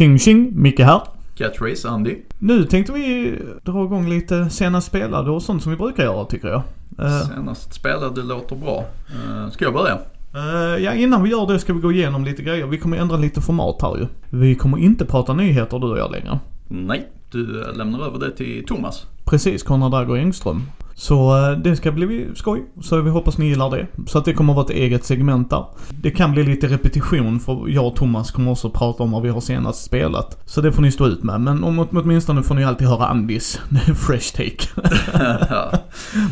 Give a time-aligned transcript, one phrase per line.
[0.00, 1.00] Tjing tjing, Micke här.
[1.34, 2.16] Catchphrase, Andy.
[2.38, 6.48] Nu tänkte vi dra igång lite senast spelade och sånt som vi brukar göra tycker
[6.48, 6.62] jag.
[6.98, 8.84] Eh, Senast spelade låter bra.
[9.08, 9.98] Eh, Ska jag börja?
[10.34, 12.66] eh, ja, innan vi gör det ska vi gå igenom lite grejer.
[12.66, 14.06] Vi kommer ändra lite format här ju.
[14.30, 16.38] Vi kommer inte prata nyheter du och jag längre.
[16.68, 19.06] Nej, du lämnar över det till Thomas.
[19.24, 20.62] Precis, Konrad Dagger Engström.
[21.00, 22.64] Så eh, det ska bli skoj.
[22.82, 23.86] Så vi hoppas ni gillar det.
[24.06, 25.64] Så att det kommer att vara ett eget segment där.
[25.88, 29.28] Det kan bli lite repetition för jag och Thomas kommer också prata om vad vi
[29.28, 30.38] har senast spelat.
[30.44, 31.40] Så det får ni stå ut med.
[31.40, 33.60] Men om, åtminstone får ni alltid höra Andis
[34.06, 34.88] fresh take.
[35.50, 35.72] Ja.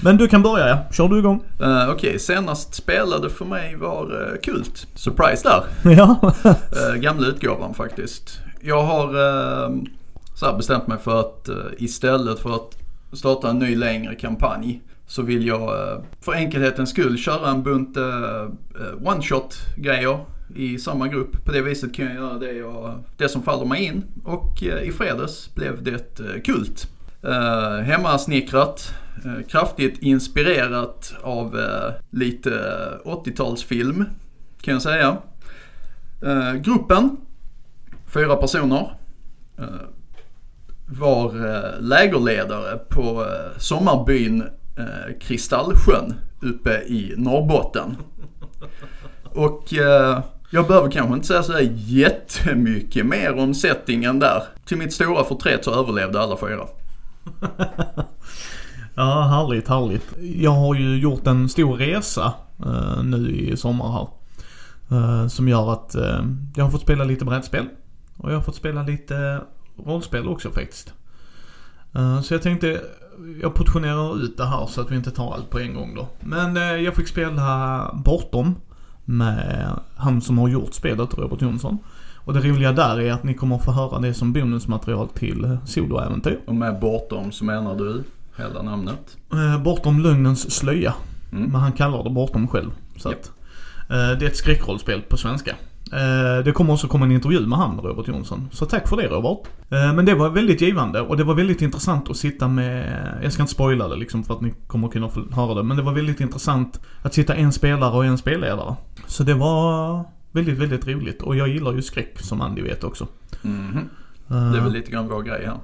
[0.03, 0.79] Men du kan börja ja.
[0.93, 1.43] Kör du igång.
[1.61, 4.87] Eh, Okej, senast spelade för mig var uh, Kult.
[4.95, 5.65] Surprise där.
[5.97, 6.33] Ja.
[6.47, 8.41] Uh, gamla utgåvan faktiskt.
[8.61, 9.71] Jag har eh,
[10.35, 15.23] så bestämt mig för att eh, istället för att starta en ny längre kampanj så
[15.23, 20.25] vill jag eh, för enkelhetens skull köra en bunt eh, eh, one-shot grejer
[20.57, 21.45] i samma grupp.
[21.45, 24.05] På det viset kan jag göra det, jag, det som faller mig in.
[24.25, 26.89] Och i fredags blev det Kult.
[27.85, 28.95] Hemmasnickrat,
[29.49, 31.61] kraftigt inspirerat av
[32.11, 32.51] lite
[33.05, 34.05] 80-talsfilm
[34.61, 35.17] kan jag säga.
[36.63, 37.17] Gruppen,
[38.07, 38.95] fyra personer,
[40.89, 44.43] var eh, lägerledare på eh, sommarbyn
[44.77, 47.97] eh, Kristallsjön uppe i Norrbotten.
[49.25, 49.73] Och
[50.51, 54.43] jag behöver kanske inte säga sådär jättemycket mer om settingen där.
[54.65, 56.67] Till mitt stora förtret så överlevde alla fyra.
[58.99, 60.15] Ja, härligt, härligt.
[60.19, 62.33] Jag har ju gjort en stor resa
[62.67, 64.09] eh, nu i sommar här.
[64.99, 66.25] Eh, som gör att eh,
[66.57, 67.67] jag har fått spela lite brädspel.
[68.17, 69.41] Och jag har fått spela lite
[69.87, 70.93] rollspel också faktiskt.
[71.95, 72.81] Eh, så jag tänkte,
[73.43, 76.09] jag portionerar ut det här så att vi inte tar allt på en gång då.
[76.21, 78.55] Men eh, jag fick spela Bortom
[79.05, 81.79] med han som har gjort spelet, Robert Jonsson.
[82.17, 85.59] Och det roliga där är att ni kommer att få höra det som bonusmaterial till
[85.67, 86.41] soloäventyr.
[86.47, 88.05] Och med bortom så menar du
[88.37, 89.17] hela namnet.
[89.33, 90.95] Eh, bortom lögnens slöja.
[91.33, 91.51] Mm.
[91.51, 92.71] Men han kallar det bortom själv.
[92.97, 93.33] Så att,
[93.89, 95.57] det är ett skräckrollspel på svenska.
[95.93, 98.49] Eh, det kommer också komma en intervju med han, Robert Jonsson.
[98.53, 99.47] Så tack för det Robert.
[99.71, 103.33] Eh, men det var väldigt givande och det var väldigt intressant att sitta med, jag
[103.33, 105.63] ska inte spoila det liksom för att ni kommer kunna få höra det.
[105.63, 108.77] Men det var väldigt intressant att sitta en spelare och en spelledare.
[109.07, 111.23] Så det var väldigt, väldigt roligt.
[111.23, 113.07] Och jag gillar ju skräck som Andy vet också.
[113.45, 115.57] Eh, Det är väl lite grann vår grej här.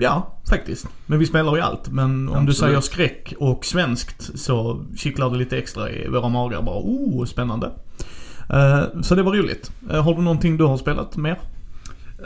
[0.00, 0.88] Ja, faktiskt.
[1.06, 1.88] Men vi spelar ju allt.
[1.90, 2.56] Men om du Absolut.
[2.56, 6.78] säger skräck och svenskt så kittlar det lite extra i våra magar bara.
[6.78, 7.70] Oh, spännande.
[8.50, 9.72] Eh, så det var roligt.
[9.90, 11.38] Eh, har du någonting du har spelat mer?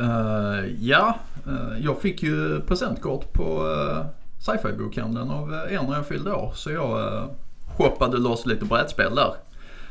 [0.01, 4.05] Uh, ja, uh, jag fick ju presentkort på uh,
[4.39, 6.53] sci-fi bokhandeln av en er när jag fyllde år.
[6.55, 7.25] Så jag uh,
[7.77, 9.35] shoppade loss lite brädspel där.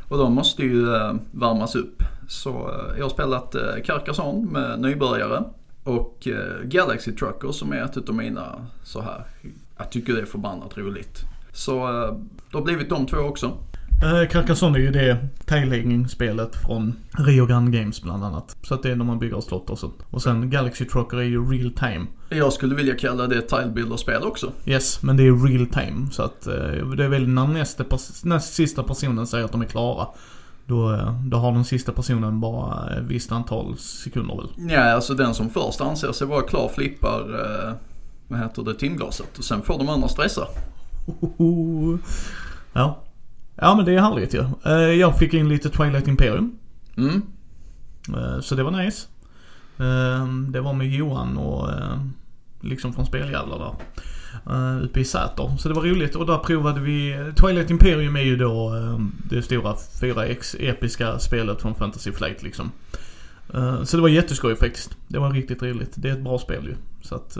[0.08, 0.86] Och de måste ju
[1.32, 2.04] värmas upp.
[2.28, 5.44] Så jag har spelat uh, Carcassonne med nybörjare.
[5.84, 6.28] Och
[6.64, 9.24] Galaxy Trucker som är ett av mina så här.
[9.78, 11.22] Jag tycker det är förbannat roligt.
[11.54, 11.74] Så
[12.52, 13.58] det har blivit de två också.
[14.04, 18.58] Uh, Carcassonne är ju det tile-spelet från Rio Grande Games bland annat.
[18.64, 19.96] Så att det är när man bygger slott och sånt.
[20.10, 22.06] Och sen Galaxy Trucker är ju real time.
[22.30, 24.52] Jag skulle vilja kalla det tilebuilder-spel också.
[24.66, 26.08] Yes, men det är real time.
[26.12, 27.84] Så att eh, det är väl när nästa
[28.24, 30.08] näst sista personen säger att de är klara.
[30.66, 34.70] Då, eh, då har den sista personen bara ett visst antal sekunder väl.
[34.70, 37.74] Ja, alltså den som först anser sig vara klar flippar, eh,
[38.28, 39.38] vad heter det, timglaset.
[39.38, 40.48] Och sen får de andra stressa.
[42.74, 43.00] Ja.
[43.62, 44.44] Ja men det är härligt ju.
[44.66, 46.52] Eh, Jag fick in lite Twilight Imperium.
[46.98, 47.22] Mm.
[48.16, 49.08] Eh, Så det var nice.
[49.78, 52.00] Eh, Det var med Johan och eh,
[52.62, 53.74] liksom från Speljävlar där.
[54.54, 55.58] eh, Uppe i Säter.
[55.58, 59.00] Så det var roligt och där provade vi Twilight Imperium är ju då eh,
[59.30, 62.72] det stora 4X episka spelet från Fantasy Flight liksom.
[63.84, 64.98] Så det var jätteskoj faktiskt.
[65.08, 65.92] Det var riktigt roligt.
[65.96, 66.76] Det är ett bra spel ju.
[67.02, 67.38] Så att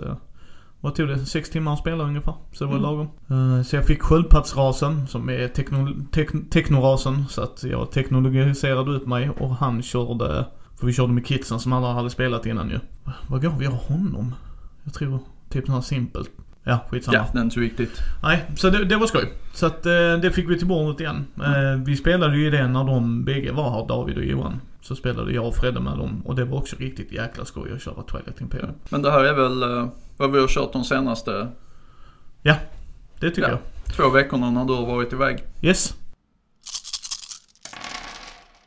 [0.82, 1.26] vad tog det?
[1.26, 2.34] Sex timmar att spela ungefär.
[2.52, 2.84] Så det var Mm.
[2.92, 3.10] lagom.
[3.58, 7.26] Eh, Så jag fick sköldpaddsrasen som är tekno, tek, teknorasen.
[7.30, 10.46] Så att jag teknologiserade ut mig och han körde,
[10.80, 12.80] för vi körde med kidsen som alla hade spelat innan ju.
[13.28, 14.36] Vad gav vi honom?
[14.84, 16.30] Jag tror typ något simpelt.
[16.64, 17.18] Ja, skitsamma.
[17.18, 17.92] Ja, det är inte så viktigt.
[18.24, 19.34] Nej, så det, det var skoj.
[19.54, 19.92] Så att eh,
[20.22, 21.26] det fick vi till bordet igen.
[21.38, 24.62] Eh, vi spelade ju det när de bägge var här, David och Johan.
[24.82, 27.82] Så spelade jag och Fredde med dem och det var också riktigt jäkla skoj att
[27.82, 28.72] köra Twilight Imperium.
[28.90, 29.88] Men det här är väl eh,
[30.20, 31.48] vad vi har kört de senaste
[33.20, 33.50] Det tycker Ja.
[33.50, 33.96] jag.
[33.96, 35.44] två veckorna när du har varit iväg.
[35.62, 35.94] Yes.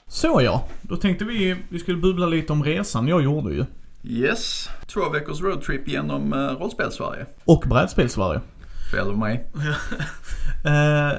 [0.09, 3.65] Så ja, då tänkte vi vi skulle bubbla lite om resan jag gjorde ju.
[4.05, 7.27] Yes, två veckors roadtrip genom uh, rollspel-Sverige.
[7.45, 8.41] Och brädspels-Sverige.
[8.93, 9.47] Fel av mig.
[10.65, 11.13] Eh,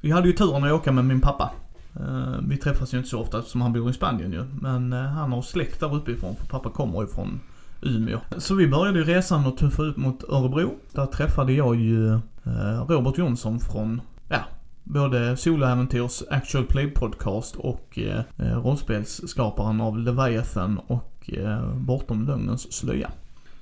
[0.00, 1.50] vi hade ju turen att åka med min pappa.
[1.96, 4.44] Eh, vi träffas ju inte så ofta eftersom han bor i Spanien ju.
[4.60, 7.40] Men eh, han har släkt där uppifrån för pappa kommer ifrån
[7.82, 8.20] Umeå.
[8.38, 10.74] Så vi började ju resan och tuffa ut mot Örebro.
[10.92, 14.40] Där träffade jag ju eh, Robert Jonsson från, ja,
[14.84, 22.72] både Soloäventyrs Actual Play Podcast och eh, eh, rollspelsskaparen av Leviathan och eh, Bortom Lögnens
[22.72, 23.10] slöja.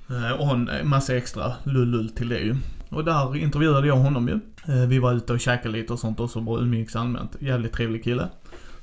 [0.09, 2.55] Eh, och en massa extra lullull till det ju.
[2.89, 4.39] Och där intervjuade jag honom ju.
[4.73, 7.35] Eh, vi var ute och käkade lite och sånt också, bara umgicks allmänt.
[7.39, 8.27] Jävligt trevlig kille.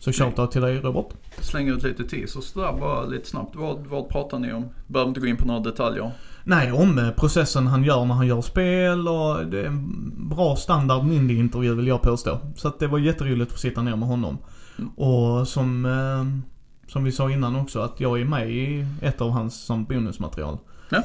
[0.07, 1.07] Så shoutout till dig Robert.
[1.39, 3.57] Slänger ut lite teasers där bara lite snabbt.
[3.57, 4.69] Vad, vad pratar ni om?
[4.87, 6.11] Behöver inte gå in på några detaljer.
[6.45, 10.57] Nej, om eh, processen han gör när han gör spel och det är en bra
[10.57, 12.39] standard indie-intervju vill jag påstå.
[12.57, 14.39] Så att det var jätteroligt att få sitta ner med honom.
[14.79, 14.91] Mm.
[14.91, 16.51] Och som, eh,
[16.93, 20.59] som vi sa innan också att jag är med i ett av hans som bonusmaterial.
[20.89, 21.03] Ja.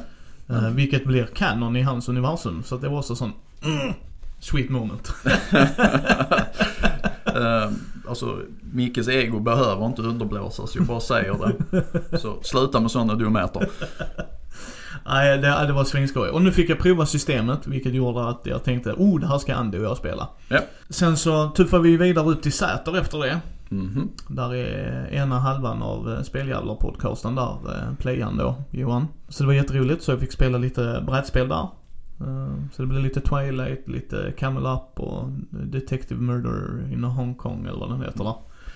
[0.50, 2.64] Eh, vilket blir kanon i hans universum.
[2.64, 3.34] Så att det var också sån
[3.64, 3.94] mm,
[4.42, 5.14] sweet moment.
[7.36, 7.72] Eh,
[8.08, 11.36] alltså, Mickes ego behöver inte underblåsas, jag bara säger
[12.12, 12.20] det.
[12.20, 13.70] Så sluta med sådana dumheter.
[15.06, 16.30] Nej, det, det var svinskoj.
[16.30, 19.56] Och nu fick jag prova systemet, vilket gjorde att jag tänkte, oh, det här ska
[19.56, 20.28] Andy och jag spela.
[20.48, 20.60] Ja.
[20.90, 23.40] Sen så tuffade vi vidare ut till Säter efter det.
[23.70, 24.10] Mhm.
[24.28, 29.08] Där är ena halvan av eh, Speljävlar-podcasten där, eh, playan då, Johan.
[29.30, 31.68] Så det var jätteroligt, så jag fick spela lite brädspel där.
[32.28, 37.80] Eh, Så det blev lite Twilight, lite Camel Up och Detective Murder in Hongkong eller
[37.80, 38.36] vad den heter där.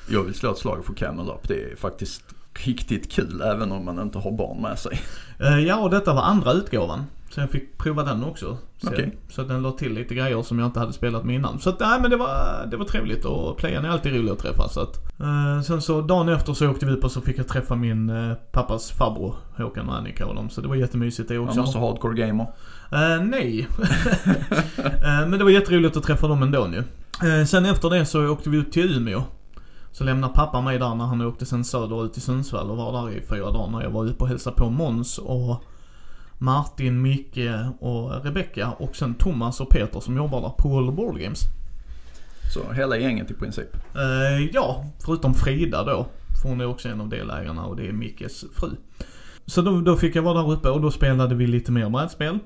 [0.09, 1.47] Jag vill slå ett slag för Camel Up.
[1.47, 2.24] Det är faktiskt
[2.65, 5.00] riktigt kul även om man inte har barn med sig.
[5.39, 7.03] Eh, Ja, och detta var andra utgåvan.
[7.36, 8.58] Så jag fick prova den också.
[8.78, 9.18] Så, Okej.
[9.30, 11.60] så att den la till lite grejer som jag inte hade spelat med innan.
[11.60, 14.40] Så att, nej men det var, det var trevligt och playan är alltid rolig att
[14.40, 15.20] träffa så att.
[15.20, 18.10] Eh, sen så dagen efter så åkte vi upp och så fick jag träffa min
[18.10, 20.50] eh, pappas farbror Håkan och Annika och dem.
[20.50, 21.60] Så det var jättemysigt det också.
[21.60, 22.48] måste hardcore gamer.
[22.92, 23.68] Eh, nej.
[24.78, 26.84] Eh, men det var jätteroligt att träffa dem ändå nu.
[27.30, 29.24] Eh, sen efter det så åkte vi upp till Umeå.
[29.92, 33.18] Så lämnade pappa mig där när han åkte sen söderut till Sundsvall och var där
[33.18, 35.64] i fyra dagar när jag var uppe och hälsade på Måns och
[36.38, 37.50] Martin, Micke
[37.80, 41.40] och Rebecca och sen Thomas och Peter som jobbar där på World of Board Games.
[42.54, 43.76] Så hela gänget i princip.
[43.96, 46.08] Eh, ja, förutom Frida då.
[46.42, 48.70] För hon är också en av delägarna och det är Mickes fru.
[49.46, 52.40] Så då, då fick jag vara där uppe och då spelade vi lite mer brädspel.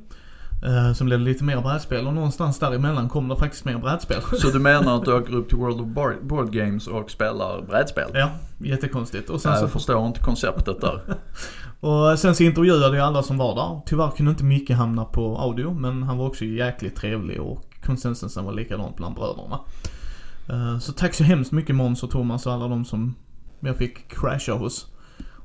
[0.66, 4.22] Eh, sen blev lite mer brädspel och någonstans däremellan kom det faktiskt mer brädspel.
[4.22, 8.10] Så du menar att du åker upp till World of Board Games och spelar brädspel?
[8.14, 9.30] ja, jättekonstigt.
[9.30, 11.02] Och sen, Nej, så, jag förstår inte konceptet där.
[11.80, 13.82] och sen så intervjuade jag alla som var där.
[13.86, 18.46] Tyvärr kunde inte Micke hamna på audio men han var också jäkligt trevlig och konsensusen
[18.46, 19.60] var likadant bland bröderna.
[20.50, 23.16] Eh, så tack så hemskt mycket Måns och Thomas och alla de som
[23.60, 24.88] jag fick crasha hos.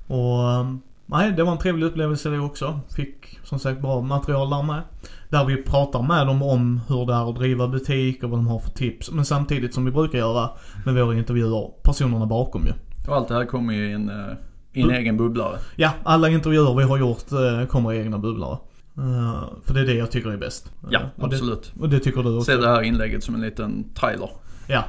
[0.07, 0.75] Och eh,
[1.07, 2.81] nej, det var en trevlig upplevelse det också.
[2.97, 4.83] Fick som sagt bra material där med.
[5.29, 8.47] Där vi pratar med dem om hur det är att driva butik och vad de
[8.47, 9.11] har för tips.
[9.11, 10.51] Men samtidigt som vi brukar göra
[10.85, 12.73] med våra intervjuer, personerna bakom ju.
[13.09, 14.37] Och allt det här kommer ju i en, eh,
[14.75, 15.59] i en egen bubblare.
[15.77, 18.59] Ja, alla intervjuer vi har gjort eh, kommer i egna bubblare.
[18.99, 20.73] Eh, för det är det jag tycker är bäst.
[20.91, 21.73] Ja, Eh, och det, absolut.
[21.81, 22.51] och det tycker du också?
[22.51, 24.31] Se det här inlägget som en liten trailer.
[24.67, 24.85] Ja.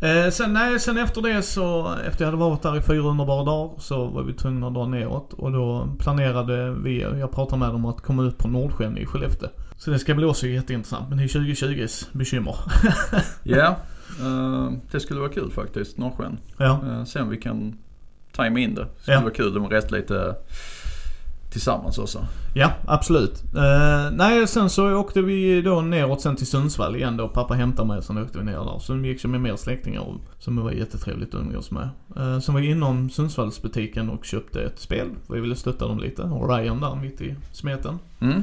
[0.00, 3.44] Eh, sen, nej, sen efter det så, efter jag hade varit där i fyra underbara
[3.44, 5.32] dagar så var vi tvungna att dra neråt.
[5.32, 9.48] Och då planerade vi, jag pratade med dem att komma ut på Nordsjön i Skellefteå.
[9.76, 11.08] Så det ska bli också jätteintressant.
[11.08, 12.56] Men det är 2020s bekymmer.
[13.42, 13.66] Ja,
[14.20, 15.98] eh, det skulle vara kul faktiskt.
[15.98, 16.38] Norrsken.
[16.56, 16.80] ja.
[16.84, 17.74] Uh, se om vi kan
[18.32, 18.80] tajma in det.
[18.82, 19.20] Det skulle Ja.
[19.20, 20.34] vara kul om vi reste lite
[21.50, 22.26] tillsammans också.
[22.54, 23.42] Ja, absolut.
[23.56, 27.28] Eh, nej, sen så åkte vi då neråt sen till Sundsvall igen då.
[27.28, 28.78] Pappa hämtade mig, sen åkte vi ner där.
[28.78, 30.04] Så umgicks jag med mer släktingar
[30.38, 31.88] som det var jättetrevligt att umgås med.
[32.16, 35.08] Uh, sen var jag inom Sundsvallsbutiken och köpte ett spel.
[35.28, 36.22] Jag ville stötta dem lite.
[36.22, 37.98] Orion där mitt i smeten.
[38.20, 38.42] Mm.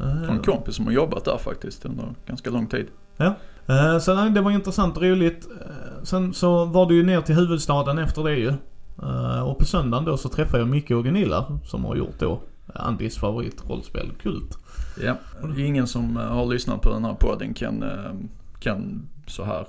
[0.00, 2.86] Eh, En kompis som har jobbat där faktiskt under ganska lång tid.
[3.18, 5.48] Eh, så nej, det var intressant och roligt.
[5.60, 8.52] Eh, sen så var det ju ner till huvudstaden efter det ju.
[9.02, 12.40] Eh, och på söndagen då så träffade jag Micke och Gunilla som har gjort då
[12.74, 14.58] Andys favoritrollspel Kult.
[15.02, 15.16] Ja,
[15.58, 18.12] ingen som eh, har lyssnat på den här podden kan, eh,
[18.60, 19.66] kan så här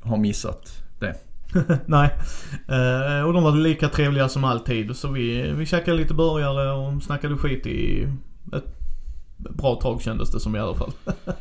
[0.00, 1.14] ha missat det.
[1.86, 2.10] Nej.
[2.68, 4.96] Eh, och de var lika trevliga som alltid.
[4.96, 8.08] Så vi, vi käkade lite burgare och snackade skit i
[8.52, 8.78] ett
[9.36, 10.92] bra tag kändes det som i alla fall.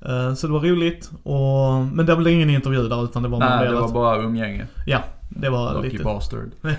[0.00, 1.10] Eh, så det var roligt.
[1.22, 4.66] Och, men det blev ingen intervju där utan det var Nej, det var bara umgänge.
[4.86, 4.98] Ja,
[5.28, 6.04] det var Lucky lite...
[6.04, 6.50] bastard.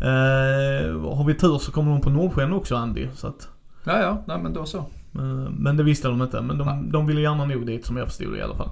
[0.00, 3.06] Eh, har vi tur så kommer de på Nordsken också Andy.
[3.14, 3.48] Så att,
[3.84, 4.78] Ja, ja, nej men då så.
[4.78, 6.40] eh, men det visste de inte.
[6.40, 6.66] Men Nej.
[6.66, 8.68] de, de ville gärna nog dit som jag förstod det i alla fall.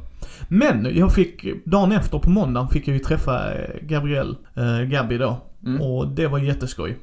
[0.49, 3.41] Men jag fick, dagen efter på måndagen fick jag ju träffa
[3.83, 5.37] Gabrielle, eh, Gabby då.
[5.67, 5.81] Mm.
[5.83, 6.99] Och det var jätteskoj.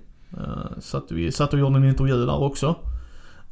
[0.80, 2.76] Så att vi satt och gjorde en intervju där också.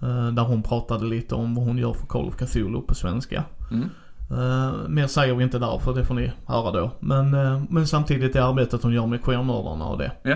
[0.05, 3.43] Eh, där hon pratade lite om vad hon gör för Call of Cthulhu på svenska.
[3.71, 3.89] Mm.
[4.31, 6.91] Uh, mer säger vi inte där för det får ni höra då.
[6.99, 10.11] Men, uh, men samtidigt det arbetet hon gör med queernördarna och det.
[10.23, 10.35] Ja.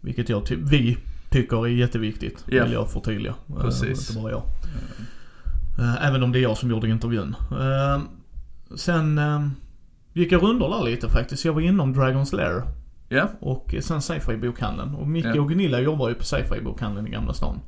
[0.00, 0.98] Vilket jag ty- vi
[1.30, 2.44] tycker är jätteviktigt.
[2.46, 2.64] Ja.
[2.64, 3.34] Vill jag förtydliga.
[3.50, 4.10] Uh, Precis.
[4.10, 4.42] inte bara jag.
[5.78, 7.36] Uh, även om det är jag som gjorde intervjun.
[8.76, 9.20] Sen
[10.12, 11.44] gick jag rundor där lite faktiskt.
[11.44, 12.62] Jag var inom Dragon's Lair.
[13.08, 14.94] Ja, Och sen sci-fi bokhandeln.
[14.94, 17.60] Och Micke och Gunilla jobbar ju på sci-fi bokhandeln i Gamla stan.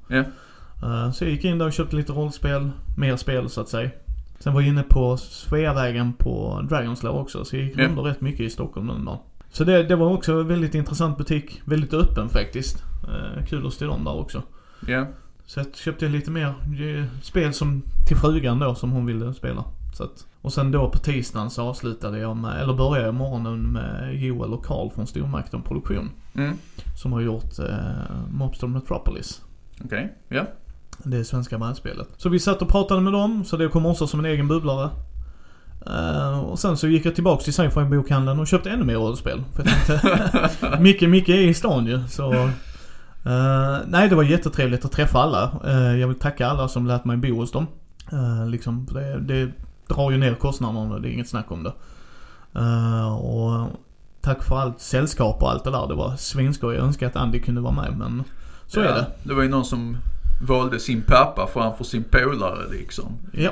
[0.85, 3.69] Ja, Eh, Så jag gick in där och köpte lite rollspel, mer spel så att
[3.69, 3.91] säga.
[4.39, 7.85] Sen var jag inne på Sveavägen på Dragon's Lair också, så jag gick Ja.
[7.89, 9.19] runt rätt mycket i Stockholm den dagen.
[9.51, 11.61] Så det, det var också en väldigt intressant butik.
[11.65, 12.83] Väldigt öppen faktiskt.
[13.09, 14.43] Eh, kul att stå dem där också.
[14.87, 15.07] ja.
[15.47, 19.65] Så jag köpte lite mer eh, spel som till frugan då som hon ville spela.
[19.93, 23.73] Så att, och sen då på tisdagen så avslutade jag med, eller började jag morgonen
[23.73, 26.11] med Joel och Karl från Stormakten Produktion.
[26.35, 26.57] Mm.
[26.97, 27.77] Som har gjort eh,
[28.31, 29.43] Mobster Metropolis.
[29.85, 30.47] Okej, ja.
[31.03, 32.09] Det svenska brädspelet.
[32.17, 34.91] Så vi satt och pratade med dem, så det kom också som en egen bubblare.
[35.87, 39.43] Eh, och sen så gick jag tillbaks till sci-fi bokhandeln och köpte ännu mer rollspel.
[39.55, 39.65] För
[40.61, 42.33] jag Micke, Micke är i stan ju, så...
[42.33, 45.53] eh, nej, det var jättetrevligt att träffa alla.
[45.65, 47.67] Eh, jag vill tacka alla som lät mig bo hos dem.
[48.13, 49.53] Uh, liksom, det, det
[49.89, 51.73] drar ju ner kostnaderna, det är inget snack om det.
[53.19, 53.69] Och
[54.21, 55.87] tack för allt sällskap och allt det där.
[55.87, 56.75] Det var svinskoj.
[56.75, 58.25] Jag önskar att Andy kunde vara med, men
[58.67, 59.07] så ja, är det.
[59.23, 59.97] Det var ju någon som
[60.47, 63.19] valde sin pappa framför sin polare liksom.
[63.33, 63.51] Ja.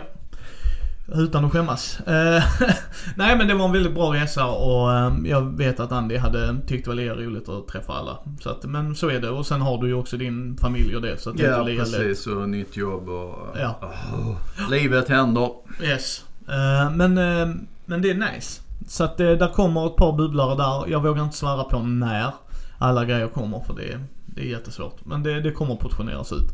[1.14, 2.00] Utan att skämmas.
[2.00, 2.42] Eh,
[3.16, 6.56] Nej men det var en väldigt bra resa och eh, jag vet att Andy hade
[6.66, 8.18] tyckt det var lika roligt att träffa alla.
[8.40, 11.02] Så att, men så är det och sen har du ju också din familj och
[11.02, 11.92] det så att det är Ja, lika lätt.
[11.96, 12.26] precis.
[12.26, 13.56] Och nytt jobb och...
[13.60, 13.78] Ja.
[14.14, 14.36] Åh,
[14.70, 15.50] livet händer.
[15.82, 16.24] Yes.
[16.48, 17.54] Eh, Men, eh,
[17.86, 18.60] men det är nice.
[18.88, 20.90] Så att det, där kommer ett par bubblare där.
[20.92, 22.30] Jag vågar inte svära på när
[22.78, 25.04] alla grejer kommer för det, det är jättesvårt.
[25.04, 26.48] Men det, det kommer portioneras ut.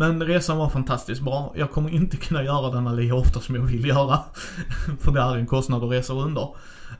[0.00, 1.52] Men resan var fantastiskt bra.
[1.56, 4.18] Jag kommer inte kunna göra denna lika ofta som jag vill göra.
[5.00, 6.42] för det är en kostnad att resa under.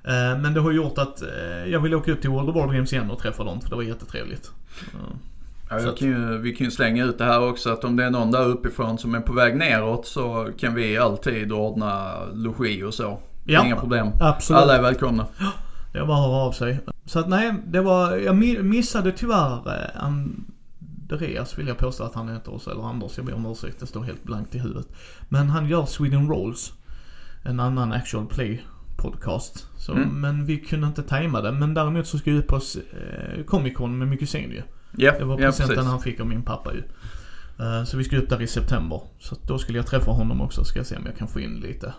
[0.05, 1.29] Eh, Men det har gjort att eh,
[1.73, 3.83] jag vill åka upp till World of Wargames igen och träffa dem för det var
[3.83, 4.51] jättetrevligt.
[5.71, 8.05] Ja, jag kan ju, vi kan ju slänga ut det här också att om det
[8.05, 12.83] är någon där uppifrån som är på väg neråt så kan vi alltid ordna logi
[12.83, 13.19] och så.
[13.45, 13.65] Ja.
[13.67, 14.09] Inga problem.
[14.21, 14.63] Absolut.
[14.63, 15.27] Alla är välkomna.
[15.93, 16.81] Det är bara att höra av sig.
[17.07, 20.05] Så att nej, det var, jag mi- missade tyvärr eh,
[21.13, 23.87] Andreas vill jag påstå att han heter också, eller Anders, jag ber om ursäkt, det
[23.87, 24.87] står helt blankt i huvudet.
[25.29, 26.73] Men han gör Sweden Rolls,
[27.45, 28.63] en annan actual play
[28.99, 29.67] podcast.
[29.77, 30.09] Så, Mm.
[30.21, 31.53] Men vi kunde inte tajma det.
[31.53, 34.63] Men däremot så ska vi ut på eh, Comic Con med Mykosen ju.
[34.97, 35.91] Ja, Det var presenten precis.
[35.91, 36.83] han fick av min pappa ju.
[37.65, 39.01] Eh, så vi ska upp där i september.
[39.19, 41.61] Så då skulle jag träffa honom också, ska jag se om jag kan få in
[41.61, 41.95] lite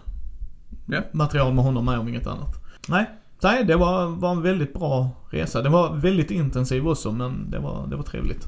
[0.85, 1.01] Ja.
[1.11, 2.55] material med honom med om inget annat.
[2.87, 3.09] Nej,
[3.43, 5.61] nej det var, var en väldigt bra resa.
[5.61, 8.47] Det var väldigt intensiv också men det var, det var trevligt.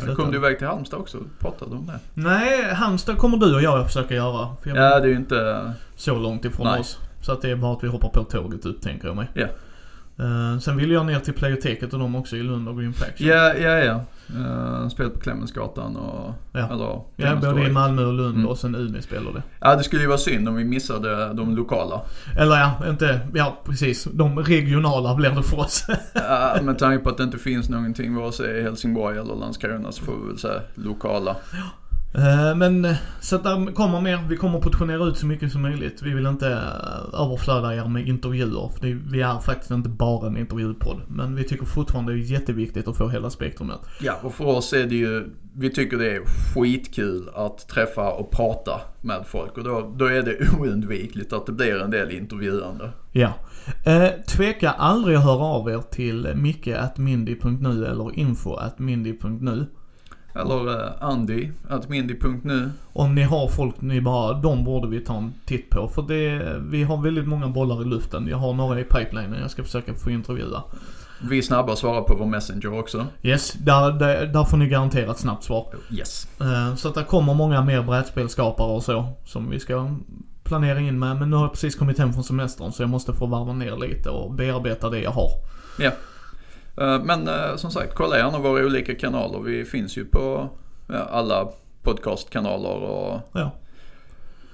[0.00, 1.98] Sen kom du iväg till Halmstad också pratade om det.
[2.14, 4.56] Nej, Halmstad kommer du och jag försöka göra.
[4.62, 5.72] För jag Ja, det är ju inte...
[5.96, 6.80] så långt ifrån Nej.
[6.80, 6.98] oss.
[7.22, 9.26] Så att det är bara att vi hoppar på tåget upp tänker jag mig.
[9.34, 9.46] Ja.
[10.24, 13.26] Eh, sen ville jag ner till Playoteket och de också i Lund och Green Faction.
[13.28, 14.04] Ja, ja, ja.
[14.36, 16.34] Uh, spelat på Clemensgatan och...
[16.52, 16.72] Ja.
[16.72, 18.46] Eller Ja, både i Malmö och Lund Mm.
[18.48, 19.42] och sen Umeå spelar det.
[19.60, 22.00] Ja, det skulle ju vara synd om vi missade de lokala.
[22.38, 24.04] Eller ja, inte, ja precis.
[24.12, 25.86] De regionala blir det för oss.
[26.14, 29.92] Ja, med tanke på att det inte finns någonting vare sig i Helsingborg eller Landskrona
[29.92, 31.30] så får vi väl säga lokala.
[31.30, 31.36] Eh,
[32.56, 34.24] Men eh, så att där kommer mer.
[34.28, 36.02] Vi kommer portionera ut så mycket som möjligt.
[36.02, 38.68] Vi vill inte eh, överflöda er med intervjuer.
[38.68, 41.00] För det, vi är faktiskt inte bara en intervjupodd.
[41.08, 43.80] Men vi tycker fortfarande det är jätteviktigt att få hela spektrumet.
[44.00, 46.22] Ja, och för oss är det ju, vi tycker det är
[46.54, 51.52] skitkul att träffa och prata med folk och då, då är det oundvikligt att det
[51.52, 52.90] blir en del intervjuande.
[53.12, 53.32] Ja.
[53.84, 59.66] Eh, tveka aldrig att höra av er till micke.mindy.nu eller info.mindy.nu.
[60.34, 62.70] Eller uh, Andy, att mindy.nu.
[62.92, 65.88] Om ni har folk ni bara, de borde vi ta en titt på.
[65.88, 68.28] För det, vi har väldigt många bollar i luften.
[68.28, 70.62] Jag har några i pipelinen jag ska försöka få intervjua.
[71.30, 73.06] Vi är snabba att svara på vår Messenger också.
[73.22, 75.66] Yes, där, där, där får ni garanterat snabbt svar.
[75.90, 76.28] Yes.
[76.40, 79.90] Eh, Så att det kommer många mer brädspelskapare och så som vi ska
[80.44, 81.16] planera in med.
[81.16, 83.76] Men nu har jag precis kommit hem från semestern så jag måste få varva ner
[83.76, 85.28] lite och bearbeta det jag har.
[85.78, 85.90] Ja.
[86.80, 89.40] Eh, Men eh, som sagt, kolla gärna våra olika kanaler.
[89.40, 90.48] Vi finns ju på
[91.10, 91.48] alla
[91.82, 93.50] podcastkanaler och Ja.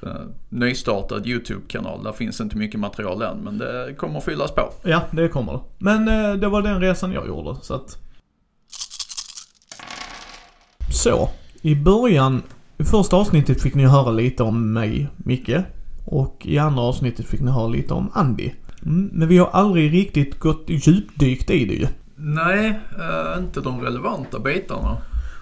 [0.03, 0.13] uh,
[0.49, 2.03] nystartad YouTube-kanal.
[2.03, 4.73] Där finns inte mycket material än men det kommer att fyllas på.
[4.83, 5.61] Ja, det kommer det.
[5.79, 7.99] Men eh, det var den resan jag gjorde så att...
[10.91, 11.31] Så.
[11.63, 12.43] I början,
[12.79, 15.57] i första avsnittet fick ni höra lite om mig, Micke.
[16.05, 18.51] Och i andra avsnittet fick ni höra lite om Andy.
[18.83, 21.87] Mm, men vi har aldrig riktigt gått djupdykt i det ju.
[22.19, 24.97] Nej, eh, inte de relevanta bitarna.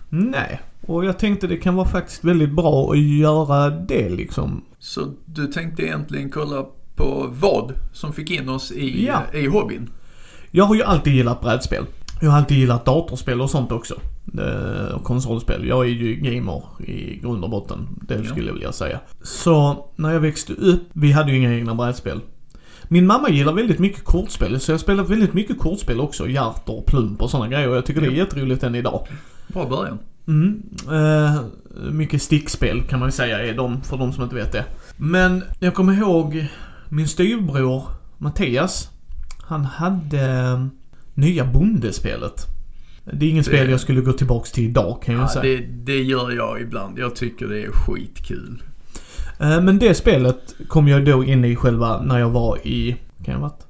[0.08, 0.60] Nej.
[0.86, 4.62] Och jag tänkte det kan vara faktiskt väldigt bra att göra det liksom.
[4.78, 6.64] Så du tänkte egentligen kolla
[6.96, 9.22] på vad som fick in oss i, Ja.
[9.38, 9.90] i hobbyn.
[10.50, 11.84] Jag har ju alltid gillat brädspel.
[12.20, 13.94] Jag har alltid gillat datorspel och sånt också.
[14.38, 15.66] Eh, Och konsolspel.
[15.68, 17.88] Jag är ju gamer i grund och botten.
[18.08, 19.00] Det skulle jag vilja säga.
[19.22, 22.20] Så när jag växte upp, vi hade ju inga egna brädspel.
[22.88, 26.28] Min mamma gillar väldigt mycket kortspel, så jag spelar väldigt mycket kortspel också.
[26.28, 27.68] Hjärtor, plump och sådana grejer.
[27.74, 29.06] Jag tycker det är jätteroligt än idag.
[29.48, 29.98] Bra början.
[30.28, 30.62] Mm.
[30.92, 31.40] Eh,
[31.92, 34.64] mycket stickspel kan man säga är de, för de som inte vet det.
[34.96, 36.46] Men jag kommer ihåg
[36.88, 37.82] min styvbror
[38.18, 38.90] Mattias.
[39.42, 40.66] Han hade eh,
[41.14, 42.46] nya bondespelet.
[43.12, 45.42] Det är ingen Det- spel jag skulle gå tillbaks till idag kan jag Ja, säga.
[45.42, 46.98] det, det gör jag ibland.
[46.98, 48.62] Jag tycker det är skitkul.
[49.38, 53.34] Eh, Men det spelet kom jag då in i själva när jag var i, kan
[53.34, 53.66] jag ha varit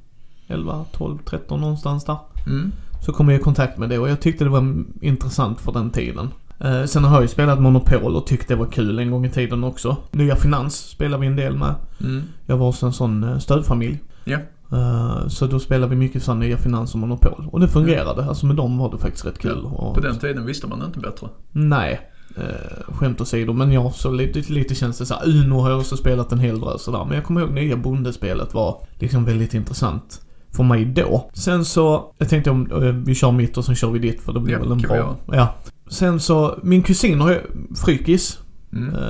[0.49, 2.17] 11, 12, 13 någonstans där.
[2.47, 2.73] Mm.
[3.07, 5.91] Så kom jag i kontakt med det och jag tyckte det var intressant för den
[5.91, 6.29] tiden.
[6.61, 9.31] Eh, sen har jag ju spelat Monopol och tyckte det var kul en gång i
[9.31, 9.97] tiden också.
[10.13, 11.75] Nya Finans spelar vi en del med.
[12.01, 12.23] Mm.
[12.47, 13.99] Jag var hos en sån eh, stödfamilj.
[14.25, 14.39] Ja.
[14.73, 17.49] Eh, så då spelade vi mycket sån Nya Finans och Monopol.
[17.53, 18.25] Och det fungerade.
[18.25, 19.65] Alltså med dem var det faktiskt rätt kul.
[19.65, 21.29] Och, På den tiden visste man inte bättre.
[21.53, 22.01] Nej.
[22.39, 23.53] Uh, skämt åsido.
[23.53, 25.29] Men ja, så lite, lite känns det så här.
[25.29, 27.05] Uno har jag också spelat en hel drös sådär.
[27.05, 30.21] Men jag kommer ihåg nya bondespelet var liksom väldigt intressant.
[30.51, 31.31] För mig då.
[31.33, 34.33] Sen så, jag tänkte om eh, vi kör mitt och sen kör vi ditt för
[34.33, 35.17] det blir Ja, väl en bra.
[35.33, 35.55] Ja.
[35.89, 37.41] Sen så, min kusin har ju,
[37.85, 38.39] Frykis.
[38.73, 38.95] Mm.
[38.95, 39.01] Uh,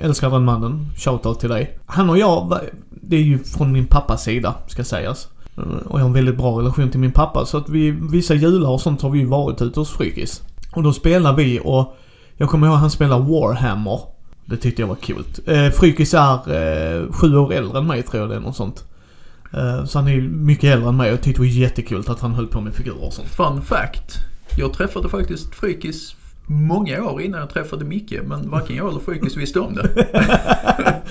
[0.00, 0.86] älskar den mannen.
[0.96, 1.78] Shoutout till dig.
[1.86, 2.60] Han och jag,
[2.90, 5.28] det är ju från min pappas sida, ska sägas.
[5.56, 7.46] Eh, och jag har en väldigt bra relation till min pappa.
[7.46, 10.42] Så att vi, vissa jular och sånt har vi ju varit ute hos Frykis.
[10.72, 11.96] Och då spelar vi och
[12.38, 14.00] jag kommer ihåg att han spelar Warhammer.
[14.44, 15.24] Det tyckte jag var kul.
[15.48, 18.84] Uh, Frykis är eh, sju år äldre än mig tror jag det är något sånt.
[19.52, 22.32] Eh, så han är mycket äldre än mig och tyckte det var jättekul att han
[22.32, 23.28] höll på med figurer och sånt.
[23.28, 24.16] Fun fact.
[24.56, 26.14] Jag träffade faktiskt Frykis
[26.46, 28.14] många år innan jag träffade Micke.
[28.24, 29.88] Men varken jag eller Frykis visste om det.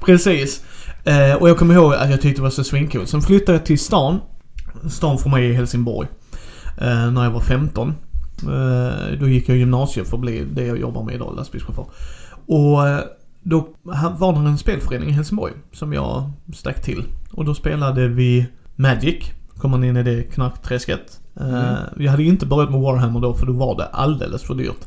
[0.00, 0.64] Precis.
[1.04, 3.06] Eh, och jag kommer ihåg att jag tyckte det var så svinkul.
[3.06, 4.20] Sen flyttade jag till stan.
[4.90, 6.08] Stan för mig är Helsingborg.
[6.78, 7.94] Eh, när jag var 15.
[8.42, 11.86] Eh, då gick jag gymnasiet för att bli det jag jobbar med idag, lastbilschaufför.
[12.46, 13.00] Och eh,
[13.42, 13.68] då
[14.18, 17.04] var det en spelförening i Helsingborg som jag stack till.
[17.32, 19.24] Och då spelade vi Magic.
[19.56, 21.20] Kom man in i det knarkträsket.
[21.40, 21.76] Eh, Mm.
[21.98, 24.84] Jag hade inte börjat med Warhammer då för då var det alldeles för dyrt.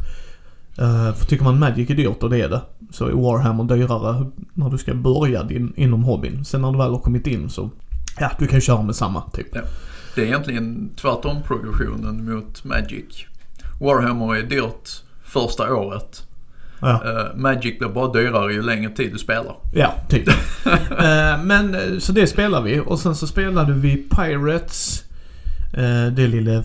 [1.18, 2.62] För tycker man Magic är dyrt och det är det.
[2.92, 6.46] Så är Warhammer dyrare när du ska börja din, inom hobbyn.
[6.46, 7.70] Sen när du väl har kommit in så,
[8.20, 9.54] ja du kan köra med samma typ.
[10.16, 13.26] Det är egentligen tvärtom progressionen mot Magic.
[13.80, 14.90] Warhammer är dyrt
[15.24, 16.22] första året.
[16.82, 19.56] Ja, Eh, Magic blir bara dyrare ju längre tid du spelar.
[19.74, 20.28] ja typ.
[21.00, 25.02] Eh, men eh, så det spelar vi och sen så spelade vi Pirates.
[25.78, 26.64] Uh, det lilla,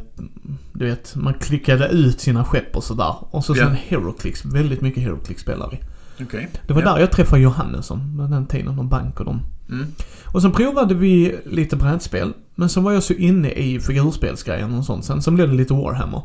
[0.72, 3.14] du vet, man klickade ut sina skepp och sådär.
[3.20, 3.64] Och så Ja.
[3.66, 5.80] sen Heroclix, väldigt mycket Heroclix spelar vi.
[6.24, 6.48] Okej.
[6.66, 6.92] Det var Ja.
[6.92, 9.42] där jag träffade Johannesson, med den tiden, och bank och dem.
[9.70, 9.86] Mm.
[10.26, 12.32] Och sen provade vi lite brädspel.
[12.54, 15.04] Men så var jag så inne i figurspelsgrejen och sånt.
[15.04, 16.22] Sen, sen blev det lite Warhammer.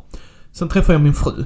[0.56, 1.44] Sen träffade jag min fru.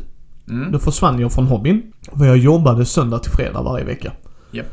[0.49, 0.71] Mm.
[0.71, 1.81] Då försvann jag från hobbyn.
[2.17, 4.11] För jag jobbade söndag till fredag varje vecka.
[4.51, 4.63] Ja.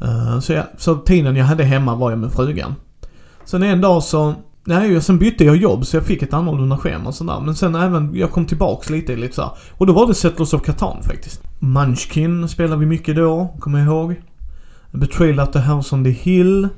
[0.00, 2.74] Eh, så, jag, så tiden jag hade hemma var jag med frugan.
[3.44, 4.34] Sen en dag så...
[4.64, 7.40] Nej, sen bytte jag jobb så jag fick ett annorlunda schema och sådär.
[7.40, 9.50] Men sen även, jag kom tillbaks lite lite så här.
[9.72, 11.42] Och då var det Settlers of Catan faktiskt.
[11.58, 14.22] Munchkin spelade vi mycket då, kommer jag ihåg.
[14.90, 16.68] Betrayal at the House on the Hill.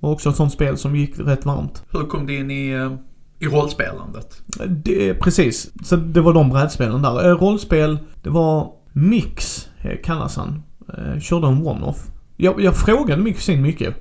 [0.00, 1.82] Var också ett sånt spel som gick rätt varmt.
[1.92, 2.92] Hur kom du in i, eh,
[3.40, 4.42] i rollspelandet?
[4.68, 5.70] Det, precis.
[5.84, 7.28] Så det var de brädspelen där.
[7.28, 10.62] Eh, rollspel, det var Mix, eh, kallas han.
[10.88, 11.96] Eh, körde en one-off.
[12.36, 13.94] Jag, jag frågade min kusin mycket.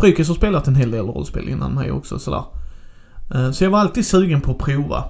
[0.00, 2.44] Frykis har spelat en hel del rollspel innan mig också sådär.
[3.52, 5.04] Så jag var alltid sugen på att prova.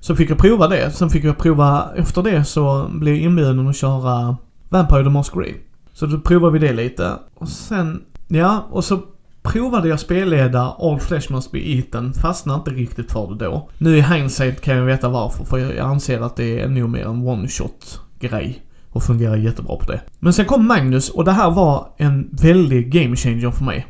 [0.00, 0.90] Så fick jag prova det.
[0.90, 4.36] Sen fick jag prova, efter det så blev jag inbjuden att köra
[4.68, 5.54] Vampire the Masquerade.
[5.92, 7.12] Så då provade vi det lite.
[7.34, 9.00] Och sen, ja, och så
[9.44, 12.12] provade jag spelleda All Flesh Must Be Eaten.
[12.12, 13.68] Fastnade inte riktigt för det då.
[13.78, 15.44] Nu i hindsight kan jag veta varför.
[15.44, 18.62] För jag anser att det är nog mer en one-shot grej.
[18.90, 20.00] Och fungerar jättebra på det.
[20.18, 23.86] Men sen kom Magnus och det här var en väldig game changer för mig.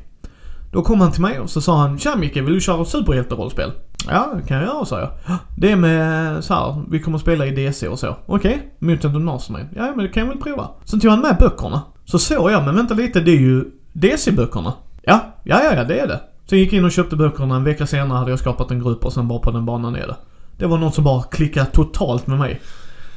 [0.72, 3.72] Då kom han till mig och så sa han Tja Micke, vill du köra superhjälterollspel?
[4.08, 5.10] Ja, det kan jag göra, sa jag.
[5.56, 8.16] Det är med så här, vi kommer att spela i DC och så.
[8.26, 8.62] Okej, okay.
[8.78, 9.68] Mutant och Mastermind.
[9.76, 10.68] Ja, men det kan jag väl prova.
[10.84, 11.82] Sen tog han med böckerna.
[12.04, 14.72] Så såg jag, men vänta lite, det är ju DC-böckerna.
[15.06, 16.20] Ja, ja, ja, ja, det är det.
[16.46, 17.56] Så jag gick in och köpte böckerna.
[17.56, 20.06] En vecka senare hade jag skapat en grupp och sen bara på den banan är
[20.06, 20.16] det.
[20.58, 22.60] Det var något som bara klickade totalt med mig.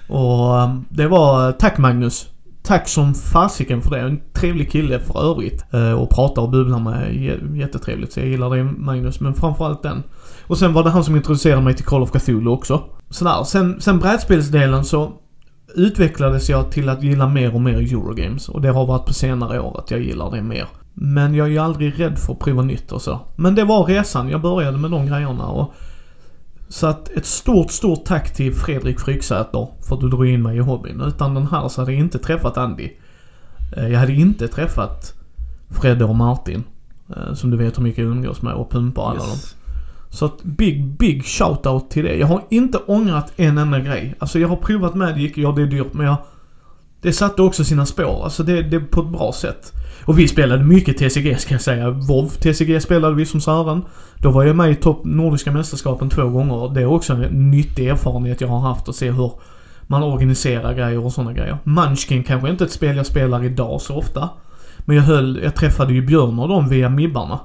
[0.07, 2.27] Och ehm, det var, eh, tack Magnus.
[2.63, 3.99] Tack som fasiken för det.
[3.99, 5.65] En trevlig kille för övrigt.
[5.73, 7.15] Eh, och pratar och bubblar med.
[7.57, 8.13] Jättetrevligt.
[8.13, 9.19] Så jag gillar det Magnus.
[9.19, 10.03] Men framförallt den.
[10.47, 12.83] Och sen var det han som introducerade mig till Call of Cthulhu också.
[13.09, 13.43] Sådär.
[13.43, 15.11] Sen, sen brädspelsdelen så
[15.75, 18.49] utvecklades jag till att gilla mer och mer Eurogames.
[18.49, 20.67] Och det har varit på senare år att jag gillar det mer.
[20.99, 23.19] Men jag är ju aldrig rädd för att prova nytt och så.
[23.35, 24.29] Men det var resan.
[24.29, 25.73] Jag började med de grejerna och
[26.69, 30.57] så att ett stort, stort tack till Fredrik Fryksäter för att du drog in mig
[30.57, 31.01] i hobbyn.
[31.01, 32.89] Utan den här så hade jag inte träffat Andy.
[33.77, 35.13] Eh, Jag hade inte träffat
[35.69, 36.63] Fredde och Martin.
[37.15, 39.27] eh, Som du vet hur mycket jag umgås med och pumpar alla dem.
[39.29, 39.55] Yes.
[40.09, 42.15] Så att big, big shout-out till det.
[42.15, 44.15] Jag har inte ångrat en enda grej.
[44.19, 46.17] Alltså jag har provat Magic, ja det är dyrt men jag...
[47.01, 48.23] Det satte också sina spår.
[48.23, 49.73] Alltså det, det på ett bra sätt.
[50.05, 51.89] Och vi spelade mycket TCG ska jag säga.
[51.89, 53.81] WoW TCG spelade vi som Sören.
[54.21, 56.73] Då var jag med i topp Nordiska mästerskapen två gånger.
[56.73, 59.31] Det är också en nyttig erfarenhet jag har haft att se hur
[59.87, 61.57] man organiserar grejer och sådana grejer.
[61.63, 64.29] Munchkin kanske inte är ett spel jag spelar idag så ofta.
[64.79, 67.39] Men jag höll, jag träffade ju Björn och dem via Mibbarna.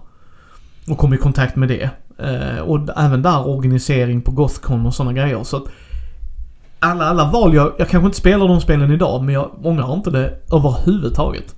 [0.88, 1.91] Och kom i kontakt med det.
[2.19, 5.45] Eh, och även där organisering på Gothcon och sådana grejer.
[5.45, 5.65] Så att
[6.83, 10.11] alla, alla val jag, jag kanske inte spelar de spelen idag men jag ångrar inte
[10.11, 11.55] det överhuvudtaget.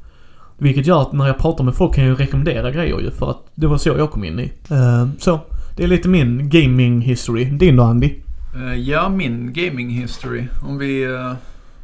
[0.58, 3.30] Vilket gör att när jag pratar med folk kan jag ju rekommendera grejer ju för
[3.30, 4.52] att det var så jag kom in i.
[4.70, 5.40] Uh, så,
[5.76, 7.44] det är lite min gaming history.
[7.44, 8.14] Din då Andy?
[8.56, 10.44] Uh, Ja, min gaming history.
[10.68, 11.32] Om vi, uh,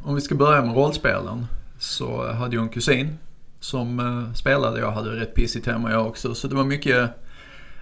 [0.03, 1.45] om vi ska börja med rollspelen.
[1.79, 3.17] Så hade jag en kusin
[3.59, 4.79] som spelade.
[4.79, 6.33] Jag hade rätt pissigt hemma jag också.
[6.33, 7.09] Så det var mycket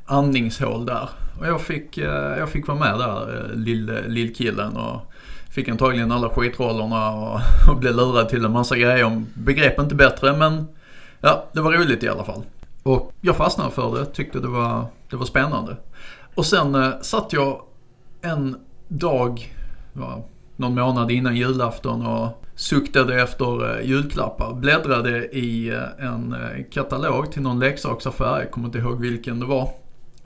[0.06, 1.10] andningshål där.
[1.40, 1.98] Och jag fick,
[2.38, 4.78] jag fick vara med där, eh, lill- lillkillen.
[4.78, 5.09] Och
[5.60, 9.24] fick antagligen alla skitrollerna och, och blev lurad till en massa grejer.
[9.34, 10.68] Begrep inte bättre men
[11.22, 12.44] ja, det var roligt i alla fall.
[12.84, 15.78] Och jag fastnade för det, tyckte det var, det var spännande.
[16.36, 17.62] Och sen eh, satt jag
[18.22, 19.56] en dag,
[19.94, 24.54] ja, någon månad innan julafton och suktade efter eh, julklappar.
[24.54, 29.46] Bläddrade i eh, en eh, katalog till någon leksaksaffär, jag kommer inte ihåg vilken det
[29.46, 29.70] var.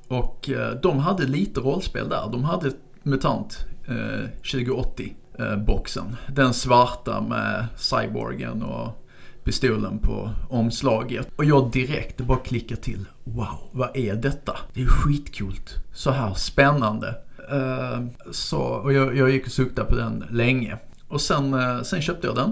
[0.08, 2.30] Och eh, de hade lite rollspel där.
[2.32, 2.72] De hade
[3.04, 6.16] MUTANT eh, 2080 Eh, boxen.
[6.28, 9.06] Den svarta med cyborgen och
[9.44, 11.28] pistolen på omslaget.
[11.36, 13.06] Och jag direkt bara klickar till.
[13.24, 14.58] Wow, vad är detta?
[14.74, 15.76] Det är skitcoolt.
[15.94, 17.16] Så här spännande.
[17.52, 20.78] Eh, så, och jag, jag gick och suktade på den länge.
[21.08, 22.52] Och sen, eh, sen köpte jag den.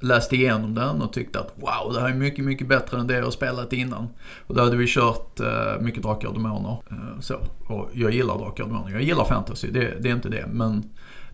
[0.00, 3.18] Läste igenom den och tyckte att wow, det här är mycket, mycket bättre än det
[3.18, 4.08] jag spelat innan.
[4.46, 6.76] Och då hade vi kört uh, mycket Drakar och Demoner.
[7.20, 7.34] Så.
[7.68, 8.90] Och jag gillar Drakar och Demoner.
[8.90, 10.46] Jag gillar fantasy, det, det är inte det.
[10.46, 10.84] Men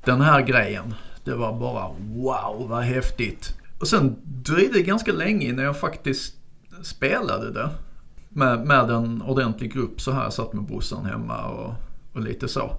[0.04, 3.58] den här grejen, det var bara wow, vad häftigt.
[3.80, 6.34] Och sen dröjde det ganska länge innan jag faktiskt
[6.82, 7.70] spelade det.
[8.28, 10.22] Med, med en ordentlig grupp så här.
[10.22, 11.74] Jag satt med brorsan hemma och,
[12.12, 12.76] och lite så.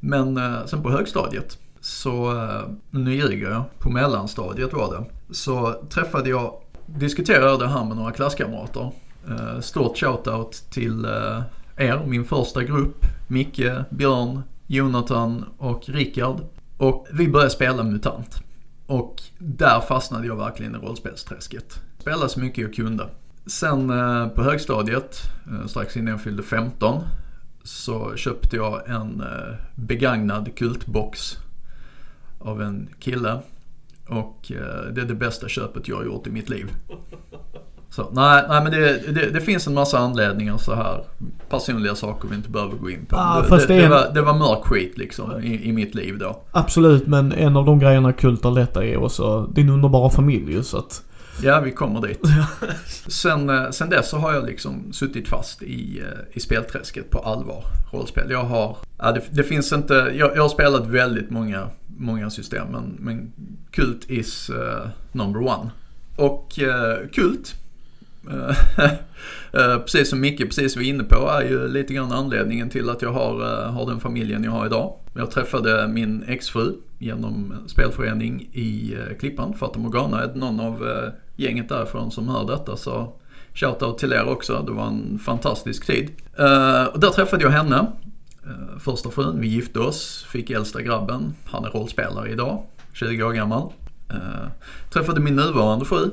[0.00, 5.34] Men eh, sen på högstadiet så, eh, nu ljuger jag, på mellanstadiet var det.
[5.34, 6.54] Så träffade jag,
[6.86, 8.90] diskuterade det här med några klasskamrater.
[9.28, 11.42] Eh, stort shoutout till eh,
[11.76, 13.06] er, min första grupp.
[13.28, 16.40] Micke, Björn, Jonathan och Rickard.
[16.82, 18.42] Och vi började spela MUTANT.
[18.86, 21.80] Och där fastnade jag verkligen i rollspelsträsket.
[21.98, 23.08] Spelade så mycket jag kunde.
[23.46, 27.02] Sen eh, på högstadiet, eh, strax innan jag fyllde 15,
[27.62, 31.38] så köpte jag en eh, begagnad kultbox
[32.38, 33.40] av en kille.
[34.08, 34.38] Och
[34.92, 36.70] det är det bästa köpet jag har gjort i mitt liv.
[37.92, 41.04] Så, nej, nej men det, det, det finns en massa anledningar så här.
[41.48, 43.16] Personliga saker vi inte behöver gå in på.
[43.16, 46.42] Ah, det, det, en- var, det var mörk skit liksom i, i mitt liv då.
[46.50, 50.62] Absolut, men en av de grejerna Kult har lätta är också din underbara familj ju,
[50.62, 51.02] så att...
[51.42, 52.20] Ja, vi kommer dit.
[53.06, 57.18] Sen, eh, sen dess så har jag liksom suttit fast i, eh, i spelträsket på
[57.18, 57.64] allvar.
[57.92, 58.30] Rollspel.
[58.30, 62.66] Jag har, ja, det, det finns inte, jag, jag har spelat väldigt många, många system
[62.70, 63.32] men, men
[63.70, 65.70] Kult is eh, number one.
[66.16, 67.54] Och eh, Kult,
[68.30, 68.84] Eh,
[69.52, 73.02] eh, precis som Micke precis var inne på, är ju lite grann anledningen till att
[73.02, 74.94] jag har, eh, har den familjen jag har idag.
[75.14, 80.22] Jag träffade min exfru genom spelförening i Klippan, Fata Morgana.
[80.22, 80.88] Är det någon av
[81.36, 83.12] gänget därifrån som hör detta så
[83.54, 84.62] shoutout till er också.
[84.66, 86.10] Det var en fantastisk tid.
[86.92, 87.86] Och där träffade jag henne.
[88.78, 91.34] Första frun, vi gifte oss, fick äldsta grabben.
[91.44, 93.72] Han är rollspelare idag, 20 år gammal.
[94.92, 96.10] Träffade min nuvarande fru.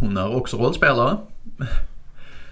[0.00, 1.16] Hon är också rollspelare.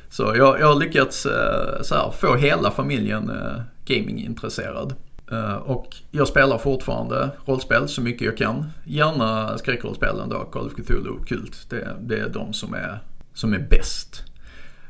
[0.09, 4.95] Så jag, jag har lyckats eh, så här, få hela familjen eh, gamingintresserad.
[5.31, 8.67] Eh, och jag spelar fortfarande rollspel så mycket jag kan.
[8.85, 11.67] Gärna skräckrollspelen då, Call of Cthulhu och Kult.
[11.71, 12.99] Det, det är de som är,
[13.35, 14.23] som är bäst.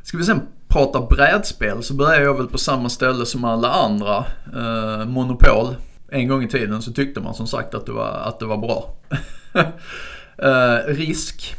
[0.03, 4.25] Ska vi sen prata brädspel så börjar jag väl på samma ställe som alla andra.
[4.55, 5.77] Eh, Monopol.
[6.09, 8.57] En gång i tiden så tyckte man som sagt att det var, att det var
[8.57, 8.95] bra.
[10.39, 11.57] eh, risk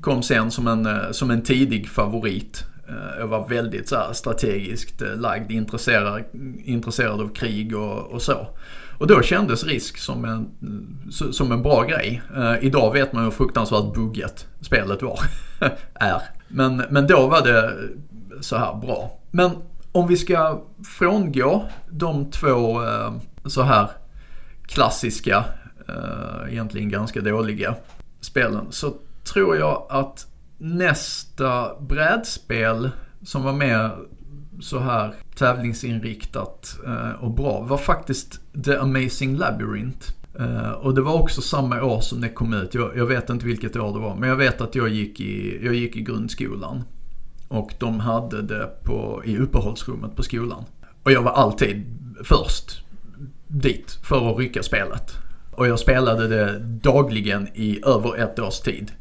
[0.00, 2.64] kom sen som en, eh, som en tidig favorit.
[2.88, 6.24] Eh, jag var väldigt så här, strategiskt eh, lagd, intresserad,
[6.64, 8.46] intresserad av krig och, och så.
[8.98, 10.48] Och då kändes risk som en,
[11.10, 12.22] som en bra grej.
[12.36, 15.18] Eh, idag vet man hur fruktansvärt buggat spelet var.
[15.94, 16.22] är.
[16.48, 17.72] Men, men då var det
[18.40, 19.18] så här bra.
[19.30, 19.50] Men
[19.92, 20.62] om vi ska
[20.98, 23.12] frångå de två eh,
[23.46, 23.90] så här
[24.66, 25.44] klassiska,
[25.88, 27.74] eh, egentligen ganska dåliga
[28.20, 28.66] spelen.
[28.70, 30.26] Så tror jag att
[30.58, 32.90] nästa brädspel
[33.22, 33.90] som var mer
[34.60, 40.12] så här tävlingsinriktat eh, och bra var faktiskt The Amazing Labyrinth.
[40.38, 42.74] Eh, och det var också samma år som det kom ut.
[42.74, 44.16] Jag, jag, vet inte vilket år det var.
[44.16, 46.84] Men jag vet att jag gick i, jag gick i grundskolan.
[47.48, 50.64] Och de hade det på, i uppehållsrummet på skolan.
[51.02, 51.84] Och jag var alltid
[52.24, 52.84] först
[53.46, 55.12] dit för att rycka spelet.
[55.50, 58.92] Och jag spelade det dagligen i över ett års tid.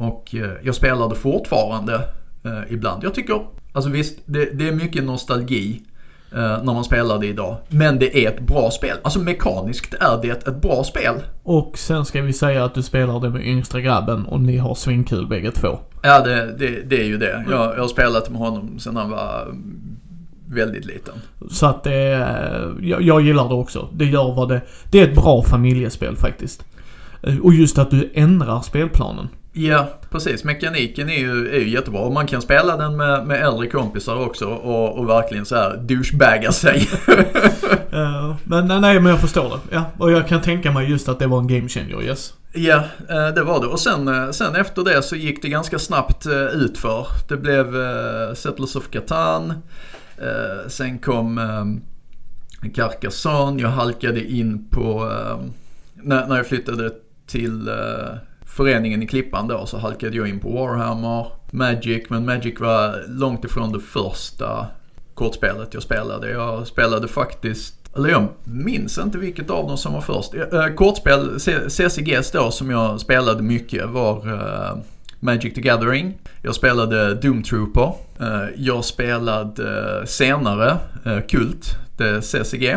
[0.00, 1.94] Och uh, jag spelade fortfarande
[2.46, 3.04] uh, ibland.
[3.04, 3.40] Jag tycker,
[3.72, 5.82] alltså visst, det, det är mycket nostalgi
[6.32, 7.56] när man spelar det idag.
[7.68, 8.96] Men det är ett bra spel.
[9.02, 11.14] Alltså mekaniskt är det ett bra spel.
[11.42, 14.74] Och sen ska vi säga att du spelar det med yngsta grabben och ni har
[14.74, 15.78] svinkul bägge två.
[16.02, 17.44] Ja, det, det, det är ju det.
[17.50, 19.54] Jag, jag har spelat med honom sedan han var
[20.46, 21.14] väldigt liten.
[21.50, 22.26] Så att det,
[22.80, 23.88] jag, jag gillar det också.
[23.92, 24.60] Det gör vad det,
[24.90, 26.64] det är ett bra familjespel faktiskt.
[27.42, 29.28] Och just att du ändrar spelplanen.
[29.52, 30.44] Ja, precis.
[30.44, 32.00] Mekaniken är ju, är ju jättebra.
[32.00, 35.76] Och man kan spela den med, med äldre kompisar också och, och verkligen så här
[35.76, 36.88] douchebagga sig.
[37.92, 39.74] uh, men nej, men jag förstår det.
[39.74, 42.34] Ja, och jag kan tänka mig just att det var en game changer, yes.
[42.52, 43.66] Ja, det var det.
[43.66, 47.06] Och sen, sen efter det så gick det ganska snabbt utför.
[47.28, 47.74] Det blev
[48.34, 49.54] Settlers of Catan.
[50.66, 51.40] Sen kom
[52.74, 53.62] Carcassonne.
[53.62, 55.12] Jag halkade in på,
[55.94, 56.90] när, när jag flyttade
[57.26, 57.70] till
[58.50, 63.44] föreningen i Klippan då så halkade jag in på Warhammer, Magic, men Magic var långt
[63.44, 64.66] ifrån det första
[65.14, 66.30] kortspelet jag spelade.
[66.30, 70.34] Jag spelade faktiskt eller jag minns inte vilket av dem som var först.
[70.34, 74.78] Eh, eh, kortspel, CCGs då som jag spelade mycket var eh,
[75.20, 76.18] Magic the Gathering.
[76.42, 77.92] Jag spelade Doom Trooper.
[78.56, 80.76] Jag spelade senare
[81.28, 82.76] Kult, det CCG.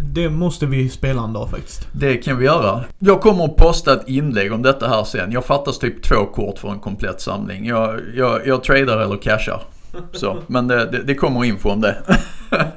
[0.00, 1.88] Det måste vi spela en dag faktiskt.
[1.92, 2.84] Det kan vi göra.
[2.98, 5.32] Jag kommer att posta ett inlägg om detta här sen.
[5.32, 7.66] Jag fattas typ två kort för en komplett samling.
[7.66, 9.62] Jag, jag, jag tradar eller cashar.
[10.12, 11.96] Så, men det, det, det kommer info om det.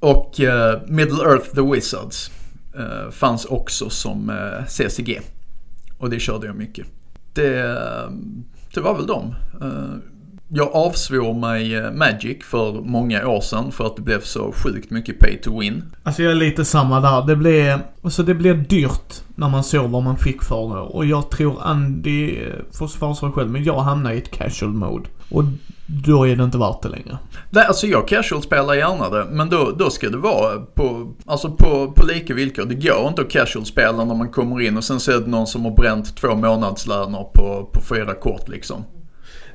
[0.00, 2.30] Och uh, Middle Earth The Wizards
[2.78, 5.20] uh, fanns också som eh, uh, CCG.
[5.98, 6.86] Och det körde jag mycket.
[7.32, 7.78] Det,
[8.74, 9.34] det var väl dem
[10.48, 14.90] jag avsvor mig eh, Magic för många år sedan för att det blev så sjukt
[14.90, 15.84] mycket pay to win.
[16.02, 17.26] Alltså jag är lite samma där.
[17.26, 20.80] Det blev, alltså det blev dyrt när man såg vad man fick för det.
[20.80, 24.72] Och jag tror Andy eh, får svara sig själv, men jag hamnade i ett casual
[24.72, 25.08] mode.
[25.30, 25.44] Och
[25.86, 27.18] då är det inte värt det längre.
[27.50, 29.26] Nej, alltså jag casual spelar gärna det.
[29.30, 32.64] Men då, då ska det vara på, alltså på, på lika villkor.
[32.64, 35.46] Det går inte att casual spela när man kommer in och sen ser det någon
[35.46, 38.84] som har bränt två månadslöner på, på fyra kort liksom.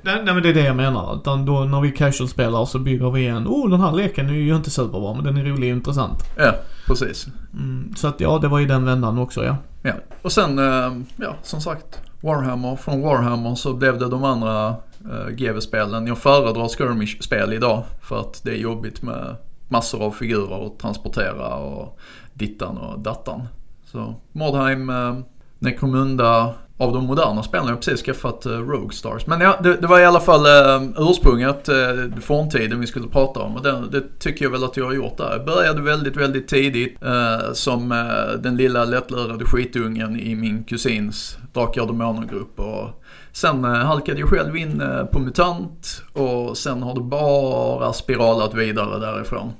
[0.06, 1.16] Nej, nej men det är det jag menar.
[1.16, 4.56] Utan då när vi casual-spelar så bygger vi en, oh den här leken är ju
[4.56, 6.24] inte superbra men den är rolig och intressant.
[6.38, 6.56] Ja,
[6.88, 7.28] precis.
[7.54, 9.56] Mm, så att ja, det var i den vändan också ja.
[9.84, 12.76] Ja, och sen, eh, ja som sagt, Warhammer.
[12.76, 14.70] Från Warhammer så blev det de andra
[15.06, 16.08] uh, GV-spelen.
[16.08, 19.36] Jag föredrar skirmish-spel idag för att det är jobbigt med
[19.68, 22.00] massor av figurer att transportera och
[22.34, 23.48] dittan och dattan.
[23.86, 25.20] Så Mordheim, uh,
[25.60, 27.66] Necromunda, av de moderna spelen.
[27.66, 29.28] Jag har precis skaffat uh, eh, Rogue Stars.
[29.28, 33.40] Men ja, det, det var i alla fall uh, ursprunget, uh, forntiden vi skulle prata
[33.40, 33.56] om.
[33.56, 35.32] Och det, det tycker jag väl att jag har gjort där.
[35.32, 41.38] Jag började väldigt, väldigt tidigt uh, som uh, den lilla lättlurade skitungen i min kusins
[41.54, 42.60] Drakar och Demoner-grupp.
[42.60, 47.94] Och sen uh, halkade jag själv in uh, på MUTANT och sen har det bara
[47.94, 49.52] spiralat vidare därifrån.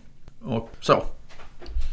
[0.46, 1.04] Och så.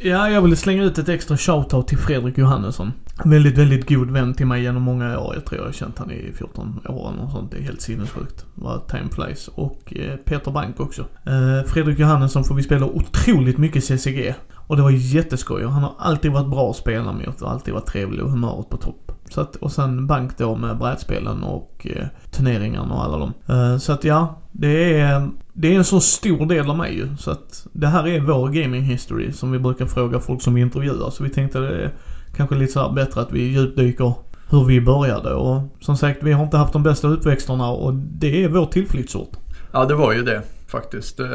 [0.03, 2.93] Ja, jag vill slänga ut ett extra shoutout till Fredrik Johannesson.
[3.25, 5.35] Väldigt, väldigt god vän till mig genom många år.
[5.35, 7.51] Jag tror jag har känt han i 14 år eller något sånt.
[7.51, 9.49] Det är helt sinnessjukt vad time flies.
[9.49, 11.03] Och eh, Peter Bank också.
[11.03, 14.35] Eh, Fredrik Johannesson får vi spela otroligt mycket CCG.
[14.67, 15.65] Och det var jätteskoj.
[15.65, 18.69] Och han har alltid varit bra att spela med och alltid varit trevlig och humöret
[18.69, 19.13] på topp.
[19.31, 23.33] Så att, och sen Bank då med brädspelen och eh, turneringarna och alla dem.
[23.47, 27.17] Eh, så att ja, det är, det är en så stor del av mig ju.
[27.17, 30.61] Så att det här är vår gaming history som vi brukar fråga folk som vi
[30.61, 31.11] intervjuar.
[31.11, 31.93] Så vi tänkte det är
[32.41, 34.15] kanske lite så bättre att vi djupdyker
[34.51, 35.35] hur vi började.
[35.35, 39.31] Och som sagt, vi har inte haft de bästa uppväxterna och det är vår tillflyktsort.
[39.73, 41.17] Ja, det var ju det faktiskt.
[41.17, 41.29] Det,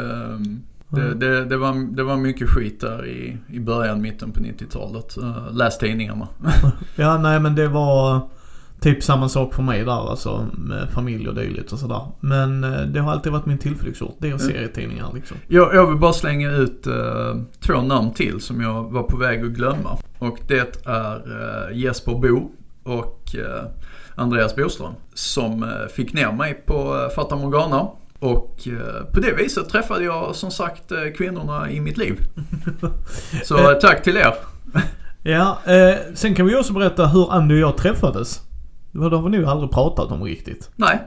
[0.89, 5.15] det, det, det, var, det var mycket skit där i, i början, mitten på 90-talet.
[5.52, 6.28] Läs tidningarna.
[6.96, 8.22] ja, nej men det var
[8.79, 12.01] typ samma sak för mig där alltså med familj och dylikt och sådär.
[12.19, 14.15] Men eh, det har alltid varit min tillflyktsort.
[14.19, 14.53] Det och mm.
[14.53, 15.38] serietidningar liksom.
[15.47, 19.43] Jag, jag vill bara slänga ut uh, två namn till som jag var på väg
[19.43, 19.97] att glömma.
[20.19, 22.51] Och det är uh, Jesper Bo
[22.85, 23.65] och eh,
[24.15, 27.88] Andreas Boström som eh, fick ner mig på eh, Fata Morgana.
[28.19, 32.19] Och eh, på det viset träffade jag som sagt eh, kvinnorna i mitt liv.
[33.43, 34.33] Så eh, tack till er.
[35.23, 38.41] Ja, eh, sen kan vi också berätta hur Andy och jag träffades.
[38.99, 40.69] Det har vi nog aldrig pratat om riktigt.
[40.75, 40.99] Nej,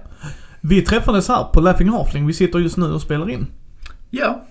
[0.60, 2.26] Vi träffades här på Laughing Halfling.
[2.26, 3.46] Vi sitter just nu och spelar in.
[4.10, 4.44] ja,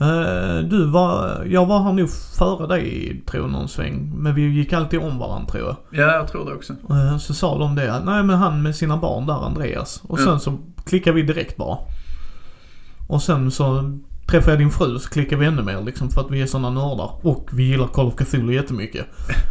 [0.00, 4.12] Eh, du var, jag var här nog före dig tror jag någon sväng.
[4.16, 5.76] Men vi gick alltid om varandra tror jag.
[6.06, 6.72] ja jag tror det också.
[6.90, 10.02] Eh, så sa de det, nej men han med sina barn där, Andreas.
[10.08, 10.38] Och sen Ja.
[10.38, 11.78] så klickade vi direkt bara.
[13.08, 13.92] Och sen så
[14.26, 16.70] träffade jag din fru så klickade vi ännu mer liksom för att vi är sådana
[16.70, 17.10] nördar.
[17.22, 19.06] Och vi gillar Call of Cthulhu jättemycket.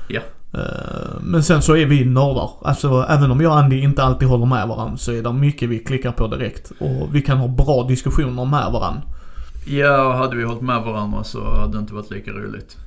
[0.07, 0.21] Ja.
[0.57, 2.49] Eh, Men sen så är vi nördar.
[2.61, 5.69] Alltså även om jag och Andy inte alltid håller med varandra så är det mycket
[5.69, 6.71] vi klickar på direkt.
[6.79, 9.01] Och vi kan ha bra diskussioner med varandra.
[9.65, 12.77] Ja, hade vi hållit med varandra så hade det inte varit lika roligt.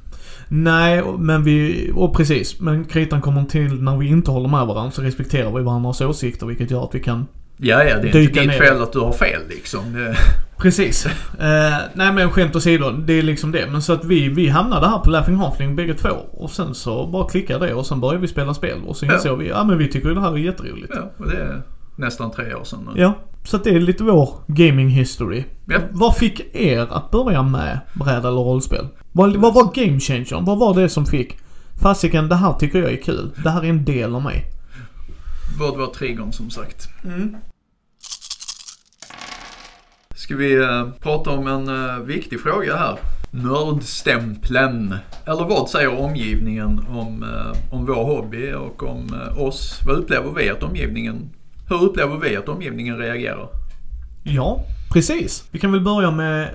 [0.49, 1.91] Nej, men vi...
[1.95, 2.61] Och precis.
[2.61, 6.47] Men kritan kommer till när vi inte håller med varandra så respekterar vi varandras åsikter
[6.47, 7.27] vilket gör att vi kan...
[7.57, 8.59] Ja, ja, det är inte ditt ner.
[8.59, 10.15] fel att du har fel liksom.
[10.61, 11.07] Precis.
[11.07, 13.67] Eh, nej men skämt åsido, det är liksom det.
[13.71, 16.09] Men så att vi, vi hamnade här på Laughing Halfling bägge två.
[16.33, 18.79] Och sen så bara klickade det och sen började vi spela spel.
[18.87, 19.15] Och så Ja.
[19.15, 20.93] insåg vi, ja men vi tycker ju det här är jätteroligt.
[20.97, 21.63] ja, och det är
[21.97, 23.01] nästan tre år sedan nu.
[23.01, 23.13] Ja.
[23.45, 25.45] Så att det är lite vår gaming history.
[25.67, 25.79] Ja.
[25.91, 28.87] Vad fick er att börja med bräd eller rollspel?
[29.13, 30.45] Vad, vad var game changern?
[30.45, 31.39] Vad var det som fick?
[31.83, 33.31] Fasiken, det här tycker jag är kul.
[33.43, 34.45] Det här är en del av mig.
[35.59, 36.89] Vad var trigon som sagt?
[37.05, 37.37] Mm.
[40.31, 42.97] Ska vi eh, prata om en eh, viktig fråga här?
[43.31, 44.95] Nördstämpeln.
[45.25, 49.07] Eller vad säger omgivningen om, eh, om vår hobby och om
[49.39, 49.81] oss?
[49.87, 51.31] Vad upplever vi att omgivningen,
[51.69, 53.49] hur upplever vi att omgivningen reagerar?
[54.25, 55.49] Ja, precis.
[55.51, 56.49] Vi kan väl börja med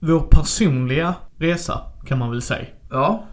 [0.00, 2.66] vår personliga resa, kan man väl säga.
[2.90, 3.24] Ja,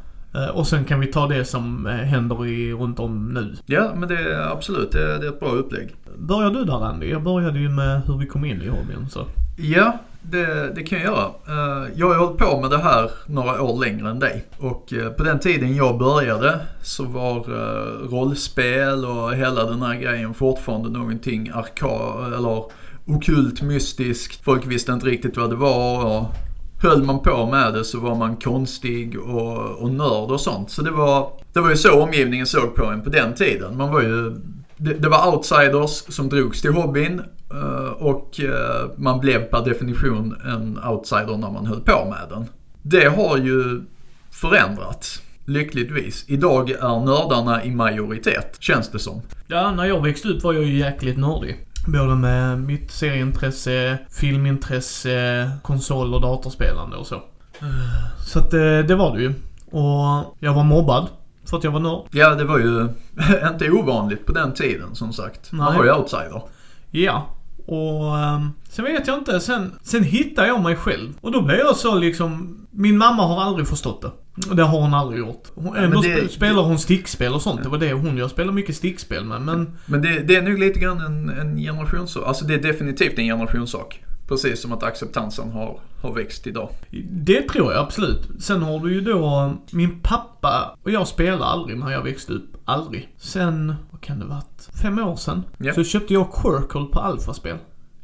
[0.54, 3.56] Och sen kan vi ta det som händer i, runt om nu.
[3.66, 5.96] ja men det är absolut, det, är- det är ett bra upplägg.
[6.18, 7.10] Börjar du där Andy?
[7.10, 9.26] Jag började ju med hur vi kom in i hobbyn så.
[9.62, 11.32] Ja, det, det kan jag göra.
[11.48, 14.46] Eh, jag har ju hållit på med det här några år längre än dig.
[14.58, 19.96] Och eh, på den tiden jag började så var eh, rollspel och hela den här
[19.96, 22.66] grejen fortfarande någonting arka eller
[23.06, 24.44] okult mystiskt.
[24.44, 26.26] Folk visste inte riktigt vad det var och
[26.82, 30.72] höll man på med det så var man konstig och, och nörd och sånt.
[30.72, 33.78] Så det var, det var ju så omgivningen såg på en på den tiden.
[33.78, 34.36] Man var ju
[34.80, 40.36] det, det var outsiders som drogs till hobbyn eh, och eh, man blev per definition
[40.46, 42.46] en outsider när man höll på med den.
[42.82, 43.82] Det har ju
[44.32, 46.26] förändrats, lyckligtvis.
[46.28, 49.22] Idag är nördarna i majoritet, känns det som.
[49.48, 51.66] Ja, när jag växte upp var jag ju jäkligt nördig.
[51.88, 57.16] Både med mitt serieintresse, filmintresse, konsol och datorspelande och så.
[57.62, 59.34] Eh, så att det, det var det ju.
[59.72, 61.08] Och jag var mobbad
[61.50, 62.06] för att jag var nörd.
[62.12, 62.88] Ja, det var ju
[63.52, 65.52] inte ovanligt på den tiden som sagt.
[65.52, 65.78] Man Nej.
[65.78, 66.42] var ju outsider.
[66.92, 67.36] Ja.
[67.66, 71.14] Och um, sen vet jag inte, sen, sen hittade jag mig själv.
[71.22, 74.12] Och då blev jag så liksom, min mamma har aldrig förstått det.
[74.50, 75.44] Och det har hon aldrig gjort.
[75.56, 77.64] Hon, men ändå det- sp- spelar hon stickspel och sånt.
[77.64, 79.42] Det var det hon, jag spelar mycket stickspel med.
[79.42, 82.24] Men Men det, det är nog lite grann en, en generationssak.
[82.28, 84.04] Alltså det är definitivt en generationssak.
[84.30, 86.70] Precis som att acceptansen har, har växt idag.
[87.10, 88.30] det tror jag absolut.
[88.40, 92.58] Sen har du ju då, min pappa och jag spelade aldrig när jag växte upp.
[92.66, 93.16] Aldrig.
[93.18, 94.70] Sen, vad kan det varit?
[94.82, 95.44] Fem år sedan.
[95.58, 95.74] Ja.
[95.74, 97.58] Så köpte jag Quirkle på Alfaspel.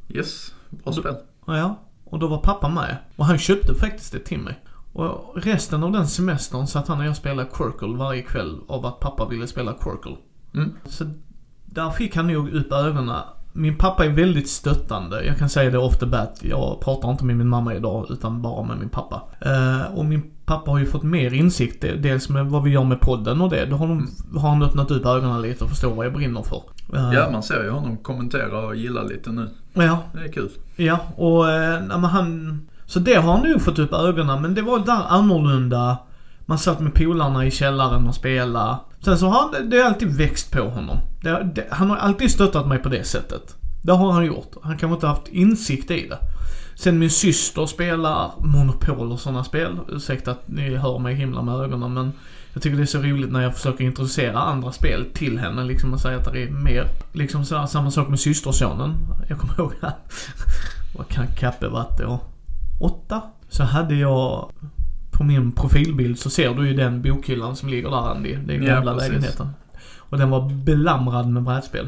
[0.10, 1.16] Yes, bra spel.
[1.46, 2.98] Ja, och då var pappa med.
[3.16, 4.60] Och han köpte faktiskt det till mig.
[4.94, 9.00] Och resten av den semestern satt han och jag spelade Quirkle varje kväll av att
[9.00, 10.16] pappa ville spela Quirkle.
[10.54, 10.74] Mm.
[10.86, 11.06] Så
[11.66, 13.22] där fick han nog upp ögonen.
[13.58, 15.26] Min pappa är väldigt stöttande.
[15.26, 16.40] Jag kan säga det off the bat.
[16.42, 19.22] Jag pratar inte med min mamma idag utan bara med min pappa.
[19.42, 21.82] Eh, och min pappa har ju fått mer insikt.
[21.82, 23.66] de- Dels med vad vi gör med podden och det.
[23.66, 24.08] Då har, de,
[24.40, 26.62] har han öppnat upp ögonen lite och förstår vad jag brinner för.
[26.96, 29.50] Eh, Ja, man ser ju honom kommentera och gilla lite nu.
[29.74, 30.50] ja, Det är kul.
[30.76, 31.44] Ja, och
[32.00, 32.60] men han...
[32.86, 35.98] Så det har han nog fått upp ögonen, men det var där annorlunda.
[36.46, 38.78] Man satt med polarna i källaren och spelade.
[39.02, 40.98] Sen så har han, det har alltid växt på honom.
[41.22, 43.56] Det, det, han har alltid stöttat mig på det sättet.
[43.82, 44.52] Det har han gjort.
[44.62, 46.18] Han kanske inte haft insikt i det.
[46.76, 49.80] Sen min syster spelar Monopol och sådana spel.
[49.90, 52.14] Ursäkta att ni hör mig himla med ögonen men
[52.54, 55.64] jag tycker det är så roligt när jag försöker introducera andra spel till henne.
[55.64, 56.88] Liksom och säga att det är mer.
[57.14, 58.94] Liksom så, samma sak med systersonen.
[59.30, 59.92] Jag kommer ihåg han.
[60.98, 62.20] Vad kan Kappe varit då?
[62.80, 63.22] Åtta?
[63.50, 64.52] Så hade jag
[65.18, 68.36] på min profilbild så ser du ju den bokhyllan som ligger där Andy.
[68.36, 69.10] Den Ja, gamla precis.
[69.10, 69.50] lägenheten.
[69.98, 71.88] Och den var belamrad med brädspel.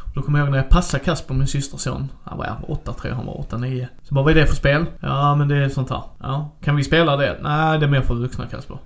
[0.00, 2.08] Och Då kommer jag ihåg när jag passade Kasper, min systerson.
[2.24, 3.88] Han var åtta tror jag han var, åtta, nio.
[4.02, 4.84] Så bara, vad är det för spel?
[5.00, 6.02] Ja, men det är sånt här.
[6.20, 7.36] Ja, kan vi spela det?
[7.42, 8.78] Nej, det är mer för vuxna Kasper.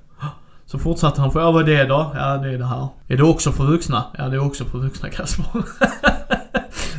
[0.67, 2.13] Så fortsatte han för, ja vad är det då?
[2.15, 2.89] Ja det är det här.
[3.09, 4.05] Är det också för vuxna?
[4.19, 5.45] Ja det är också för vuxna Kasper.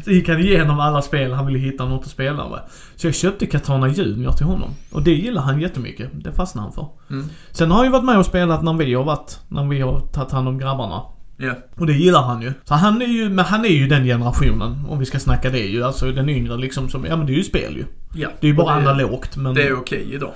[0.06, 2.60] så gick han igenom alla spel han ville hitta något att spela med.
[2.96, 4.70] Så jag köpte Katana Junior till honom.
[4.92, 6.10] Och det gillar han jättemycket.
[6.14, 6.88] Det fastnade han för.
[7.10, 7.26] Mm.
[7.52, 10.00] Sen har han ju varit med och spelat när vi har varit, när vi har
[10.00, 11.02] tagit hand om grabbarna.
[11.38, 11.54] Ja.
[11.76, 12.54] Och det gillar han ju.
[12.64, 15.60] Så han är ju, men han är ju den generationen, om vi ska snacka det
[15.60, 15.84] ju.
[15.84, 17.86] Alltså den yngre liksom som, ja men det är ju spel ju.
[18.22, 18.30] ja.
[18.40, 19.54] Det är ju bara det, analogt men...
[19.54, 20.32] Det är okej idag.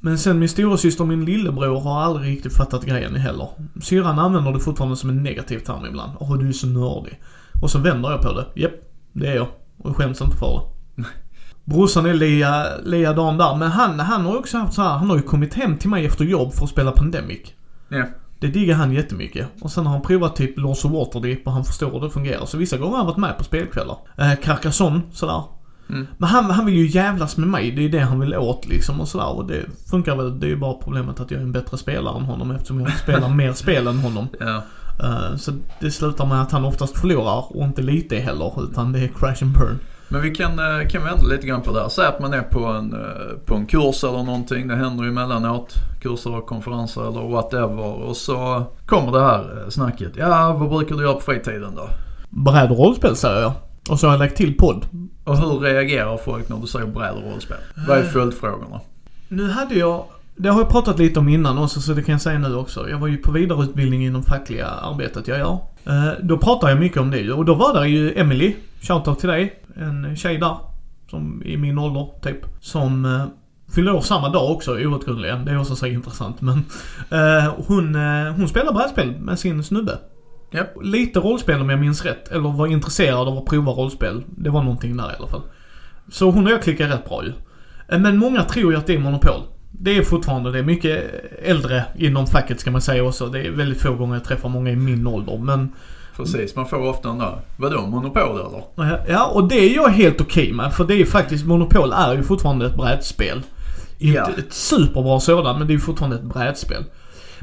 [0.00, 3.48] Men sen min storasyster och min lillebror har aldrig riktigt fattat grejen heller.
[3.80, 6.12] Syrran använder det fortfarande som en negativ term ibland.
[6.20, 7.20] Åh, du är så nördig.
[7.62, 8.60] Och så vänder jag på det.
[8.60, 8.72] Japp,
[9.12, 9.48] det är jag.
[9.78, 11.04] Och skäms inte för det.
[11.64, 15.16] Brorsan är lia, liadan där, men han, han har också haft så här, han har
[15.16, 17.40] ju kommit hem till mig efter jobb för att spela Pandemic.
[17.88, 18.04] Ja.
[18.38, 19.46] Det diggar han jättemycket.
[19.60, 22.46] Och sen har han provat typ Lords of Waterdeep och han förstår hur det fungerar.
[22.46, 23.96] Så vissa gånger har han varit med på spelkvällar.
[24.16, 25.42] Eh, Carcassonne, sådär.
[25.88, 26.06] Mm.
[26.18, 27.70] Men han, han vill ju jävlas med mig.
[27.70, 29.36] Det är det han vill åt liksom och sådär.
[29.36, 30.40] Och det funkar väl.
[30.40, 32.98] Det är ju bara problemet att jag är en bättre spelare än honom eftersom jag
[32.98, 34.28] spelar mer spel än honom.
[34.40, 34.62] Ja.
[35.02, 38.64] Eh, så det slutar med att han oftast förlorar och inte lite heller.
[38.64, 39.78] Utan det är crash and burn.
[40.08, 41.88] Men vi kan, eh, kan vända lite grann på det här.
[41.88, 44.68] Säg att man är på en, eh, på en kurs eller någonting.
[44.68, 45.74] Det händer ju emellanåt.
[46.02, 48.02] Kurser och konferenser eller whatever.
[48.08, 50.12] Och så kommer det här snacket.
[50.16, 51.88] Ja, vad brukar du göra på fritiden då?
[52.30, 53.52] Bräd och rollspel säger jag.
[53.90, 54.86] Och så har jag lagt till podd.
[55.24, 57.56] Och hur reagerar folk när du säger bräd och rollspel?
[57.88, 58.80] Vad är följdfrågorna?
[59.28, 60.04] Nu hade jag,
[60.42, 62.90] det har jag pratat lite om innan också så det kan jag säga nu också.
[62.90, 65.58] Jag var ju på vidareutbildning inom fackliga arbetet jag gör.
[65.86, 69.28] Eh, Då pratar jag mycket om det och då var det ju Emily, shoutout till
[69.28, 70.56] dig, en tjej där.
[71.10, 72.38] Som i min ålder typ.
[72.60, 73.24] Som eh,
[73.74, 75.44] fyllde år samma dag också outgrundligen.
[75.44, 76.58] Det är också så intressant men.
[77.10, 77.94] eh, hon,
[78.36, 79.98] hon spelar brädspel med sin snubbe.
[80.52, 80.74] Japp.
[80.82, 82.28] Lite rollspel om jag minns rätt.
[82.28, 84.22] Eller var intresserad av att prova rollspel.
[84.26, 85.42] Det var någonting där i alla fall.
[86.10, 87.32] Så hon och jag klickar rätt bra ju.
[87.98, 89.40] Men många tror ju att det är monopol.
[89.70, 90.58] Det är fortfarande det.
[90.58, 91.04] är Mycket
[91.42, 93.26] äldre inom facket ska man säga också.
[93.26, 95.38] Det är väldigt få gånger jag träffar många i min ålder.
[95.38, 95.72] Men
[96.16, 97.38] Precis, man får ofta den där.
[97.56, 98.92] Vadå, monopol eller?
[98.94, 100.74] eh, ja, och det är jag helt okej med.
[100.74, 103.42] För det är faktiskt, monopol är ju fortfarande ett brädspel.
[103.98, 104.30] Inte Ja.
[104.38, 106.84] ett superbra sådant, men det är ju fortfarande ett brädspel.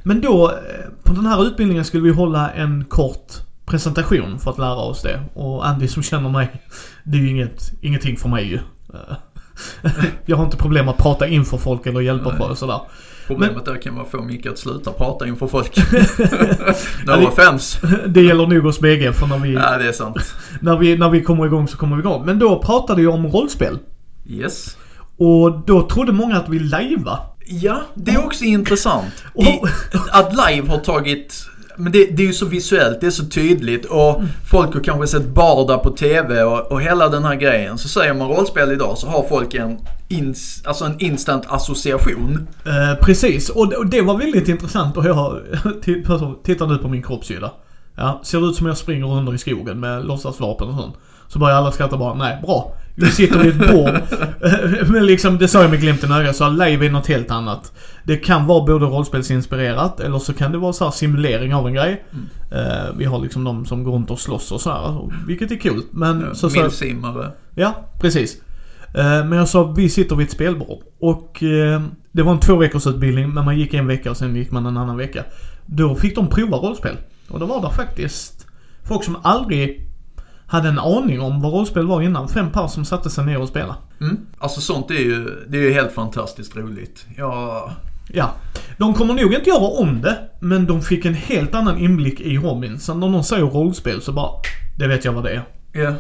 [0.04, 0.56] Men då, eh,
[1.04, 3.34] på den här utbildningen skulle vi hålla en kort
[3.66, 5.22] presentation för att lära oss det.
[5.34, 6.50] Och Andy som känner mig,
[7.04, 8.60] det är ju inget, ingenting för mig ju.
[10.26, 12.38] Jag har inte problem att prata inför folk eller hjälpa Nej.
[12.38, 12.80] folk och sådär.
[13.28, 15.78] Problemet där kan vara att få Micke att sluta prata inför folk.
[17.06, 17.88] Ja, no det- offense.
[18.08, 20.18] Det gäller nog oss bägge för när vi, Ja, det är sant.
[20.62, 22.26] när vi, när vi kommer igång så kommer vi igång.
[22.26, 23.78] Men då pratade jag om rollspel.
[24.30, 24.78] Yes.
[25.18, 27.20] Och då trodde många att vi lajva.
[27.46, 29.24] Ja, det är också intressant.
[29.36, 29.60] I,
[30.12, 31.50] att live har tagit...
[31.78, 34.22] Men det, det är ju så visuellt, det är så tydligt och
[34.52, 37.78] folk har kanske sett Barda på TV och, och hela den här grejen.
[37.78, 42.48] Så säger man rollspel idag så har folk en, ins, alltså en instant association.
[42.66, 45.40] Eh, precis, och, och det var väldigt intressant och jag
[45.86, 46.04] t-
[46.44, 47.52] tittar nu på min kroppshydda.
[47.96, 50.96] Ja, ser det ut som jag springer under i skogen med låtsasvapen och sånt.
[51.28, 52.74] Så börjar alla skratta bara, nej bra.
[53.00, 54.02] Vi sitter vid ett bord.
[54.92, 57.72] Men liksom, det sa jag med glimten i ögat, så live är något helt annat.
[58.04, 61.74] Det kan vara både rollspelsinspirerat eller så kan det vara så här simulering av en
[61.74, 62.04] grej.
[62.52, 65.56] Eh, vi har liksom de som går runt och slåss och så här, vilket är
[65.56, 65.82] kul.
[65.92, 67.32] Men så, så, Millsimmare.
[67.56, 68.42] Ja, precis.
[68.94, 70.80] Eh, Men jag sa, vi sitter vid ett spelbord.
[71.00, 74.36] Och eh, det var en två veckors utbildning, men man gick en vecka och sen
[74.36, 75.24] gick man en annan vecka.
[75.66, 76.96] Då fick de prova rollspel.
[77.30, 78.48] Och då var det faktiskt
[78.84, 79.87] folk som aldrig
[80.48, 82.28] hade en aning om vad rollspel var innan.
[82.30, 83.76] Fem par som satte sig ner och spelade.
[84.02, 84.18] Mm.
[84.38, 87.06] Alltså sånt är ju, det är ju helt fantastiskt roligt.
[87.18, 87.72] Ja,
[88.14, 88.32] Ja.
[88.78, 92.40] De kommer nog inte göra om det, men de fick en helt annan inblick i.
[92.80, 94.30] Så när någon säger rollspel så bara,
[94.78, 95.44] det vet jag vad det
[95.74, 95.96] är.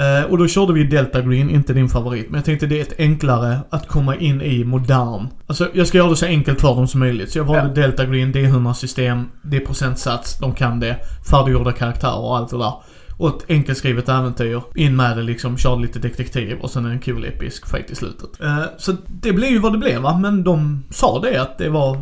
[0.00, 2.26] Eh, och då körde vi Delta Green, inte din favorit.
[2.30, 5.28] Men jag tänkte det är ett enklare att komma in i modern.
[5.46, 7.30] Alltså jag ska göra det så enkelt för dem som möjligt.
[7.32, 7.86] Så jag valde Ja.
[7.86, 10.96] Delta Green, det är 100 system, det är procentsats, de kan det.
[11.30, 12.72] Färdiggjorda karaktärer och allt det där.
[13.20, 14.62] Och ett enkelskrivet äventyr.
[14.74, 18.40] In med det liksom, kör lite detektiv och sen en kul episk fight i slutet.
[18.40, 20.18] Eh, så det blev ju vad det blev va.
[20.18, 22.00] Men de sa det att det var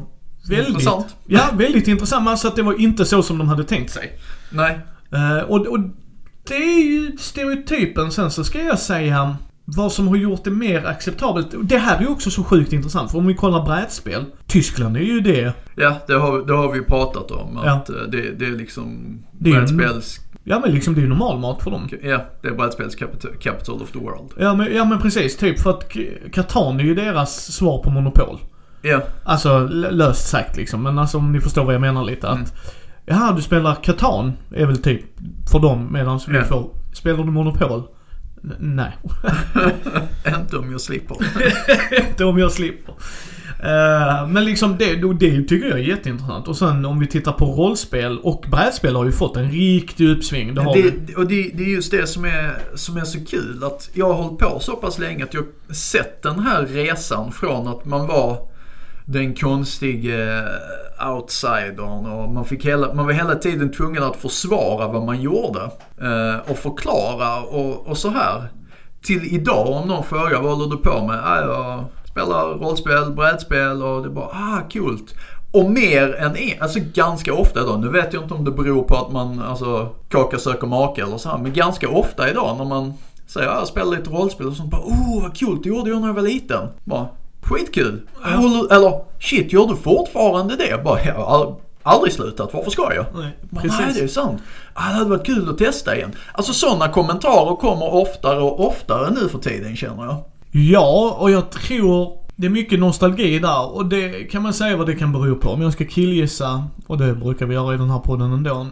[0.48, 0.68] väldigt...
[0.68, 1.16] Intressant.
[1.26, 2.28] Ja, väldigt intressant.
[2.28, 4.18] Alltså att det var inte så som de hade tänkt sig.
[4.50, 4.78] Nej.
[5.12, 5.80] Eh, och, och
[6.48, 8.10] det är ju stereotypen.
[8.10, 11.54] Sen så ska jag säga vad som har gjort det mer acceptabelt.
[11.62, 13.10] Det här är ju också så sjukt intressant.
[13.10, 14.24] För om vi kollar brädspel.
[14.46, 15.52] Tyskland är ju det.
[15.74, 17.60] Ja, det har, det har vi pratat om.
[17.64, 17.72] Ja.
[17.72, 20.20] Att eh, det, det är liksom Det är brädspels...
[20.48, 21.88] Ja men liksom det är ju normalmat för dem.
[22.02, 22.94] Ja, det är brädspels
[23.40, 24.30] capital, of the world.
[24.38, 25.36] Ja men, ja men precis.
[25.36, 25.92] Typ för att
[26.32, 28.38] Catan är ju deras svar på Monopol.
[28.82, 29.58] Ja, Alltså
[29.90, 30.82] löst sagt liksom.
[30.82, 32.28] Men alltså om ni förstår vad jag menar lite.
[32.28, 32.48] Att Mm.
[33.06, 35.02] Jaha, du spelar Catan är väl typ
[35.52, 36.44] för dem medan vi Ja.
[36.44, 37.82] får Spelar du Monopol?
[38.44, 38.96] N- nej.
[40.40, 41.16] inte om jag slipper.
[42.08, 42.94] Inte om jag slipper.
[43.62, 46.48] Eh, men liksom det, det tycker jag är jätteintressant.
[46.48, 50.54] Och sen om vi tittar på rollspel och brädspel har ju fått en riktig uppsving.
[50.54, 50.62] Det.
[50.62, 53.64] Det, och det, det är just det som är, som är så kul.
[53.64, 57.68] Att jag har hållit på så pass länge att jag sett den här resan från
[57.68, 58.48] att man var
[59.04, 60.44] den konstige
[61.06, 65.60] outsidern och man, fick hela, man var hela tiden tvungen att försvara vad man gjorde.
[66.00, 68.48] Eh, och förklara och, och så här.
[69.02, 71.20] Till idag om någon frågar vad håller du på med?
[71.24, 71.84] Ah, jag
[72.18, 75.14] spelar rollspel, brädspel och det är bara ah coolt.
[75.52, 78.82] Och mer än en, alltså ganska ofta idag, nu vet jag inte om det beror
[78.82, 82.64] på att man, alltså kaka söker make eller så här, men ganska ofta idag när
[82.64, 82.92] man
[83.26, 86.00] säger ah, jag spelar lite rollspel och sånt bara oh vad coolt, det gjorde jag
[86.00, 86.68] när jag var liten.
[86.84, 87.06] Bara,
[87.42, 88.00] Skitkul!
[88.22, 90.84] Håller, eller shit, gör du fortfarande det?
[90.84, 93.06] Bara, jag har ald- aldrig slutat, varför ska jag?
[93.14, 93.78] Nej, Bara, precis.
[93.80, 94.42] Nej, det är sant.
[94.74, 96.12] Ah, det hade varit kul att testa igen.
[96.32, 100.16] Alltså sådana kommentarer kommer oftare och oftare nu för tiden känner jag.
[100.58, 104.86] Ja, och jag tror det är mycket nostalgi där och det kan man säga vad
[104.86, 105.50] det kan bero på.
[105.50, 108.66] Om jag ska killgissa, och det brukar vi göra i den här podden ändå.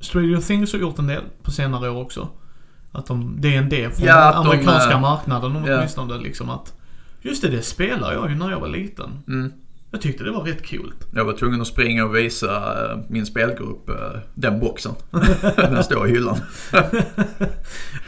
[0.00, 2.28] Stranger Things har gjort en del på senare år också.
[2.92, 5.76] Att de, det är en del från Ja, den de, amerikanska eh, marknaden ja.
[5.76, 6.72] åtminstone liksom att
[7.22, 9.10] Just det, det spelar jag ju när jag var liten.
[9.28, 9.52] Mm.
[9.90, 10.92] Jag tyckte det var rätt kul.
[11.14, 14.92] Jag var tvungen att springa och visa eh, min spelgrupp eh, den boxen.
[15.56, 16.36] den står i hyllan.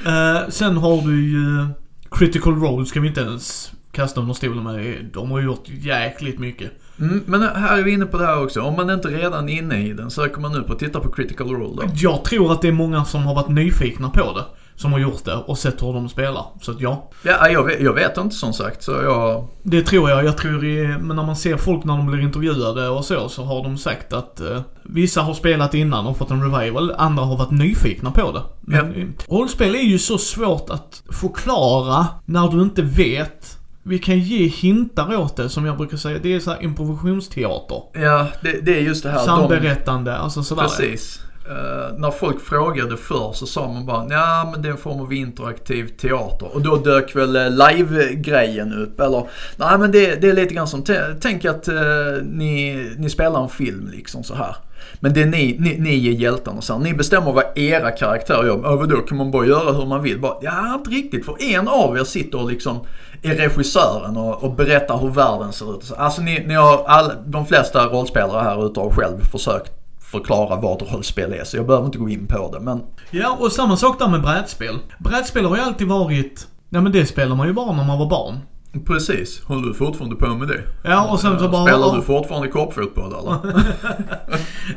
[0.06, 1.66] Eh, sen har du ju
[2.10, 5.10] Critical Role ska vi inte ens kasta under stolen med.
[5.12, 6.70] De har gjort jäkligt mycket.
[7.00, 8.60] Mm, men här är vi inne på det här också.
[8.60, 11.12] Om man inte redan är inne i den, söker man nu på att titta på
[11.12, 11.92] Critical Role då.
[11.94, 14.44] Jag tror att det är många som har varit nyfikna på det.
[14.80, 16.44] Som har gjort det och sett hur de spelar.
[16.60, 17.10] Så att ja.
[17.22, 19.48] Ja, jag vet, jag vet inte som sagt, så jag...
[19.62, 20.24] Det tror jag.
[20.24, 23.44] Jag tror det, men när man ser folk när de blir intervjuade och så, så
[23.44, 27.36] har de sagt att eh, vissa har spelat innan och fått en revival, andra har
[27.36, 28.42] varit nyfikna på det.
[28.60, 33.56] Men eh, rollspel är ju så svårt att förklara när du inte vet.
[33.82, 36.18] Vi kan ge hintar åt det, som jag brukar säga.
[36.22, 37.82] Det är så här improvisationsteater.
[37.92, 39.18] Ja, det, det är just det här.
[39.18, 40.62] de- Samberättande, alltså sådär.
[40.62, 41.20] Precis.
[41.50, 45.00] Eh, när folk frågade förr så sa man bara ja men det är en form
[45.00, 46.54] av interaktiv teater.
[46.54, 49.00] Och då dök väl eh, live-grejen upp.
[49.00, 49.26] Eller
[49.56, 50.84] nej men det, det är lite grann som,
[51.20, 51.74] tänk att eh,
[52.22, 54.56] ni, ni spelar en film liksom så här.
[55.00, 56.80] Men det är ni, ni, ni är hjältarna så här.
[56.80, 58.72] Ni bestämmer vad era karaktärer gör.
[58.72, 60.20] Över då kan man bara göra hur man vill.
[60.20, 61.26] Bara, ja, inte riktigt.
[61.26, 62.80] För en av er sitter och liksom
[63.22, 65.92] är regissören och, och berättar hur världen ser ut.
[65.96, 69.79] Alltså ni, ni har all, de flesta rollspelare här ute har själv försökt
[70.10, 71.44] förklara vad rollspel är.
[71.44, 72.60] Så jag behöver inte gå in på det.
[72.60, 74.78] Men Ja, och samma sak där med brädspel.
[74.98, 78.06] Brädspel har ju alltid varit, ja men det spelar man ju bara när man var
[78.10, 78.38] barn.
[78.86, 80.62] precis, håller du fortfarande på med det?
[80.84, 81.66] Ja, och sen så bara...
[81.66, 83.38] Spelar du fortfarande korpfotboll eller?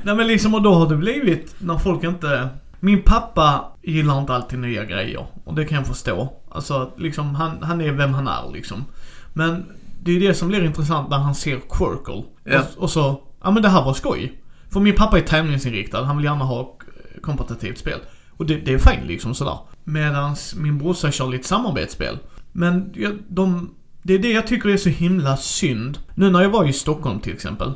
[0.03, 2.49] Nej men liksom och då har det blivit när folk inte...
[2.79, 5.25] Min pappa gillar inte alltid nya grejer.
[5.45, 6.33] Och det kan jag förstå.
[6.51, 8.85] Alltså liksom han, han är vem han är liksom.
[9.33, 9.65] Men
[10.01, 12.23] det är det som blir intressant när han ser Quirkle.
[12.43, 12.59] Ja.
[12.59, 14.39] Och, och så, ja men det här var skoj.
[14.73, 16.03] För min pappa är tävlingsinriktad.
[16.03, 16.77] Han vill gärna ha
[17.21, 17.99] kompetitivt spel.
[18.31, 19.57] Och det, det är fint liksom sådär.
[19.83, 22.17] Medans min brorsa kör lite samarbetsspel.
[22.51, 25.97] Men ja, de, det är det jag tycker är så himla synd.
[26.15, 27.71] Nu när jag var i Stockholm till exempel.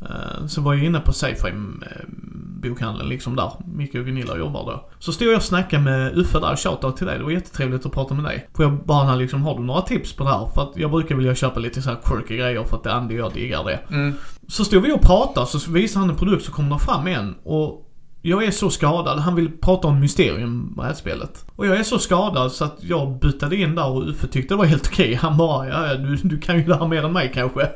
[0.00, 2.04] Eh, så var jag inne på Safeframe eh,
[2.62, 3.52] bokhandeln liksom där.
[3.74, 4.90] Micke och Gunilla jobbar då.
[4.98, 7.18] Så stod jag och snackade med Uffe där, shoutout till dig.
[7.18, 8.48] Det var jättetrevligt att prata med dig.
[8.54, 10.46] Får jag bara liksom, har du några tips på det här?
[10.54, 12.94] För att jag brukar vilja köpa lite så här quirky grejer för att det är
[12.94, 13.80] Andy och jag diggar det.
[13.90, 14.14] Mm.
[14.52, 17.34] Så stod vi och pratade, så visade han en produkt så kom det fram en
[17.44, 17.88] och
[18.22, 19.18] jag är så skadad.
[19.18, 21.44] Han vill prata om Mysterium, brädspelet.
[21.56, 24.58] Och jag är så skadad så att jag bytte in där och Uffe tyckte det
[24.58, 25.14] var helt okej.
[25.14, 27.62] Han bara, ja, ja, du, du kan ju det här mer än mig kanske.
[27.62, 27.68] Eh,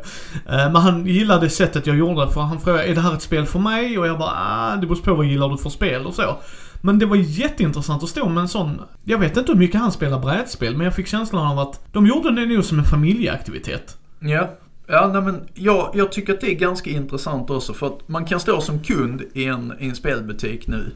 [0.45, 3.47] men han gillade sättet jag gjorde det för han frågade, är det här ett spel
[3.47, 3.99] för mig?
[3.99, 6.37] Och jag bara, ah, det beror på vad gillar du för spel och så.
[6.81, 9.93] Men det var jätteintressant att stå med en sån, jag vet inte hur mycket han
[9.93, 13.97] spelar brädspel, men jag fick känslan av att de gjorde det nog som en familjeaktivitet.
[14.21, 14.51] Ja.
[14.87, 18.25] Ja, nej, men jag, jag tycker att det är ganska intressant också för att man
[18.25, 20.93] kan stå som kund i en, i en spelbutik nu.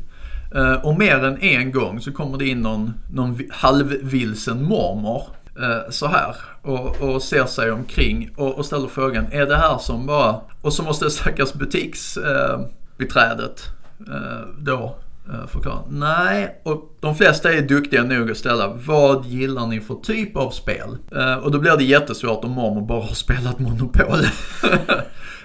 [0.55, 5.23] Eh, och mer än en gång så kommer det in någon, någon halvvilsen mormor
[5.61, 9.79] eh, så här och, och ser sig omkring och, och ställer frågan, är det här
[9.79, 10.41] som bara...
[10.63, 13.69] Och så måste stackars butiksbiträdet
[14.09, 14.97] eh, eh, då
[15.33, 15.79] eh, förklara.
[15.89, 20.51] Nej, och de flesta är duktiga nog att ställa vad gillar ni för typ av
[20.51, 20.97] spel?
[21.17, 24.19] Eh, och då blir det jättesvårt om mormor bara har spelat Monopol.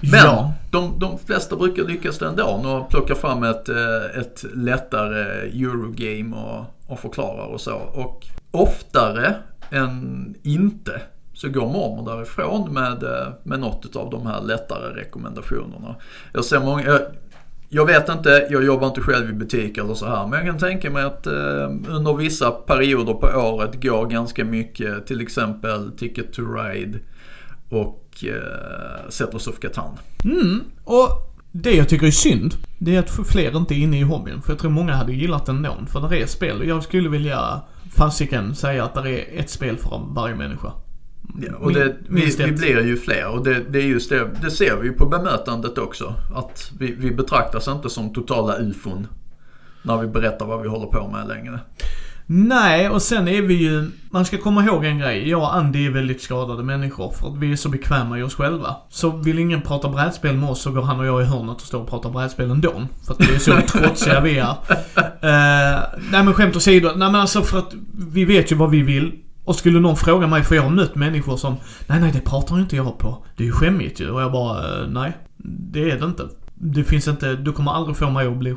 [0.02, 0.54] Men Ja.
[0.72, 6.66] de, de flesta brukar lyckas ändå och plocka fram ett, eh, ett lättare Eurogame och,
[6.92, 7.76] och förklarar och så.
[7.76, 9.36] Och oftare
[9.72, 11.02] än inte
[11.34, 15.96] så går mormor därifrån med, eh, med något av de här lättare rekommendationerna.
[16.34, 17.02] Jag ser många, jag,
[17.70, 20.57] jag vet inte, jag jobbar inte själv i butik eller så här, men jag kan
[20.57, 26.34] tänka mig att eh, under vissa perioder på året går ganska mycket, till exempel Ticket
[26.34, 26.99] to Ride
[27.70, 29.97] och eh, Settlers of Catan.
[30.24, 31.09] Mm, och
[31.51, 34.41] det jag tycker är synd, det är att fler inte är inne i hobbyn.
[34.41, 35.78] För jag tror många hade gillat den ändå.
[35.88, 37.61] För det är spel och jag skulle vilja
[37.95, 40.72] fasiken säga att det är ett spel för varje människa.
[41.41, 44.51] Ja, och det, vi, vi blir ju fler och det, det, är just det, det
[44.51, 46.13] ser vi på bemötandet också.
[46.36, 49.07] Att vi, vi betraktas inte som totala ufon
[49.82, 51.59] när vi berättar vad vi håller på med längre.
[52.28, 55.30] Nej, och sen är vi ju, man ska komma ihåg en grej.
[55.30, 58.36] Jag och Andy är väldigt skadade människor för att vi är så bekväma i oss
[58.36, 58.76] själva.
[58.89, 61.61] Så vill ingen prata brädspel med oss så går han och jag i hörnet och
[61.61, 62.88] står och pratar brädspel ändå.
[63.05, 64.49] För att vi är så trotsiga vi är.
[64.49, 66.88] Uh, nej men skämt åsido.
[66.88, 67.73] Nej men alltså för att
[68.09, 69.11] vi vet ju vad vi vill.
[69.46, 71.56] Och skulle någon fråga mig, för jag har mött människor som
[71.88, 73.26] Nej, nej, det pratar inte jag på.
[73.36, 74.10] Det är ju skämmigt ju.
[74.10, 75.18] Och jag bara, eh, nej.
[75.38, 76.24] Det är det inte.
[76.54, 78.56] Det finns inte, du kommer aldrig få mig att bli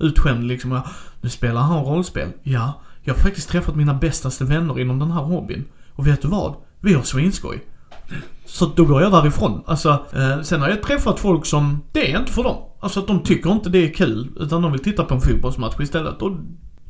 [0.00, 0.80] utskämd liksom.
[1.20, 2.28] Nu spelar han rollspel.
[2.42, 5.64] Ja, jag har faktiskt träffat mina bästaste vänner inom den här hobbyn.
[5.92, 6.54] Och vet du vad?
[6.80, 7.64] Vi har svinskoj.
[8.46, 9.62] Så då går jag därifrån.
[9.66, 12.56] Alltså, eh, sen har jag träffat folk som, det är inte för dem.
[12.80, 15.80] Alltså att de tycker inte det är kul, utan de vill titta på en fotbollsmatch
[15.80, 16.22] istället.
[16.22, 16.32] Och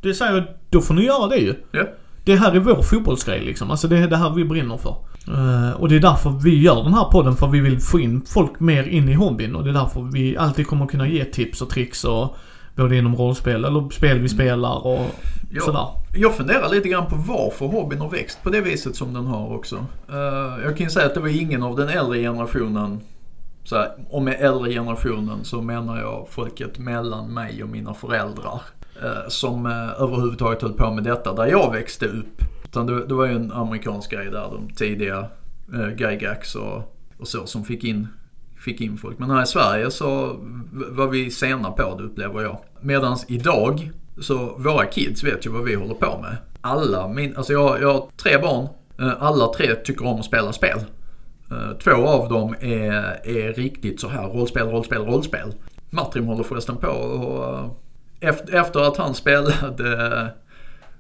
[0.01, 1.55] det säger jag, då får ni göra det ju.
[1.72, 1.85] Ja.
[2.27, 3.70] Det här är vår fotbollsgrej liksom.
[3.70, 4.97] Alltså det är det här vi brinner för.
[5.29, 8.22] Uh, och det är därför vi gör den här podden, för vi vill få in
[8.27, 9.57] folk mer in i hobbyn.
[9.57, 12.37] Och det är därför vi alltid kommer kunna ge tips och tricks och
[12.77, 15.14] både inom rollspel eller spel vi spelar och
[15.51, 15.87] jag, sådär.
[16.16, 19.55] Jag funderar lite grann på varför hobbyn har växt på det viset som den har
[19.55, 19.77] också.
[19.77, 23.01] Uh, jag kan ju säga att det var ingen av den äldre generationen
[23.64, 28.61] så här, och med äldre generationen så menar jag folket mellan mig och mina föräldrar.
[29.03, 32.42] Eh, som eh, överhuvudtaget höll på med detta där jag växte upp.
[32.64, 35.26] Utan det, det var ju en amerikansk grej där, de tidiga
[35.74, 38.09] eh, Gygax och, och så som fick in,
[38.64, 39.18] fick in folk.
[39.18, 40.36] Men här i Sverige så
[40.72, 42.59] var vi sena på det upplever jag.
[42.80, 43.90] Medan idag
[44.20, 46.36] så våra kids vet ju vad vi håller på med.
[46.61, 48.68] Alla min, alltså jag, jag har tre barn.
[48.99, 50.78] Eh, alla tre tycker om att spela spel.
[51.84, 55.55] Två av dem är, är riktigt så här rollspel, rollspel, rollspel.
[55.90, 57.86] Matrim håller förresten på och
[58.21, 60.33] efter, att han spelade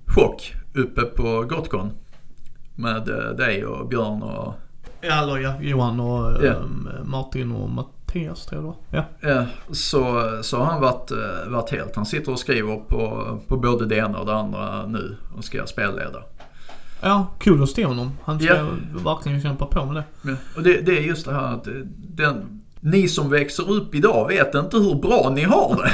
[0.06, 1.90] Chock uppe på Gotcon
[2.74, 4.54] med eh, dig och Björn och...
[5.00, 9.06] Eller ja, Johan och um, Martin och Mattias tror jag det var.
[9.30, 9.44] Ja.
[9.70, 11.96] Så, så har han varit, eh, varit helt.
[11.96, 15.66] Han sitter och skriver på, på både det ena och det andra nu och ska
[15.66, 16.22] spelleda.
[17.00, 18.12] Ja, kul att se honom.
[18.24, 18.66] Han ska ja.
[19.04, 20.30] verkligen kämpa på med det.
[20.30, 20.36] Ja.
[20.56, 22.55] Och det, det är just det här att den,
[22.86, 25.90] ni som växer upp idag vet inte hur bra ni har det.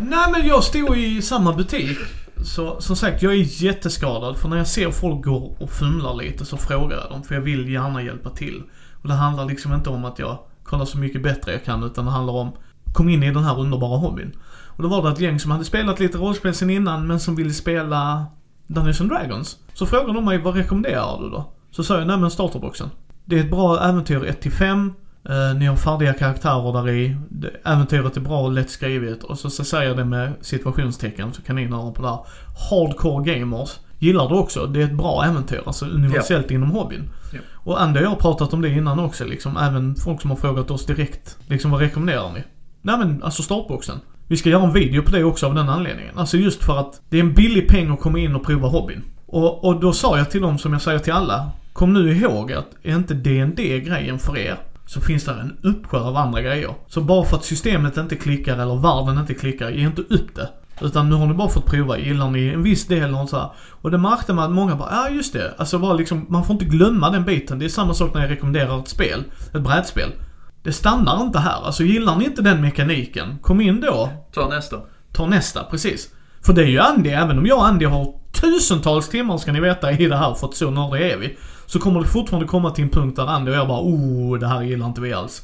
[0.00, 1.98] Nej men jag stod i samma butik.
[2.44, 4.36] Så som sagt, jag är jätteskadad.
[4.36, 7.22] För när jag ser folk gå och fumlar lite så frågar jag dem.
[7.22, 8.62] För jag vill gärna hjälpa till.
[9.02, 11.82] Och det handlar liksom inte om att jag kollar så mycket bättre jag kan.
[11.82, 12.52] Utan det handlar om,
[12.92, 14.32] kom in i den här underbara hobbyn.
[14.76, 17.36] Och då var det ett gäng som hade spelat lite rollspel sen innan men som
[17.36, 18.26] ville spela
[18.66, 19.58] Dungeons and Dragons.
[19.74, 21.52] Så frågade de mig, vad rekommenderar du då?
[21.70, 22.90] Så sa jag, nej men starterboxen.
[23.24, 24.92] Det är ett bra äventyr 1-5.
[25.30, 27.16] Uh, ni har färdiga karaktärer där i.
[27.64, 29.22] Äventyret är bra och lätt skrivet.
[29.22, 32.18] Och så, så säger jag det med situationstecken så kan ni höra på det här.
[32.70, 34.66] Hardcore gamers gillar det också.
[34.66, 35.62] Det är ett bra äventyr.
[35.66, 36.54] Alltså universellt yeah.
[36.54, 37.10] inom hobbyn.
[37.32, 37.44] Yeah.
[37.54, 39.56] Och Andy och jag har pratat om det innan också liksom.
[39.56, 41.38] Även folk som har frågat oss direkt.
[41.46, 42.44] Liksom vad rekommenderar ni?
[42.82, 44.00] Nej men alltså startboxen.
[44.28, 46.18] Vi ska göra en video på det också av den anledningen.
[46.18, 49.02] Alltså just för att det är en billig peng att komma in och prova hobbyn.
[49.26, 51.50] Och, och då sa jag till dem som jag säger till alla.
[51.72, 54.56] Kom nu ihåg att är inte DND grejen för er
[54.86, 56.74] så finns det en uppsjö av andra grejer.
[56.88, 60.48] Så bara för att systemet inte klickar eller världen inte klickar, ge inte upp det.
[60.80, 63.50] Utan nu har ni bara fått prova, gillar ni en viss del och så här.
[63.70, 65.54] Och det märkte man att många bara, ja just det.
[65.58, 67.58] Alltså bara liksom, man får inte glömma den biten.
[67.58, 69.24] Det är samma sak när jag rekommenderar ett spel,
[69.54, 70.10] ett brädspel.
[70.62, 71.66] Det stannar inte här.
[71.66, 74.10] Alltså gillar ni inte den mekaniken, kom in då.
[74.32, 74.76] Ta nästa.
[75.12, 76.08] Ta nästa, precis.
[76.42, 79.60] För det är ju Andy, även om jag och Andy har tusentals timmar ska ni
[79.60, 81.36] veta i det här, för att så nördiga är vi.
[81.66, 84.46] Så kommer det fortfarande komma till en punkt där Andy och jag bara oh, det
[84.46, 85.42] här gillar inte vi alls.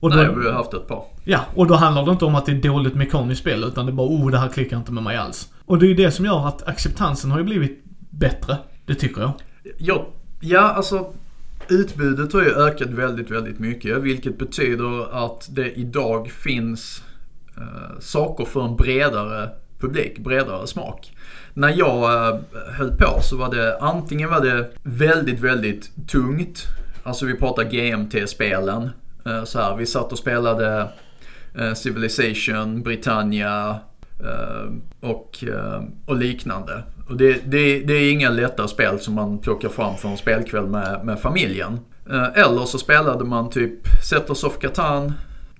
[0.00, 1.04] Och då, Nej, vi har haft ett par.
[1.24, 3.92] Ja, och då handlar det inte om att det är dåligt mekaniskt spel utan det
[3.92, 5.48] är bara oh, det här klickar inte med mig alls.
[5.66, 8.56] Och det är ju det som gör att acceptansen har ju blivit bättre.
[8.86, 9.32] Det tycker jag.
[9.78, 10.06] Ja,
[10.40, 11.12] ja alltså
[11.68, 14.02] utbudet har ju ökat väldigt, väldigt mycket.
[14.02, 17.02] Vilket betyder att det idag finns
[17.56, 21.12] eh, saker för en bredare publik, bredare smak
[21.54, 22.40] när jag eh,
[22.78, 26.66] höll på så var det antingen var det väldigt, väldigt tungt.
[27.02, 28.90] Alltså vi pratar GMT-spelen.
[29.26, 30.88] Eh, så här, vi satt och spelade
[31.58, 33.78] eh, Civilization, Britannia
[35.00, 35.44] och,
[36.06, 36.82] och liknande.
[37.08, 40.66] Och det, det, det är inga lätta spel som man plockar fram för en spelkväll
[40.66, 41.80] med, med familjen.
[42.34, 43.72] Eller så spelade man typ
[44.08, 45.12] Settlers of Catan,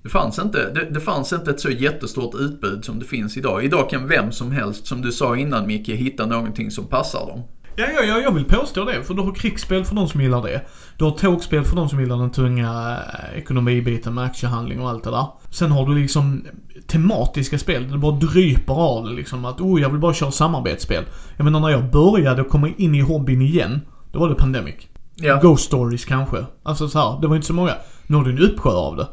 [0.03, 3.65] det fanns, inte, det, det, fanns inte ett så jättestort utbud som det finns idag.
[3.65, 7.43] Idag kan vem som helst, som du sa innan Micke, hitta någonting som passar dem.
[7.77, 9.03] Ja, ja, ja, jag vill påstå det.
[9.03, 10.63] För du har krigsspel för de som gillar det.
[10.97, 15.05] Du har tågspel för de som gillar den tunga eh, ekonomibiten med aktiehandling och allt
[15.05, 15.27] det där.
[15.51, 16.47] Sen har du liksom
[16.87, 17.91] tematiska spel.
[17.91, 19.45] Det bara dryper av det liksom.
[19.45, 21.05] Att oh, jag vill bara köra samarbetsspel.
[21.37, 23.81] Jag menar när jag började komma in i hobbyn igen.
[24.13, 24.75] Då var det Pandemic.
[25.15, 25.41] Ja.
[25.43, 26.47] Ghost Stories kanske.
[26.63, 27.73] Alltså så här, det var inte så många.
[28.07, 29.09] Nu har du en uppsjö av det.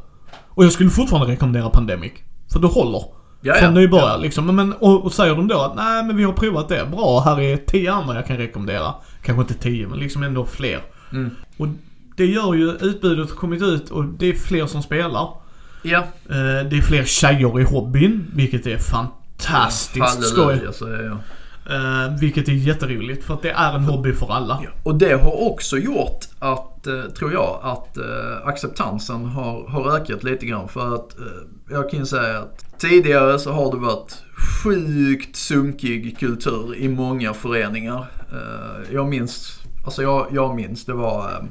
[0.60, 2.12] Och jag skulle fortfarande rekommendera Pandemic.
[2.54, 3.04] För det håller.
[3.42, 3.82] Ja, Från ja.
[3.82, 4.56] nybörjare liksom.
[4.56, 6.88] Men, och, och säger de då att nej men vi har provat det.
[6.92, 8.94] Bra, här är tio andra jag kan rekommendera.
[9.22, 10.82] Kanske inte tio, men liksom ändå fler.
[11.12, 11.30] Mm.
[11.58, 11.68] Och
[12.18, 15.30] det gör ju utbudet har kommit ut och det är fler som spelar.
[15.82, 15.98] Ja.
[16.30, 20.62] Eh, det är fler tjejer i hobbyn, vilket är fantastiskt skoj.
[20.82, 21.12] Jag.
[21.70, 24.62] Eh, vilket är jätteroligt för att det är en hobby för alla.
[24.84, 30.24] Och det har också gjort att, Eh, tror jag, att eh, acceptansen har, har ökat
[30.24, 30.68] lite grann.
[30.68, 31.26] För att eh,
[31.70, 34.24] jag kan ju säga att tidigare så har det varit
[34.64, 38.06] sjukt sunkig kultur i många föreningar.
[38.92, 41.44] Jag minns, alltså jag, jag minns, det var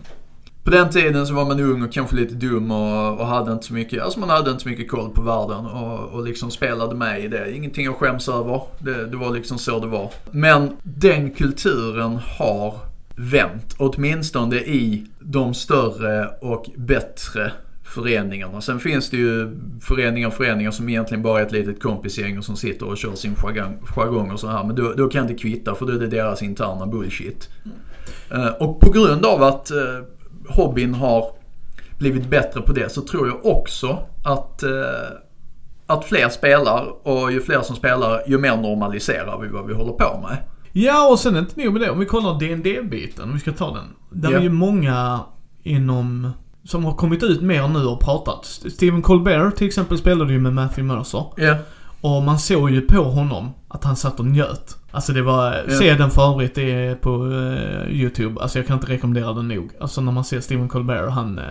[0.64, 3.66] på den tiden så var man ung och kanske lite dum och, och hade inte
[3.66, 6.94] så mycket, alltså man hade inte så mycket koll på världen och, och liksom spelade
[6.94, 7.56] med i det.
[7.56, 8.62] Ingenting att skäms över.
[8.78, 10.12] Det, det var liksom så det var.
[10.30, 12.74] Men den kulturen har
[13.18, 17.52] vänt, åtminstone i de större och bättre
[17.84, 18.60] föreningarna.
[18.60, 22.44] Sen finns det ju föreningar och föreningar som egentligen bara är ett litet kompisgäng och
[22.44, 24.64] som sitter och kör sin jargong, jargong och så här.
[24.64, 27.48] Men då, då kan det kvitta för då är det deras interna bullshit.
[28.30, 30.04] Eh, och på grund av att eh,
[30.48, 31.24] hobbyn har
[31.98, 34.70] blivit bättre på det så tror jag också att, eh,
[35.86, 39.92] att fler spelar och ju fler som spelar ju mer normaliserar vi vad vi håller
[39.92, 40.36] på med.
[40.86, 41.90] Ja, och sen inte nog med det.
[41.90, 43.84] Om vi kollar dd biten om vi ska ta den.
[44.10, 44.38] Där Ja.
[44.38, 45.20] är ju många
[45.62, 46.30] inom,
[46.64, 48.44] som har kommit ut mer nu och pratat.
[48.44, 51.24] Stephen Colbert till exempel spelade ju med Matthew Mercer.
[51.36, 51.56] Ja,
[52.00, 54.74] Och man såg ju på honom att han satt och njöt.
[54.90, 55.74] Alltså det var, Ja.
[55.74, 58.40] se den för övrigt, det är på eh, YouTube.
[58.40, 59.70] Alltså jag kan inte rekommendera den nog.
[59.80, 61.44] Alltså när man ser Stephen Colbert, han uh,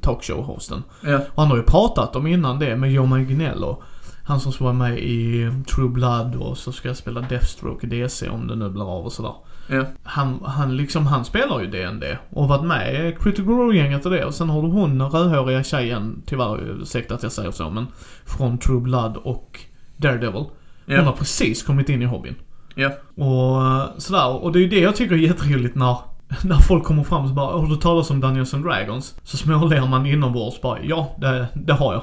[0.00, 0.82] talkshow-hosten.
[1.04, 3.82] ja, Och han har ju pratat om innan det med Joe Manganiello.
[4.30, 7.90] Han som ska vara med i True Blood och så ska jag spela Deathstroke i
[7.90, 9.34] DC om det nu blir av och sådär.
[9.68, 14.04] ja, Han, han liksom, han spelar ju DND och har varit med i Critical Role-gänget
[14.06, 14.24] och det.
[14.24, 17.86] Och sen har du hon den rödhåriga tjejen, tyvärr ursäkta att jag säger så men,
[18.24, 19.60] från True Blood och
[19.96, 20.44] Daredevil.
[20.86, 22.34] Hon har ja, precis kommit in i hobbyn.
[22.74, 24.44] ja, Och eh, sådär.
[24.44, 25.96] Och det är ju det jag tycker är jätteroligt när,
[26.44, 29.14] när folk kommer fram och bara Har du talat om Dungeons and Dragons?
[29.22, 32.02] Så småler man inombords bara Ja, det, det har jag.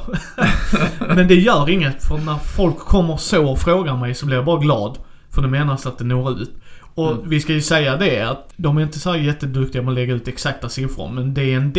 [1.15, 4.45] Men det gör inget för när folk kommer så och frågar mig så blir jag
[4.45, 4.97] bara glad.
[5.29, 6.51] För det menas att det når ut.
[6.95, 7.29] Och Mm.
[7.29, 10.27] vi ska ju säga det att de är inte så jätteduktiga på att lägga ut
[10.27, 11.09] exakta siffror.
[11.11, 11.77] Men DND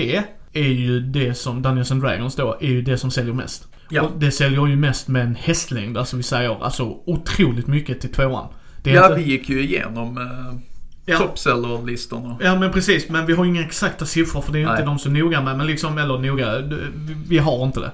[0.52, 3.68] är ju det som, Dungeons and Dragons då, är ju det som säljer mest.
[3.90, 4.02] Ja.
[4.02, 8.12] Och det säljer ju mest med en hästlängd, alltså vi säger alltså otroligt mycket till
[8.12, 8.46] tvåan.
[8.82, 10.58] Ja inte- vi gick ju igenom eh,
[11.08, 11.18] Ja.
[11.18, 12.36] topseller-listorna.
[12.40, 14.84] Ja men precis, men vi har inga exakta siffror för det är inte Nej.
[14.84, 15.56] de så noga med.
[15.56, 16.58] Men liksom, eller noga,
[17.28, 17.90] vi- har inte det.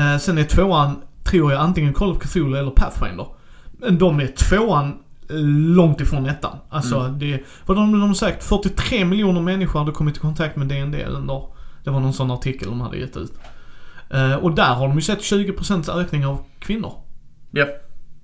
[0.00, 3.26] Eh, sen är tvåan, tror jag, antingen Call of Cthulhu eller Pathfinder.
[3.78, 4.98] Men de är tvåan
[5.76, 6.56] långt ifrån ettan.
[6.68, 7.18] Alltså Mm.
[7.18, 11.42] det, vad de, de sagt, 43 miljoner människor hade kommit i kontakt med DND under,
[11.84, 13.32] det var någon sån artikel de hade gett ut.
[14.10, 16.92] Eh, och där har de ju sett 20% ökning av kvinnor.
[17.50, 17.66] Ja,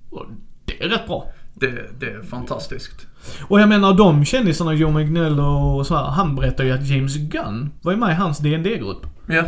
[0.09, 0.25] Och
[0.65, 1.27] det är rätt bra.
[1.53, 3.07] det, det är fantastiskt.
[3.41, 7.15] Och jag menar de kändisarna, Joe Magnell och så här, han berättar ju att James
[7.17, 9.43] Gunn var ju med i hans dd grupp Ja,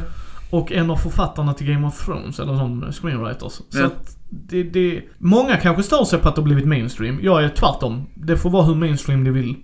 [0.49, 3.53] Och en av författarna till Game of Thrones, eller de screenwriters.
[3.53, 3.85] Så Ja.
[3.85, 7.19] att det, det, många kanske stör sig på att det har blivit mainstream.
[7.21, 8.05] Jag är tvärtom.
[8.15, 9.55] Det får vara hur mainstream de vill.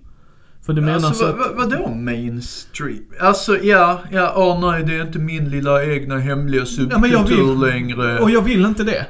[0.66, 1.36] För det menas alltså att...
[1.38, 3.04] vad, vad, vadå mainstream?
[3.22, 7.28] Alltså ja, ja, åh nej det är inte min lilla egna hemliga Ja, men jag
[7.28, 8.20] subkultur längre.
[8.20, 9.06] Och jag vill inte det.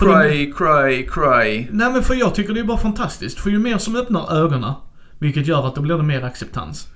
[0.00, 1.68] Det- Cry, cry, cry.
[1.70, 3.40] Nej men för jag tycker det är bara fantastiskt.
[3.40, 4.72] För ju mer som öppnar ögonen,
[5.18, 6.88] vilket gör att då blir det mer acceptans.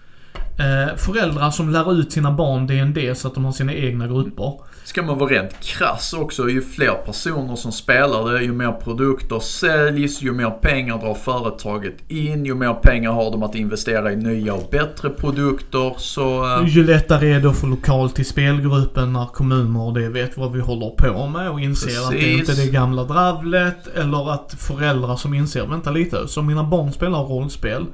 [0.59, 4.53] Eh, föräldrar som lär ut sina barn DND så att de har sina egna grupper.
[4.87, 9.39] Ska man vara rent krass också, ju fler personer som spelar det, ju mer produkter
[9.39, 14.17] säljs, ju mer pengar drar företaget in, ju mer pengar har de att investera i
[14.17, 15.95] nya och bättre produkter.
[15.99, 20.09] Så eh, Ju lättare är det att få lokal till spelgruppen när kommuner och det
[20.09, 22.65] vet vad vi håller på med och inser att det är inte Precis.
[22.65, 23.87] det gamla dravlet.
[23.97, 27.87] Eller att föräldrar som inser, vänta lite, så mina barn spelar rollspel.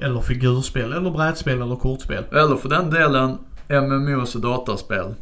[0.00, 2.24] Eller figurspel, eller brädspel, eller kortspel.
[2.32, 3.38] eller för den delen
[3.68, 5.14] MMOs och dataspel.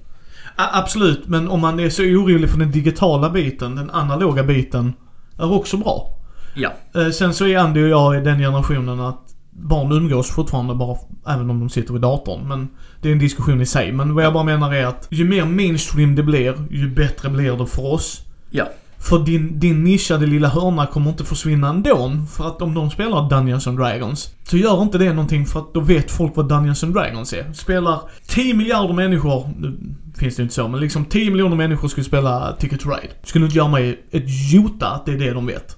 [0.57, 4.93] Absolut, men om man är så orolig för den digitala biten, den analoga biten,
[5.39, 6.13] är också bra.
[6.55, 10.75] Ja, Eh, sen så är Andy och jag i den generationen att barn umgås fortfarande
[10.75, 10.97] bara,
[11.27, 12.49] även om de sitter vid datorn.
[12.49, 12.69] Men
[13.01, 13.93] det är en diskussion i sig.
[13.93, 17.57] Men vad jag bara menar är att ju mer mainstream det blir, ju bättre blir
[17.57, 18.23] det för oss.
[18.51, 18.69] ja,
[18.99, 22.13] för din, din nischade lilla hörna kommer inte försvinna ändå.
[22.37, 25.75] För att om de spelar Dungeons and Dragons, så gör inte det någonting för att
[25.75, 27.53] då vet folk vad Dungeons and Dragons är.
[27.53, 29.79] Spelar 10 miljarder människor, nu
[30.19, 33.13] finns det inte så, men liksom 10 miljoner människor skulle spela Ticket to Ride.
[33.23, 35.77] Skulle inte göra mig ett jota att det är det de vet.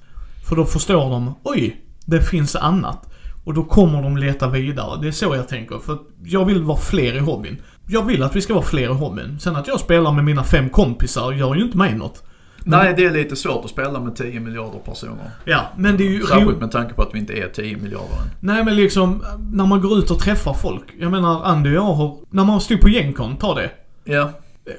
[0.49, 3.09] För då förstår de, oj, det finns annat.
[3.45, 5.01] Och då kommer de leta vidare.
[5.03, 5.79] Det är så jag tänker.
[5.79, 7.62] För jag vill vara fler i hobbyn.
[7.87, 9.39] Jag vill att vi ska vara fler i hobbyn.
[9.41, 12.25] Sen att jag spelar med mina fem kompisar gör ju inte mig något.
[12.65, 15.31] Nej, det är lite svårt att spela med 10 miljarder personer.
[15.45, 18.15] Ja, men det är ju Särskilt med tanke på att vi inte är 10 miljarder
[18.15, 18.31] än.
[18.41, 20.85] Nej men liksom, när man går ut och träffar folk.
[20.99, 23.71] Jag menar, Andy och jag har, när man stod på Gencon, ta det.
[24.05, 24.31] Ja,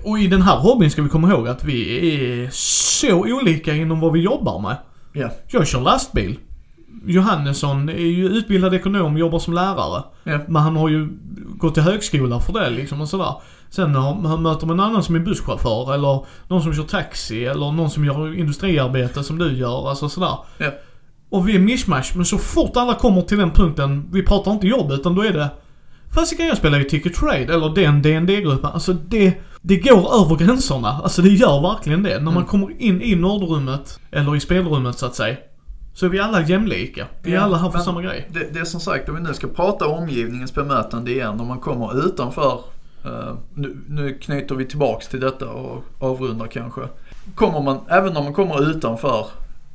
[0.03, 3.99] Och i den här hobbyn ska vi komma ihåg att vi är så olika inom
[3.99, 4.75] vad vi jobbar med.
[5.13, 6.39] ja, Jag kör lastbil.
[7.05, 10.03] Johannesson är ju utbildad ekonom, jobbar som lärare.
[10.23, 10.39] ja.
[10.47, 11.09] Men han har ju
[11.57, 13.33] gått till högskola för det liksom och sådär.
[13.69, 17.71] Sen han möter man en annan som är busschaufför eller någon som kör taxi eller
[17.71, 20.37] någon som gör industriarbete som du gör, alltså sådär.
[20.57, 20.71] Ja.
[21.29, 24.67] Och vi är mishmash, men så fort alla kommer till den punkten, vi pratar inte
[24.67, 25.49] jobb utan då är det
[26.15, 28.69] Fasiken jag spelar ju Ticket Trade eller den DND-gruppen.
[28.73, 30.87] Alltså det, det går över gränserna.
[31.03, 32.15] Alltså det gör verkligen det.
[32.15, 32.45] När man Mm.
[32.45, 35.37] kommer in i nördrummet, eller i spelrummet så att säga.
[35.93, 37.05] Så är vi alla jämlika.
[37.23, 38.29] Vi är Ja, alla här för samma grej.
[38.33, 41.59] Det, det är som sagt, om vi nu ska prata omgivningens bemötande igen, om man
[41.59, 42.59] kommer utanför,
[43.05, 46.81] Eh, nu, nu knyter vi tillbaks till detta och avrundar kanske.
[47.35, 49.27] Kommer man, även om man kommer utanför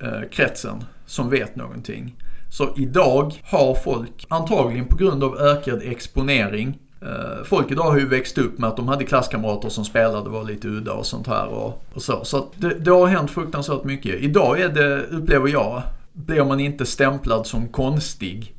[0.02, 2.14] eh, kretsen som vet någonting,
[2.50, 8.08] så idag har folk, antagligen på grund av ökad exponering, eh, folk idag har ju
[8.08, 11.46] växt upp med att de hade klasskamrater som spelade, var lite udda och sånt här
[11.46, 12.24] och, och så.
[12.24, 14.14] Så att det, det har hänt fruktansvärt mycket.
[14.14, 18.54] Idag är det, upplever jag, blir man inte stämplad som konstig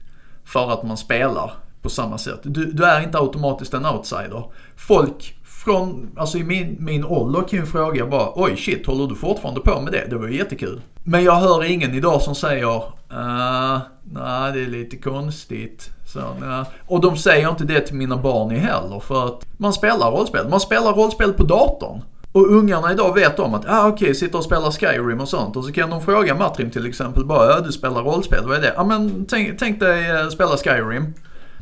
[0.45, 1.51] för att man spelar
[1.85, 2.39] på samma sätt.
[2.43, 4.43] Du, du är inte automatiskt en outsider.
[4.75, 9.15] Folk från, alltså i min, min ålder kan ju fråga bara oj shit, håller du
[9.15, 10.05] fortfarande på med det?
[10.09, 10.81] Det var ju jättekul.
[11.03, 15.89] Men jag hör ingen idag som säger uh, nej det är lite konstigt.
[16.13, 16.63] Så, nej.
[16.87, 20.49] Och de säger inte det till mina barn heller för att man spelar rollspel.
[20.49, 22.01] Man spelar rollspel på datorn.
[22.31, 25.55] Och ungarna idag vet om att, ah okej, sitter och spelar Skyrim och sånt.
[25.55, 28.61] Och så kan de fråga Matrim till exempel bara, ja du spelar rollspel, vad är
[28.61, 28.73] det?
[28.75, 31.13] Ja men tänk, tänk dig eh, spela Skyrim.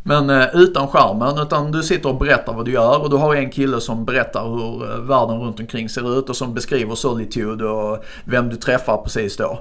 [0.04, 3.36] Men eh, utan skärmen, utan du sitter och berättar vad du gör och du har
[3.36, 7.66] en kille som berättar hur eh, världen runt omkring ser ut och som beskriver Solitude
[7.66, 9.60] och vem du träffar precis då.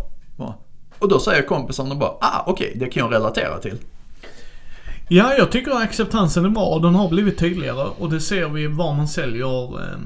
[0.98, 3.78] Och då säger kompisarna bara, ah okej, det kan jag relatera till.
[5.08, 8.48] Ja, jag tycker att acceptansen är bra och den har blivit tydligare och det ser
[8.48, 9.98] vi var man säljer eh,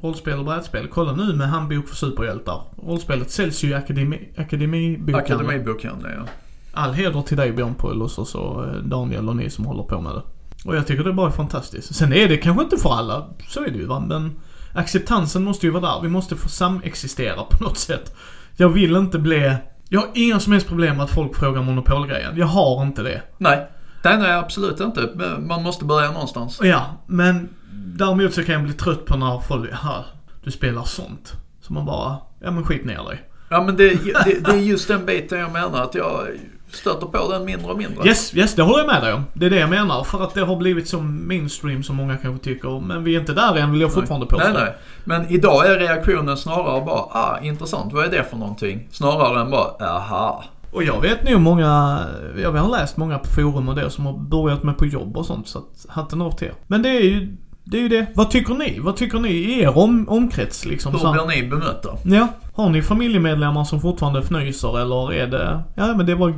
[0.00, 0.88] rollspel och brädspel.
[0.88, 2.62] Kolla nu med Handbok för superhjältar.
[2.86, 5.40] Rollspelet säljs ju i akademi, akademibokhandeln.
[5.40, 6.32] Akademibokhandeln ja.
[6.80, 10.00] All heder till dig Björn Paulus och så eh, Daniel och ni som håller på
[10.00, 10.22] med det.
[10.64, 11.94] Och jag tycker det bara är fantastiskt.
[11.94, 14.40] Sen är det kanske inte för alla, så är det ju va, men
[14.74, 16.02] acceptansen måste ju vara där.
[16.02, 18.16] Vi måste få samexistera på något sätt.
[18.56, 19.56] Jag vill inte bli...
[19.88, 22.36] Jag har inga som helst problem med att folk frågar monopolgrejen.
[22.36, 23.22] Jag har inte det.
[23.38, 23.68] Nej,
[24.04, 25.10] nej, nej absolut inte.
[25.38, 26.60] Man måste börja någonstans.
[26.62, 30.06] Ja, men däremot så kan jag bli trött på när folk, här,
[30.44, 31.32] du spelar sånt.
[31.60, 33.30] Så man bara, ja men skit ner dig.
[33.48, 36.26] Ja men det, det, det är just den biten jag menar att jag
[36.72, 38.08] stöter på den mindre och mindre.
[38.08, 39.24] Yes, yes, det håller jag med dig om.
[39.34, 40.04] Det är det jag menar.
[40.04, 42.80] För att det har blivit som mainstream som många kanske tycker.
[42.80, 44.48] Men vi är inte där än vill jag fortfarande påstå.
[44.48, 44.76] Nej, nej.
[45.04, 48.88] Men idag är reaktionen snarare bara, ah intressant, vad är det för någonting?
[48.90, 50.44] Snarare än bara, aha.
[50.72, 52.00] Och jag vet nog många,
[52.42, 55.26] jag har läst många på forum och det som har börjat med på jobb och
[55.26, 55.48] sånt.
[55.48, 56.54] Så att hatten av till er.
[56.66, 58.06] Men det är ju, det är ju det.
[58.14, 58.78] Vad tycker ni?
[58.78, 60.98] Vad tycker ni i er om, omkrets liksom?
[60.98, 61.96] Så Hur blir ni bemötta?
[62.04, 62.28] Ja.
[62.60, 66.34] Har ni familjemedlemmar som fortfarande fnyser eller är det, ja men det var...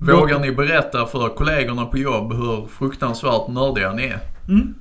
[0.00, 4.20] Vågar ni berätta för kollegorna på jobb hur fruktansvärt nördiga ni är?
[4.48, 4.74] Mm.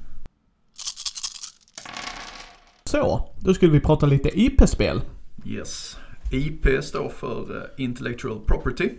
[2.83, 5.01] Så, då skulle vi prata lite IP-spel.
[5.45, 5.97] Yes.
[6.31, 8.89] IP står för eh, Intellectual Property.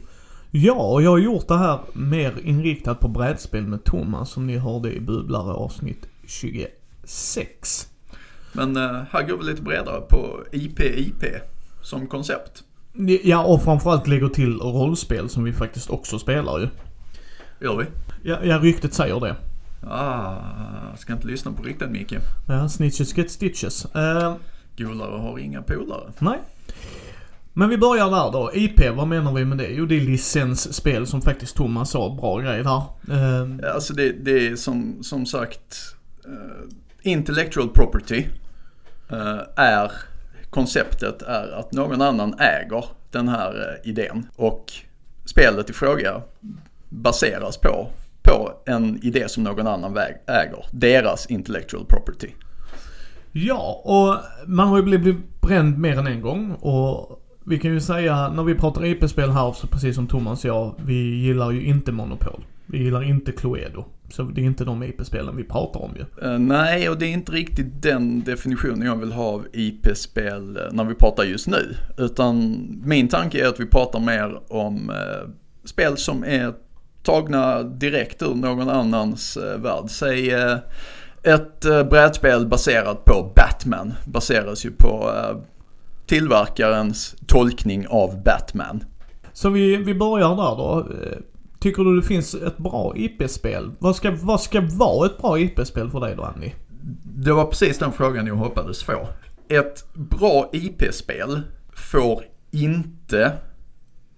[0.50, 4.58] Ja, och jag har gjort det här mer inriktat på brädspel med Thomas som ni
[4.58, 7.88] hörde i Bubblare avsnitt 26.
[8.52, 11.53] Men eh, här går vi lite bredare på IP-IP
[11.84, 12.64] som koncept.
[13.22, 16.68] Ja, och framförallt lägger till rollspel som vi faktiskt också spelar ju.
[17.60, 17.84] Gör vi?
[18.22, 19.36] Ja, ja ryktet säger det.
[19.90, 20.36] Ah,
[20.96, 22.14] ska inte lyssna på rykten Micke.
[22.48, 23.84] Ja, snitches get stitches.
[23.94, 24.34] Eh,
[24.78, 26.12] Golare har inga polare.
[26.18, 26.38] nej.
[27.56, 28.50] Men vi börjar där då.
[28.54, 29.68] IP, vad menar vi med det?
[29.68, 32.16] Jo, det är licensspel som faktiskt Thomas sa.
[32.20, 32.82] Bra grej där.
[33.10, 35.76] Eh, Alltså det, det är som, som sagt
[36.24, 38.24] eh, Intellectual property
[39.10, 39.92] eh, är
[40.54, 44.72] konceptet är att någon annan äger den här eh, idén och
[45.24, 46.22] spelet i fråga
[46.88, 47.88] baseras på,
[48.22, 49.96] på en idé som någon annan
[50.26, 50.66] äger.
[50.70, 52.28] Deras intellectual property.
[53.32, 54.16] Ja, och
[54.50, 58.42] man har ju blivit bränd mer än en gång och Vi kan ju säga, när
[58.42, 62.44] vi pratar IP-spel här, så precis som Thomas och jag, vi gillar ju inte Monopol.
[62.66, 63.84] Vi gillar inte Cluedo.
[64.08, 66.28] Så det är inte de IP-spelen vi pratar om ju.
[66.28, 70.72] Uh, nej, och det är inte riktigt den definitionen jag vill ha av IP-spel uh,
[70.72, 71.76] när vi pratar just nu.
[71.98, 75.30] Utan min tanke är att vi pratar mer om uh,
[75.64, 76.54] spel som är
[77.02, 79.84] tagna direkt ur någon annans värld.
[79.90, 80.30] Säg
[81.22, 81.60] ett
[81.90, 85.10] brädspel baserat på Batman baseras ju på
[86.06, 88.84] tillverkarens tolkning av Batman.
[89.32, 90.88] Så vi, vi börjar där då.
[91.64, 93.70] Tycker du det finns ett bra IP-spel?
[93.78, 96.52] Vad ska, vad ska vara ett bra IP-spel för dig då Andy?
[97.04, 99.08] Det var precis den frågan jag hoppades få.
[99.48, 101.42] Ett bra IP-spel
[101.72, 103.32] får inte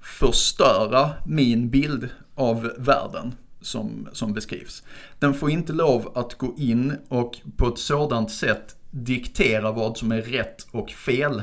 [0.01, 4.83] förstöra min bild av världen som, som beskrivs.
[5.19, 10.13] Den får inte lov att gå in och på ett sådant sätt diktera vad som
[10.13, 11.43] är rätt och fel.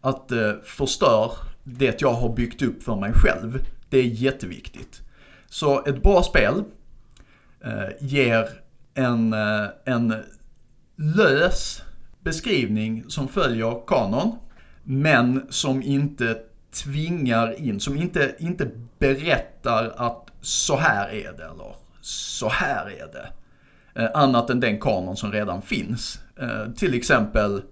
[0.00, 1.32] Att eh, det förstör
[1.64, 3.66] det jag har byggt upp för mig själv.
[3.88, 5.02] Det är jätteviktigt.
[5.50, 6.64] Så ett bra spel
[7.64, 8.48] eh, ger
[8.94, 10.14] en, eh, en
[10.96, 11.82] lös
[12.20, 14.38] beskrivning som följer kanon,
[14.82, 16.38] men som inte
[16.84, 23.12] tvingar in, som inte, inte berättar att så här är det eller så här är
[23.12, 23.28] det.
[24.02, 26.20] Eh, annat än den kanon som redan finns.
[26.36, 27.62] Eh, till exempel,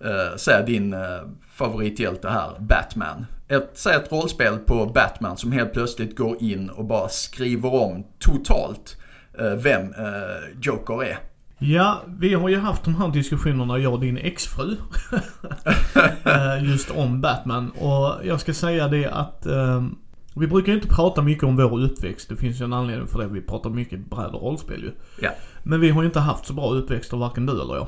[0.00, 1.22] eh, säg din eh,
[1.56, 6.84] favorithjälte här, Batman ett, säg ett rollspel på Batman som helt plötsligt går in och
[6.84, 8.96] bara skriver om totalt
[9.38, 11.18] eh, vem eh, Joker är.
[11.58, 14.76] Ja, vi har ju haft de här diskussionerna, jag och din exfru.
[16.24, 17.70] Eh, just om Batman.
[17.70, 19.84] Och jag ska säga det att eh,
[20.34, 22.28] vi brukar inte prata mycket om vår uppväxt.
[22.28, 23.26] Det finns ju en anledning för det.
[23.26, 24.92] Vi pratar mycket bräd och rollspel ju.
[25.22, 25.30] Ja.
[25.62, 27.86] Men vi har ju inte haft så bra uppväxter, varken du eller jag.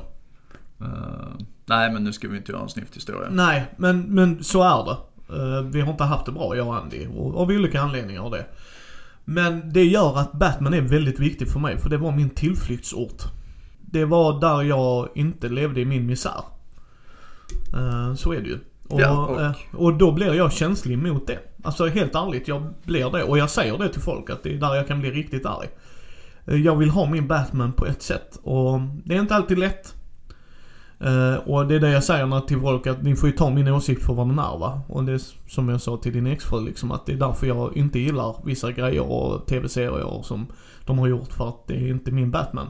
[0.81, 3.29] Uh, nej, men nu ska vi inte göra en snyfthistoria.
[3.31, 4.97] Nej, men, men så är det.
[5.29, 7.07] Eh, vi har inte haft det bra jag och Andy.
[7.07, 8.45] Och av olika anledningar av det.
[9.25, 11.77] Men det gör att Batman är väldigt viktig för mig.
[11.77, 13.23] För det var min tillflyktsort.
[13.81, 16.43] Det var där jag inte levde i min misär.
[17.73, 18.59] Eh, så är det ju.
[18.87, 19.85] Och, ja, och...
[19.85, 21.39] Och då blir jag känslig mot det.
[21.63, 23.23] Alltså helt ärligt, jag blir det.
[23.23, 25.67] Och jag säger det till folk att det är där jag kan bli riktigt arg.
[26.45, 28.39] Jag vill ha min Batman på ett sätt.
[28.43, 29.95] Och det är inte alltid lätt.
[31.05, 33.67] Uh, och det är det jag säger till folk att ni får ju ta min
[33.67, 34.81] åsikt för vad den är va.
[34.87, 37.77] Och det är som jag sa till din exfru liksom att det är därför jag
[37.77, 40.47] inte gillar vissa grejer och tv-serier som
[40.85, 42.67] de har gjort för att det är inte min Batman.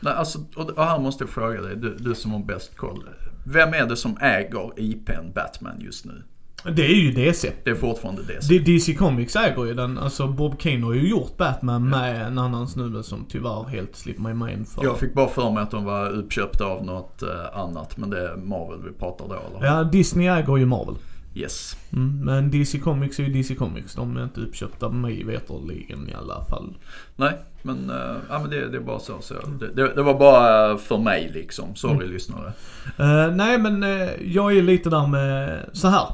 [0.00, 3.08] Nej alltså, och här måste jag fråga dig, du, du som har bäst koll.
[3.46, 6.22] Vem är det som äger IPn Batman just nu?
[6.64, 7.52] Det är ju DC.
[7.64, 8.58] Det är fortfarande DC.
[8.58, 9.98] DC Comics äger ju den.
[9.98, 14.22] Alltså Bob Kane har ju gjort Batman med en annan snubbe som tyvärr helt slipper
[14.22, 14.84] my mind för.
[14.84, 17.96] Jag fick bara för mig att de var uppköpta av något uh, annat.
[17.96, 19.66] Men det är Marvel vi pratar då eller?
[19.66, 20.94] Ja, Disney äger ju Marvel.
[21.34, 21.76] Yes.
[21.92, 23.94] Mm, men DC Comics är ju DC Comics.
[23.94, 26.76] De är inte uppköpta mig veterligen i alla fall.
[27.16, 27.32] Nej,
[27.62, 29.20] men, uh, ja, men det, det är bara så.
[29.20, 31.74] så det, det, det, var bara för mig liksom.
[31.74, 32.10] Sorry mm.
[32.10, 32.52] lyssnare.
[33.00, 36.06] Uh, nej men uh, jag är lite där med, så här.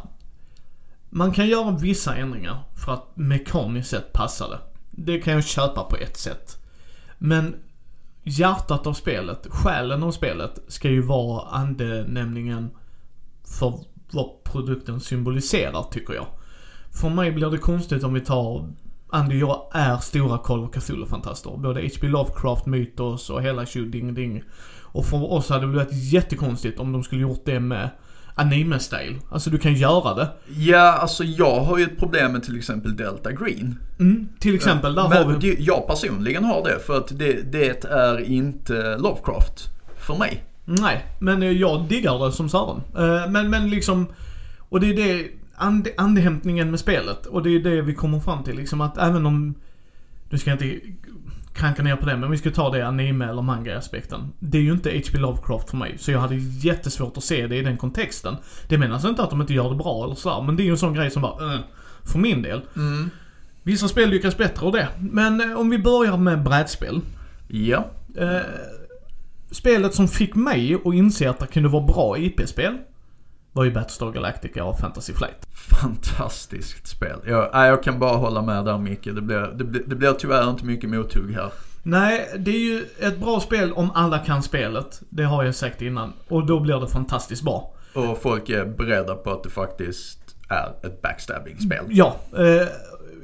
[1.17, 4.59] Man kan göra vissa ändringar för att mekaniskt sett passa det.
[4.91, 6.57] Det kan jag köpa på ett sätt.
[7.19, 7.55] Men
[8.23, 12.71] hjärtat av spelet, själen av spelet, ska ju vara andenämningen
[13.59, 13.79] för
[14.11, 16.27] vad produkten symboliserar tycker jag.
[17.01, 18.69] För mig blir det konstigt om vi tar
[19.09, 21.57] Andy och jag är stora Call of Cthulhu-fantaster.
[21.57, 22.09] Både H.P.
[22.09, 24.43] Lovecraft, Mythos och hela tjo ding
[24.83, 27.91] Och för oss hade det blivit jättekonstigt om de skulle gjort det med
[28.37, 29.19] anime-style.
[29.31, 30.29] Alltså du kan göra det.
[30.57, 33.79] Ja, alltså jag har ju ett problem med till exempel Delta Green.
[33.99, 35.57] Mm, till exempel, där Men har vi...
[35.59, 40.45] jag personligen har det för att det, det är inte Lovecraft för mig.
[40.65, 42.83] Nej, men jag diggar det som Sören.
[42.97, 44.07] Eh, men, men liksom,
[44.69, 45.27] och det är det,
[45.57, 47.27] and, andehämtningen med spelet.
[47.27, 49.55] Och det är det vi kommer fram till liksom att även om,
[50.31, 50.81] nu ska jag inte
[51.57, 54.33] kranka ner på det, men vi ska ta det anime eller manga-aspekten.
[54.39, 55.19] Det är ju inte H.P.
[55.19, 58.37] Lovecraft för mig, så jag hade jättesvårt att se det i den kontexten.
[58.69, 60.71] Det menas inte att de inte gör det bra eller sådär, men det är ju
[60.71, 61.61] en sån grej som bara, äh,
[62.05, 62.61] för min del.
[62.77, 63.11] Mm.
[63.63, 64.89] Vissa spel lyckas bättre och det.
[64.99, 67.01] Men eh, om vi börjar med brädspel.
[67.49, 67.91] Ja.
[68.17, 68.41] Eh,
[69.51, 72.79] spelet som fick mig att inse att det kunde vara bra IP-spel
[73.57, 75.47] var ju Battlestar Galactica och Fantasy Flight.
[75.81, 77.19] Fantastiskt spel.
[77.27, 79.05] Jag, jag kan bara hålla med där Micke.
[79.05, 81.53] Det blir, det, blir, det blir tyvärr inte mycket mothugg här.
[81.83, 85.03] Nej, det är ju ett bra spel om alla kan spelet.
[85.09, 86.13] Det har jag sagt innan.
[86.29, 87.75] Och då blir det fantastiskt bra.
[87.95, 91.85] Och folk är beredda på att det faktiskt är ett backstabbing-spel.
[91.89, 92.17] Ja.
[92.33, 92.67] Eh,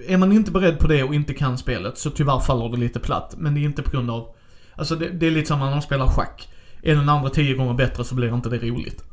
[0.09, 3.01] är man inte beredd på det och inte kan spelet så tyvärr faller det lite
[3.01, 3.35] platt.
[3.39, 4.35] Men det är inte på grund av...
[4.76, 6.49] Alltså det, det är lite som när man spelar schack.
[6.83, 9.05] Är den andra tio gånger bättre så blir inte det roligt.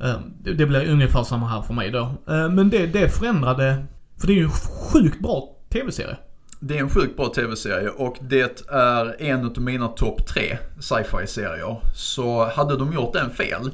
[0.00, 2.00] Eh, det, blir ungefär samma här för mig då.
[2.28, 3.86] Eh, men det, det förändrade,
[4.20, 4.50] för det är ju en
[4.92, 6.16] sjukt bra tv-serie.
[6.60, 11.26] Det är en sjukt bra tv-serie och det är en av mina topp tre sci-fi
[11.26, 11.80] serier.
[11.94, 13.70] Så hade de gjort den fel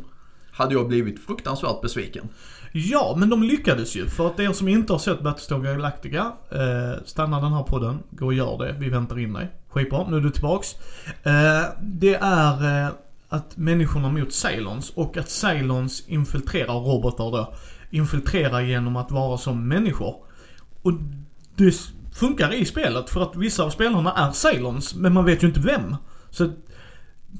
[0.52, 2.28] hade jag blivit fruktansvärt besviken.
[2.72, 4.06] Ja, men de lyckades ju.
[4.06, 8.26] För att er som inte har sett Battlestar Galactica, eh, stanna den här podden, gå
[8.26, 8.76] och gör det.
[8.78, 9.48] Vi väntar in dig.
[9.68, 10.74] Skitbra, nu är du tillbaks.
[11.22, 12.92] Eh, det är eh,
[13.34, 17.54] att människorna mot Cylons och att Cylons infiltrerar robotar då.
[17.90, 20.16] Infiltrerar genom att vara som människor.
[20.82, 20.92] Och
[21.56, 21.74] det
[22.14, 25.60] funkar i spelet för att vissa av spelarna är Cylons, men man vet ju inte
[25.60, 25.96] vem.
[26.30, 26.50] Så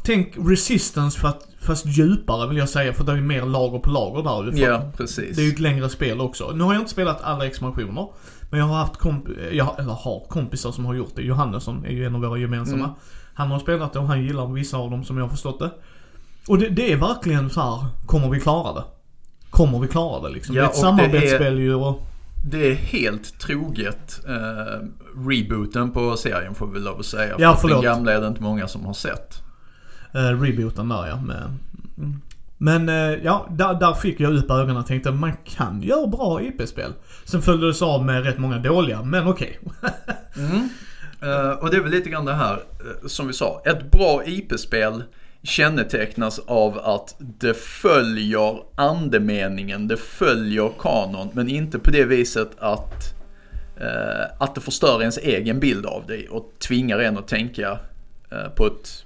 [0.03, 4.23] tänk Resistance fast, fast djupare vill jag säga, för det är mer lager på lager
[4.23, 4.59] där.
[4.63, 5.37] Ja, precis.
[5.37, 6.51] Det är ju ett längre spel också.
[6.55, 8.09] Nu har jag inte spelat alla expansioner.
[8.51, 11.23] Men jag har haft komp jag, eller har kompisar som har gjort det.
[11.23, 12.85] Johannesson är ju en av våra gemensamma.
[12.85, 12.97] Mm.
[13.35, 15.71] Han har spelat det och han gillar vissa av dem som jag har förstått det.
[16.49, 18.85] Och det, det är verkligen så här, kommer vi klara det?
[19.51, 20.55] Kommer vi klara det liksom?
[20.55, 22.07] Ja, det är ett samarbetsspel ju och...
[22.47, 24.87] Det är helt troget eh,
[25.29, 27.35] rebooten på serien får vi lov att säga.
[27.39, 27.83] Ja, För förlåt.
[27.83, 29.43] Den gamla är det inte många som har sett.
[30.15, 31.17] Eh, rebooten där ja.
[31.21, 31.59] Med,
[31.99, 32.21] mm.
[32.59, 36.43] Men eh, ja, där, där fick jag upp ögonen och tänkte man kan göra bra
[36.43, 36.93] IP-spel.
[37.25, 39.61] Sen följdes av med rätt många dåliga, men okej.
[40.37, 40.69] Mm.
[41.25, 43.63] Eh, och det är väl lite grann det här, eh, som vi sa.
[43.65, 45.03] Ett bra IP-spel
[45.43, 53.15] kännetecknas av att det följer andemeningen, det följer kanon, men inte på det viset att,
[53.81, 57.79] eh, att det förstör ens egen bild av dig och tvingar en att tänka
[58.31, 59.05] eh, på ett,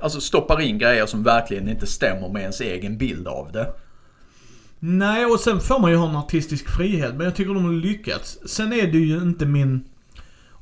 [0.00, 3.72] alltså stoppar in grejer som verkligen inte stämmer med ens egen bild av det.
[4.78, 7.72] Nej, och sen får man ju ha en artistisk frihet, men jag tycker de har
[7.72, 8.38] lyckats.
[8.46, 9.84] Sen är det ju inte min...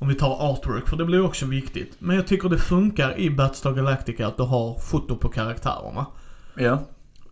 [0.05, 1.97] Om vi tar artwork, för det blir också viktigt.
[1.99, 6.07] Men jag tycker det funkar i Battlestar Galactica att du har foto på karaktärerna.
[6.57, 6.79] Ja.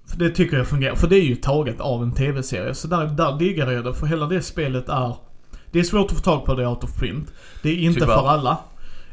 [0.07, 0.95] För det tycker jag fungerar.
[0.95, 2.75] För det är ju taget av en TV-serie.
[2.75, 3.95] Så där, där diggar jag det.
[3.95, 5.17] För hela det spelet är...
[5.71, 7.33] Det är svårt att få tag på det out of print.
[7.63, 8.15] Det är inte Tyvärr.
[8.15, 8.59] för alla.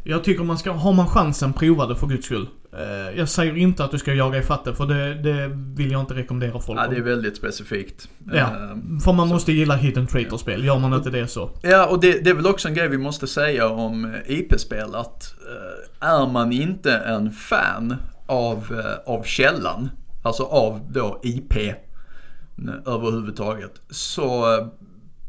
[0.03, 2.47] Jag tycker man ska, har man chansen, prova det för guds skull.
[2.73, 6.01] Eh, Jag säger inte att du ska jaga ifatt det, för det, det vill jag
[6.01, 6.79] inte rekommendera folk.
[6.79, 8.09] ja, det är väldigt specifikt.
[8.33, 10.65] Ja, Eh, för man måste gilla hidden traitor-spel.
[10.65, 11.49] Gör man inte det så.
[11.61, 14.95] Ja, och det, det är väl också en grej vi måste säga om eh, IP-spel
[14.95, 15.33] att
[15.99, 17.95] är man inte en fan
[18.25, 19.89] av, av källan,
[20.23, 21.53] alltså av då IP
[22.85, 24.45] överhuvudtaget, så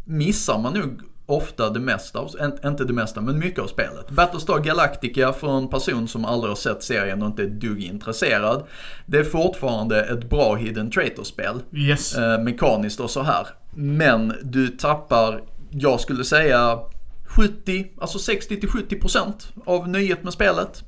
[0.04, 1.00] missar man nog
[1.30, 2.30] ofta det mesta, av,
[2.64, 4.10] inte det mesta, men mycket av spelet.
[4.10, 8.64] Battlestar Galactica för en person som aldrig har sett serien och inte är dugg intresserad.
[9.06, 12.14] Det är fortfarande ett bra Hidden Traitor-spel Yes.
[12.16, 13.46] eh, mekaniskt och så här.
[13.74, 16.78] Men du tappar, jag skulle säga
[17.26, 19.32] 70, alltså 60-70%
[19.66, 20.84] av nöjet med spelet.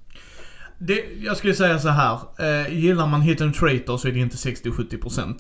[0.78, 2.18] Det, jag skulle säga så här.
[2.38, 5.34] Eh, gillar man hidden traitor så är det inte 60-70%.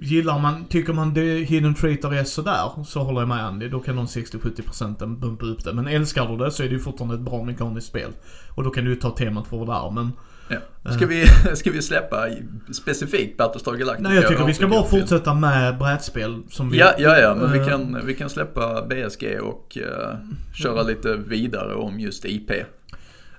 [0.00, 3.68] Gillar man, tycker man det hidden traitor är sådär, så håller jag med Andy.
[3.68, 5.72] Då kan de 60-70% bumpa upp det.
[5.72, 8.10] Men älskar du det så är det ju fortfarande ett bra mekaniskt spel.
[8.54, 10.12] Och då kan du ju ta temat för vad det är, men...
[10.48, 10.90] Ja.
[10.92, 12.26] Ska, vi, ska vi släppa
[12.72, 14.08] specifikt Battlestar Galactica?
[14.08, 16.78] Nej jag tycker vi ska bara fortsätta med brädspel som vi...
[16.78, 20.16] Ja, ja, ja, men vi Eh, kan, vi kan släppa BSG och eh,
[20.54, 22.50] köra lite vidare om just IP.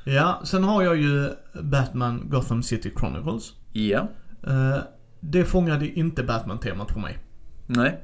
[0.04, 1.30] Ja, sen har jag ju
[1.62, 3.54] Batman Gotham City Chronicles.
[3.74, 4.08] Ja,
[4.48, 4.78] Eh,
[5.32, 7.18] det fångade inte Batman-temat för mig.
[7.68, 8.04] nej,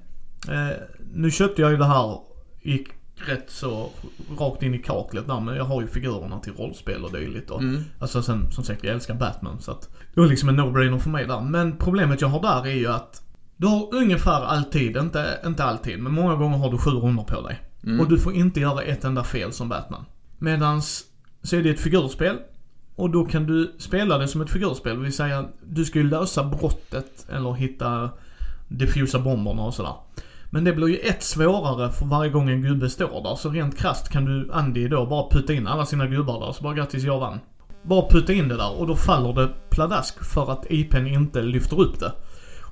[0.49, 0.77] Eh,
[1.13, 2.19] nu köpte jag ju det här,
[2.61, 3.89] gick rätt så
[4.39, 7.61] rakt in i kaklet där, men jag har ju figurerna till rollspel och dylikt och,
[7.61, 7.83] Mm.
[7.99, 11.09] Alltså sen, som sagt, jag älskar Batman så att det var liksom en no-brainer för
[11.09, 11.41] mig där.
[11.41, 13.21] Men problemet jag har där är ju att
[13.57, 17.47] du har ungefär alltid, inte, inte alltid, men många gånger har du sju rundor på
[17.47, 17.61] dig.
[17.83, 17.99] Mm.
[17.99, 20.05] Och du får inte göra ett enda fel som Batman.
[20.39, 21.05] Medans
[21.43, 22.37] så är det ett figurspel.
[22.95, 26.09] Och då kan du spela det som ett figurspel, det vill säga du ska ju
[26.09, 28.09] lösa brottet eller hitta
[28.67, 29.93] diffusa bomberna och sådär.
[30.49, 33.35] Men det blir ju ett svårare för varje gång en gubbe står där.
[33.35, 36.51] Så rent krasst kan du, Andy då, bara putta in alla sina gubbar där.
[36.51, 37.39] Så bara grattis, jag vann.
[37.83, 41.81] Bara putta in det där och då faller det pladask för att IPn inte lyfter
[41.81, 42.11] upp det.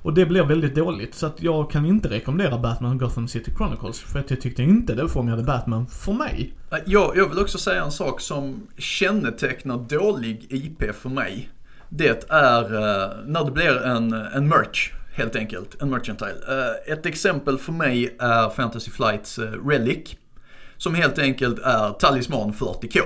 [0.02, 1.14] Och det blir väldigt dåligt.
[1.14, 4.00] Så att jag kan inte rekommendera Batman Gotham City Chronicles.
[4.00, 6.54] För att jag tyckte inte det fångade Batman för mig.
[6.70, 11.50] Eh, jag, jag vill också säga en sak som kännetecknar dålig IP för mig.
[11.88, 15.82] Det är uh, när det blir en, en merch, helt enkelt.
[15.82, 16.34] En merchantile.
[16.48, 20.16] Uh, eh, ett exempel för mig är Fantasy Flights uh, Relic.
[20.76, 23.00] Som helt enkelt är talisman 40K.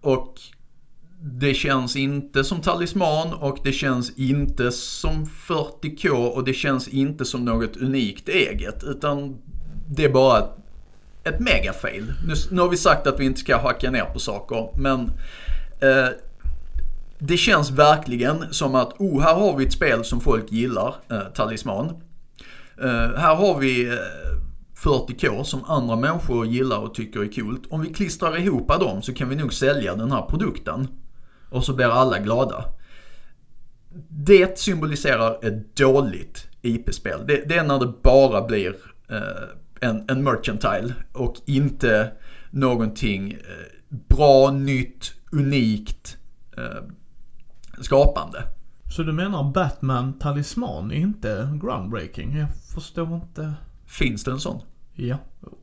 [0.00, 0.40] Och
[1.24, 7.24] det känns inte som talisman och det känns inte som 40K och det känns inte
[7.24, 8.84] som något unikt eget.
[8.84, 9.38] Utan
[9.88, 10.48] det är bara
[11.24, 12.12] ett megafail.
[12.26, 15.00] Nu, nu har vi sagt att vi inte ska hacka ner på saker, men
[15.80, 16.08] eh,
[17.18, 21.20] det känns verkligen som att, oh, här har vi ett spel som folk gillar, eh,
[21.34, 21.86] Talisman.
[22.82, 23.94] Eh, här har vi eh,
[24.84, 27.62] 40K som andra människor gillar och tycker är coolt.
[27.70, 30.88] Om vi klistrar ihop dem så kan vi nog sälja den här produkten.
[31.52, 32.64] Och så blir alla glada.
[34.08, 37.20] Det symboliserar ett dåligt IP-spel.
[37.26, 38.76] Det, det, är när det bara blir
[39.08, 42.12] eh, en, en merchantile och inte
[42.50, 46.16] någonting eh, bra, nytt, unikt,
[46.56, 46.82] eh,
[47.80, 48.42] skapande.
[48.96, 52.36] Så du menar Batman Talisman är inte groundbreaking?
[52.36, 53.54] Jag förstår inte.
[53.86, 54.60] Finns det en sån?
[54.94, 55.16] Ja.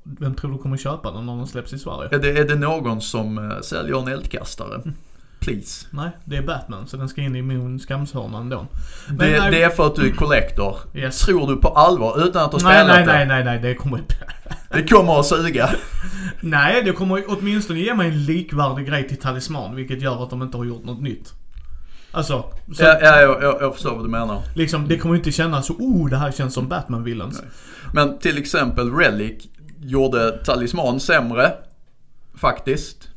[0.03, 2.10] Vem tror du kommer köpa den när den släpps i Sverige?
[2.16, 4.82] Är det, är det någon som uh, säljer en eldkastare?
[5.53, 5.88] Please.
[5.91, 8.67] Nej, det är Batman så den ska in i min skamshörna ändå.
[9.07, 10.77] Men, det, nej, det är för att du är collector.
[10.93, 11.19] Yes.
[11.19, 13.13] Tror du på allvar utan att ha nej, spelat nej, det?
[13.13, 14.01] Nej, nej, nej, det kommer
[14.69, 15.69] Det kommer att suga.
[16.41, 20.41] nej, det kommer åtminstone ge mig en likvärdig grej till Talisman vilket gör att de
[20.41, 21.34] inte har gjort något nytt.
[22.11, 22.43] Alltså.
[22.73, 24.41] Så, ja, ja jag, jag, jag förstår vad du menar.
[24.55, 27.41] Liksom, det kommer inte kännas så, oh det här känns som Batman Villains.
[27.93, 29.43] Men till exempel Relic
[29.80, 31.51] gjorde Talisman sämre.
[32.35, 33.09] Faktiskt.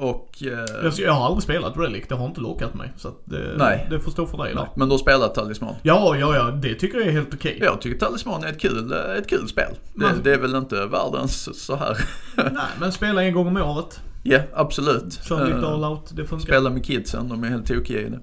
[0.00, 0.42] Och...
[0.42, 2.92] Eh, jag, har aldrig spelat Relic, det har inte lockat mig.
[2.96, 3.86] Så det, nej.
[3.90, 4.68] det får stå för dig där.
[4.74, 5.74] Men du har spelat Talisman?
[5.82, 6.50] Ja, ja, ja.
[6.50, 7.54] Det tycker jag är helt okej.
[7.56, 7.66] Okay.
[7.66, 9.74] Jag tycker Talisman är ett kul, ett kul spel.
[9.94, 11.98] Det, men, det är väl inte världens så här.
[12.36, 14.00] nej, men spela en gång om året.
[14.22, 15.20] Ja, yeah, absolut.
[15.24, 16.46] Kör lite all out, det funkar.
[16.46, 18.20] Spela med kidsen, de är helt tokiga i det.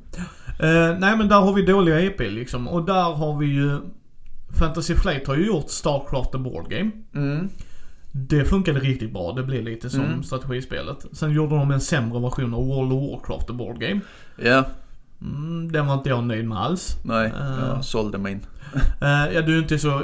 [0.64, 2.68] Uh, nej men där har vi dåliga EP liksom.
[2.68, 3.80] Och där har vi ju
[4.60, 6.92] Fantasy Flight har ju gjort Starcraft the Board Game.
[7.16, 7.50] Mm.
[8.12, 9.32] Det funkade riktigt bra.
[9.32, 10.24] Det blev lite som mm.
[10.24, 11.06] strategispelet.
[11.12, 14.00] Sen gjorde de en sämre version av World of Warcraft the Board Game.
[14.36, 14.46] Ja.
[14.46, 14.66] Yeah.
[15.22, 16.96] Mm, den var inte jag nöjd med alls.
[17.04, 18.38] Nej, uh, jag sålde min.
[19.02, 20.04] uh, ja, du är inte så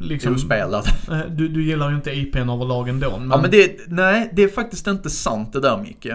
[0.00, 0.34] liksom...
[0.34, 0.86] Ospelad.
[1.10, 3.18] Uh, du, du gillar ju inte IPn överlag ändå.
[3.18, 3.30] Men...
[3.30, 6.08] Ja men det, nej det är faktiskt inte sant det där Micke.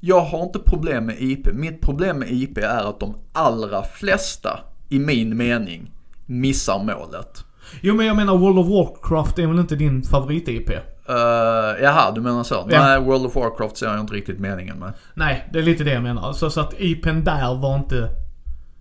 [0.00, 1.52] Jag har inte problem med IP.
[1.52, 5.90] Mitt problem med IP är att de allra flesta, i min mening,
[6.26, 7.44] missar målet.
[7.80, 10.70] Jo men jag menar World of Warcraft är väl inte din favorit-IP?
[10.70, 12.68] Uh, jaha, du menar så?
[12.70, 12.86] Ja.
[12.86, 14.92] Nej, World of Warcraft ser jag inte riktigt meningen med.
[15.14, 16.22] Nej, det är lite det jag menar.
[16.22, 18.08] Alltså, så att IPn där var inte...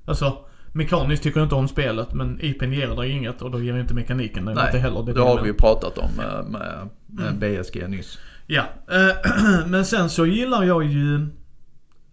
[0.06, 0.38] Alltså,
[0.72, 3.94] mekaniskt tycker jag inte om spelet men IPn ger dig inget och då ger inte
[3.94, 5.04] mekaniken dig inte heller.
[5.04, 7.62] Det, det har vi ju pratat om med, med, med mm.
[7.62, 8.18] BSG nyss.
[8.48, 11.28] Ja, uh, men sen så gillar jag ju...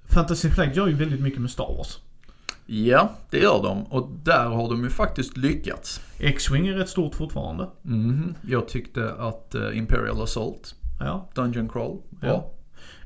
[0.09, 1.99] Fantasy Flight gör ju väldigt mycket med Star Wars.
[2.67, 3.83] Ja, det gör de.
[3.83, 6.01] Och där har de ju faktiskt lyckats.
[6.19, 7.69] X-Wing är rätt stort fortfarande.
[7.85, 11.31] Mm, jag tyckte att uh, Imperial Assault, ja.
[11.35, 12.29] Dungeon Crawl, bra.
[12.31, 12.51] Ja.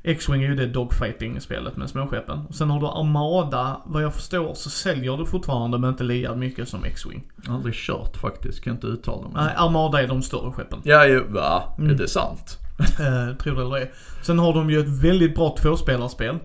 [0.03, 2.53] X-Wing är ju det dogfighting-spelet med småskeppen.
[2.53, 6.69] Sen har du Armada, vad jag förstår så säljer du fortfarande men inte lika mycket
[6.69, 7.31] som X-Wing.
[7.47, 9.31] Aldrig kört faktiskt, kan inte uttala mig.
[9.35, 10.81] Nej, Armada är de större skeppen.
[10.83, 11.63] Ja, ju, va?
[11.77, 11.89] Mm.
[11.89, 12.57] Är det sant?
[12.79, 13.91] eh, tror det eller ej.
[14.21, 16.37] Sen har de ju ett väldigt bra tvåspelarspel.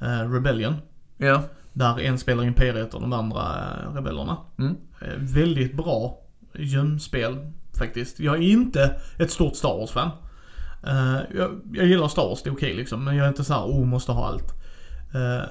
[0.00, 0.74] Eh, Rebellion.
[1.16, 1.42] Ja.
[1.72, 4.36] Där en spelar Imperiet och de andra eh, rebellerna.
[4.58, 4.76] Mm.
[5.00, 6.18] Eh, väldigt bra
[6.54, 7.36] gömspel
[7.78, 8.20] faktiskt.
[8.20, 10.10] Jag är inte ett stort Star Wars-fan.
[10.86, 13.04] Uh, jag, jag, gillar Star Wars, det är okej okay, liksom.
[13.04, 14.54] Men jag är inte såhär, oh, måste ha allt.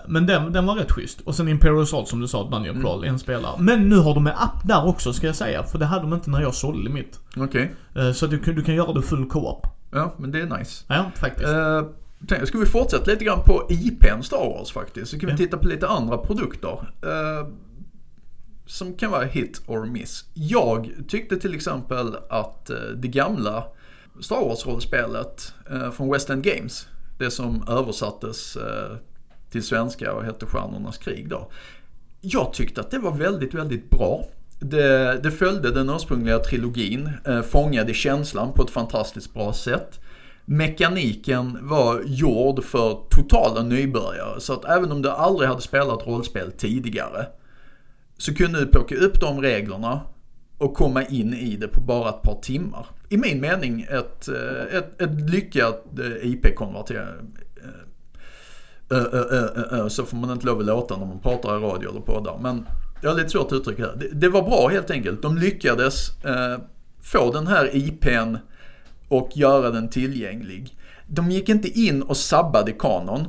[0.08, 1.22] Men den, den var rätt schysst.
[1.22, 2.82] Och sen Imperial Assault som du sa, Dungeon mm.
[2.82, 3.56] Crawl, en spelare.
[3.60, 5.64] Men nu har de en app där också ska jag säga.
[5.64, 7.20] För det hade de inte när jag sålde mitt.
[7.38, 7.72] Okej.
[7.92, 8.14] Okay.
[8.14, 9.68] Så du, du kan göra det full co-op.
[9.92, 10.86] Ja, men det är nice.
[10.88, 11.50] Ja, faktiskt.
[11.50, 11.84] Uh,
[12.46, 15.12] ska vi fortsätta lite grann på IPn Star Wars faktiskt.
[15.12, 16.94] Så kan vi titta på lite andra produkter.
[17.06, 17.54] Uh,
[18.66, 20.26] som kan vara hit or miss.
[20.34, 23.64] Jag tyckte till exempel att uh, det gamla
[24.20, 26.88] Star Wars-rollspelet uh, från West End Games,
[27.18, 28.58] det som översattes
[29.52, 31.52] till svenska och hette Stjärnornas krig då.
[32.22, 34.26] Jag tyckte att det var väldigt, väldigt bra.
[34.60, 40.00] Det, det följde den ursprungliga trilogin, eh, fångade känslan på ett fantastiskt bra sätt.
[40.52, 46.52] Mekaniken var gjord för totala nybörjare, så att även om du aldrig hade spelat rollspel
[46.52, 47.26] tidigare
[48.18, 50.02] så kunde du plocka upp de reglerna
[50.58, 52.86] och komma in i det på bara ett par timmar.
[53.10, 57.38] I min mening ett, eh, ett, ett lyckat eh, IP-konvertering.
[58.92, 62.40] Eh, så får man inte lov att låta när man pratar i radio eller poddar.
[62.42, 62.66] Men
[63.02, 64.08] jag har lite svårt att uttrycka det.
[64.12, 64.30] det.
[64.30, 65.22] Var bra helt enkelt.
[65.22, 66.10] De lyckades
[67.02, 68.36] få den här IPn
[69.10, 70.78] och göra den tillgänglig.
[71.08, 73.28] De gick inte in och sabbade kanon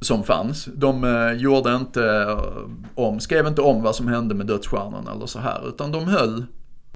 [0.00, 0.68] som fanns.
[0.74, 2.38] De eh, gjorde inte eh,
[2.94, 5.68] om, skrev inte om vad som hände med dödsstjärnan eller så här.
[5.68, 6.44] Utan de höll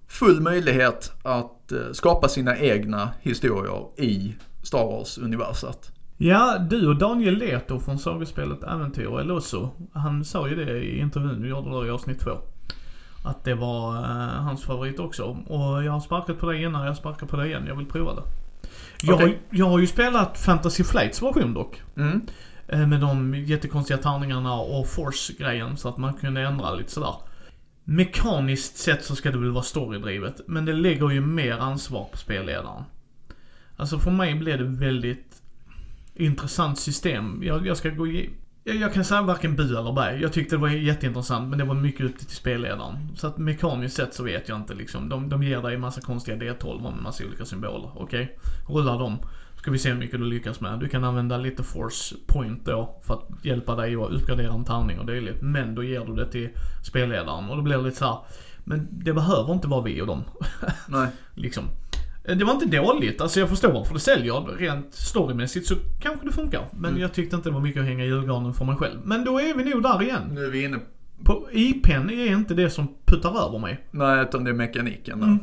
[0.07, 5.93] full möjlighet att eh, skapa sina egna historier i Star Wars-universat.
[6.17, 9.71] Ja, du och Daniel Leto från sagospelet Äventyr eller så.
[9.93, 12.31] Han sa ju det i intervjun vi gjorde då i avsnitt två.
[13.25, 15.25] Att det var uh, hans favorit också.
[15.47, 17.65] Och jag har sparkat på det innan, jag sparkar på det igen.
[17.67, 18.23] Jag vill prova det.
[19.03, 19.35] Jag, okay.
[19.51, 21.83] jag har ju spelat Fantasy Flights version dock.
[21.97, 22.21] Mm.
[22.69, 27.15] Eh, med de jättekonstiga tärningarna och force-grejen så att man kunde ändra lite sådär.
[27.85, 32.17] Mekaniskt sett så ska det väl vara storydrivet, men det lägger ju mer ansvar på
[32.17, 32.85] spelledaren.
[33.77, 35.43] Alltså för mig blev det väldigt
[36.15, 37.43] intressant system.
[37.43, 38.07] Jag, jag ska gå
[38.65, 40.17] jag, jag kan säga varken bu eller bä.
[40.17, 43.09] Jag tyckte det var jätteintressant men det var mycket upp till spelledaren.
[43.17, 45.09] Så att mekaniskt sett så vet jag inte liksom.
[45.09, 47.91] De, de ger dig en massa konstiga D12 med massa olika symboler.
[47.95, 48.05] Okej?
[48.23, 48.77] Okay?
[48.77, 49.19] Rulla dem.
[49.57, 50.79] Ska vi se hur mycket du lyckas med.
[50.81, 54.99] Du kan använda lite force point då för att hjälpa dig att uppgradera en tärning
[54.99, 55.43] och dylikt.
[55.43, 56.49] Men då ger du det till
[56.83, 58.19] spelledaren och då blir det lite så här,
[58.65, 60.25] Men det behöver inte vara vi och dem.
[60.89, 61.09] Nej.
[61.35, 61.65] liksom.
[62.25, 64.57] Eh, det var inte dåligt, alltså jag förstår varför det säljer.
[64.59, 66.69] Rent storymässigt så kanske det funkar.
[66.73, 67.03] Men mm.
[67.03, 69.01] jag tyckte inte det var mycket att hänga i julgranen för mig själv.
[69.05, 70.23] Men då är vi nog där igen.
[70.31, 70.79] Nu är vi inne
[71.25, 73.87] på IPn är inte det som puttar över mig.
[73.91, 75.27] Nej, utan det är mekaniken där.
[75.27, 75.39] Mm.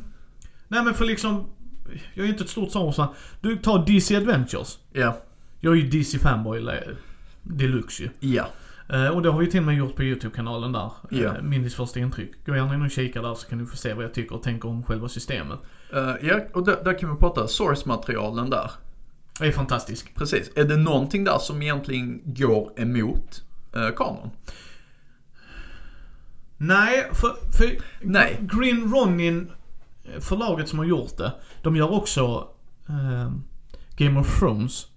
[0.68, 1.46] Nej men för liksom,
[2.14, 3.08] jag är inte ett stort sån
[3.42, 4.80] Du tar DC Adventures.
[4.94, 5.18] Ja.
[5.60, 6.70] Jag är ju DC fanboy
[7.44, 8.10] deluxe ju.
[8.20, 8.48] Ja.
[8.94, 10.92] Uh, och det har vi till och med gjort på YouTube-kanalen där.
[11.14, 12.46] Uh, Mindys första intryck.
[12.46, 14.44] Gå gärna in och kika där så kan du få se vad jag tycker och
[14.44, 15.60] tänker om själva systemet.
[15.94, 18.72] Uh, ja, och där, där, kan vi prata source-materialen där.
[19.40, 20.16] Det är fantastisk.
[20.16, 20.52] Precis.
[20.56, 23.44] Är det någonting där som egentligen går emot
[23.78, 24.30] uh, kanon?
[26.58, 28.40] Nej, för, för Nej.
[28.42, 29.52] Green Ronin,
[30.20, 32.48] förlaget som har gjort det, de gör också
[32.90, 33.32] uh,
[33.98, 34.88] Game of Thrones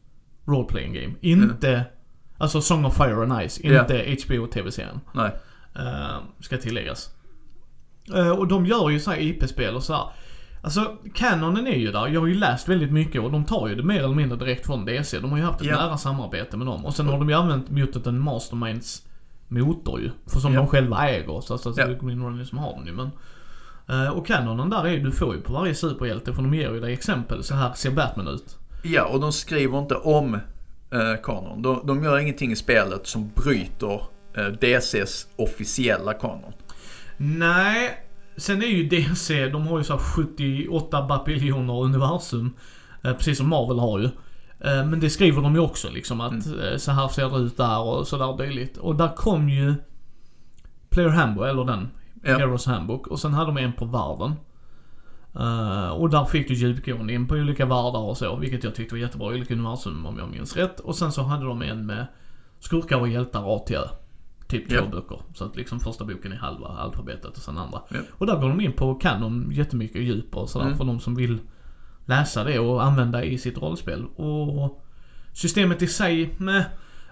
[0.44, 1.14] Role Playing Game.
[1.20, 1.85] Inte, mm.
[2.39, 4.19] alltså Song of Fire and Ice, inte yeah.
[4.27, 5.01] HBO-tv-serien.
[5.12, 5.31] Nej.
[5.77, 7.10] Uh, ska tilläggas.
[8.14, 10.06] Uh, och de gör ju såhär IP-spel och så här.
[10.65, 12.09] Alltså, Canonen är ju där.
[12.09, 14.67] Jag har ju läst väldigt mycket och de tar ju det mer eller mindre direkt
[14.67, 15.21] från DC.
[15.21, 15.87] De har ju haft ett yeah.
[15.87, 16.85] nära samarbete med dem.
[16.85, 19.07] Och sen har de ju använt Mutant Masterminds
[19.49, 20.11] motor ju.
[20.27, 20.65] För som yeah.
[20.65, 21.41] de själva äger.
[21.41, 21.91] Så alltså, yeah.
[21.91, 22.93] det Green Running som har den ju.
[22.93, 23.11] Men,
[23.91, 26.35] uh, och Canonen där är ju, du får ju på varje superhjälte.
[26.35, 27.45] För de ger ju dig exempel.
[27.45, 28.57] Så här ser Batman ut.
[28.83, 30.41] Ja, och de skriver inte om uh,
[31.23, 31.63] kanon.
[31.63, 34.03] De, de gör ingenting i spelet som bryter
[34.39, 36.53] uh, DCs officiella kanon.
[37.17, 38.05] Nej,
[38.43, 42.55] Sen är ju DC, de har ju så 78 bapiljoner universum.
[43.02, 44.05] Eh, precis som Marvel har ju.
[44.60, 46.60] Eh, men det skriver de ju också liksom att mm.
[46.60, 48.77] Eh, så här ser det ut där och sådär dylikt.
[48.77, 49.74] Och där kom ju
[50.90, 51.89] Player Handbook, eller den.
[52.23, 52.39] Ja.
[52.39, 53.06] Heroes Handbook.
[53.06, 54.35] Och sen hade de en på världen.
[55.36, 58.94] Uh, och där fick du djupgående in på olika världar och så, vilket jag tyckte
[58.94, 59.27] var jättebra.
[59.28, 60.81] Olika universum om jag minns rätt.
[60.81, 62.06] Och sen så hade de en med
[62.60, 63.89] skurkar och hjältar A till Ö.
[64.53, 64.91] Typ två yep.
[64.91, 65.20] böcker.
[65.35, 67.81] Så att liksom första boken är halva alfabetet och sen andra.
[67.95, 68.05] Yep.
[68.12, 70.79] Och där går de in på kanon jättemycket djup och sådär mm.
[70.79, 71.39] för de som vill
[72.07, 74.05] läsa det och använda i sitt rollspel.
[74.05, 74.85] Och
[75.33, 76.65] systemet i sig, med,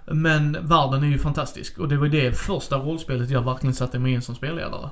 [0.06, 1.78] men världen är ju fantastisk.
[1.78, 4.90] Och det var det första rollspelet jag verkligen satte mig in som spelledare.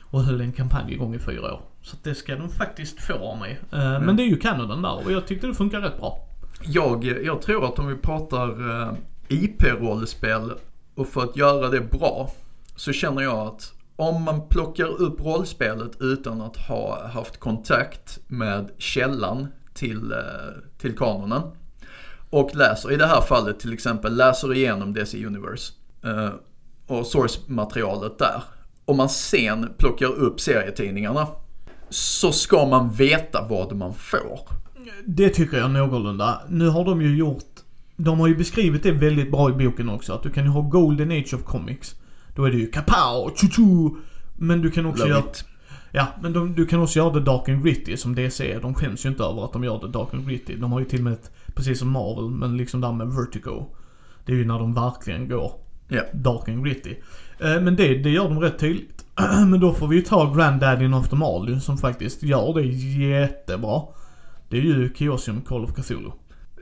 [0.00, 1.60] Och höll en kampanj igång i fyra år.
[1.82, 3.60] Så det ska de faktiskt få av mig.
[3.72, 4.02] Mm.
[4.02, 6.18] Men det är ju kanonen där och jag tyckte det funkar rätt bra.
[6.62, 8.92] Jag, jag tror att om vi pratar uh,
[9.28, 10.52] IP-rollspel
[10.96, 12.30] och för att göra det bra
[12.76, 18.70] så känner jag att om man plockar upp rollspelet utan att ha haft kontakt med
[18.78, 20.18] källan till, eh,
[20.78, 21.42] till kanonen
[22.30, 25.72] och läser, i det här fallet till exempel, läser igenom DC Universe
[26.04, 26.30] eh,
[26.86, 28.42] och source-materialet där.
[28.84, 31.26] Om man sen plockar upp serietidningarna
[31.88, 34.40] så ska man veta vad man får.
[35.04, 36.42] Det tycker jag någorlunda.
[36.48, 37.55] Nu har de ju gjort
[37.96, 40.12] de har ju beskrivit det väldigt bra i boken också.
[40.12, 41.94] Att du kan ju ha Golden Age of Comics.
[42.34, 43.90] Då är det ju kapow, tju
[44.36, 45.24] Men du kan också Love göra...
[45.30, 45.44] It.
[45.92, 48.58] Ja, men de, du kan också göra det Dark and Gritty som DC.
[48.62, 50.56] De skäms ju inte över att de gör det Dark and Gritty.
[50.56, 53.66] De har ju till och med ett, precis som Marvel, men liksom där med Vertigo.
[54.24, 55.52] Det är ju när de verkligen går
[55.90, 56.06] yeah.
[56.14, 56.94] Dark and Gritty.
[57.40, 59.04] Eh, men det, det gör de rätt tydligt.
[59.46, 62.62] men då får vi ju ta Granddaddy of the Mali som faktiskt gör det
[63.06, 63.82] jättebra.
[64.48, 66.10] Det är ju Chaosium Call of Cthulhu.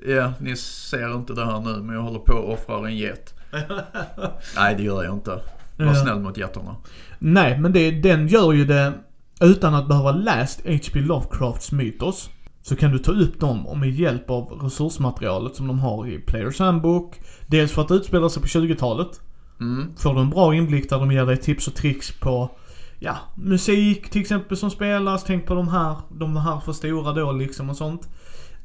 [0.07, 3.35] Ja, ni ser inte det här nu men jag håller på att offra en get.
[4.57, 5.31] Nej, det gör jag inte.
[5.77, 5.95] Var ja.
[5.95, 6.77] snäll mot getterna.
[7.19, 8.93] Nej, men det, den gör ju det
[9.41, 11.01] utan att behöva läst H.P.
[11.01, 12.31] Lovecrafts mytos.
[12.63, 16.19] Så kan du ta upp dem och med hjälp av resursmaterialet som de har i
[16.19, 17.21] Players Handbook.
[17.47, 19.21] Dels för att utspela sig på 20-talet.
[19.61, 19.97] Mm.
[19.97, 22.51] Får du en bra inblick där de ger dig tips och tricks på
[22.99, 25.25] Ja, musik till exempel som spelas.
[25.25, 28.09] Tänk på de här, de här för stora då liksom och sånt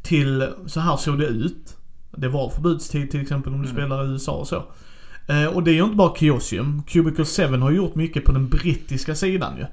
[0.01, 1.77] till så här såg det ut.
[2.11, 3.75] Det var förbudstid till exempel om du mm.
[3.75, 4.63] spelar i USA och så.
[5.27, 6.83] Eh, och det är ju inte bara Kiosium.
[6.87, 9.65] Cubicle 7 har gjort mycket på den brittiska sidan ju.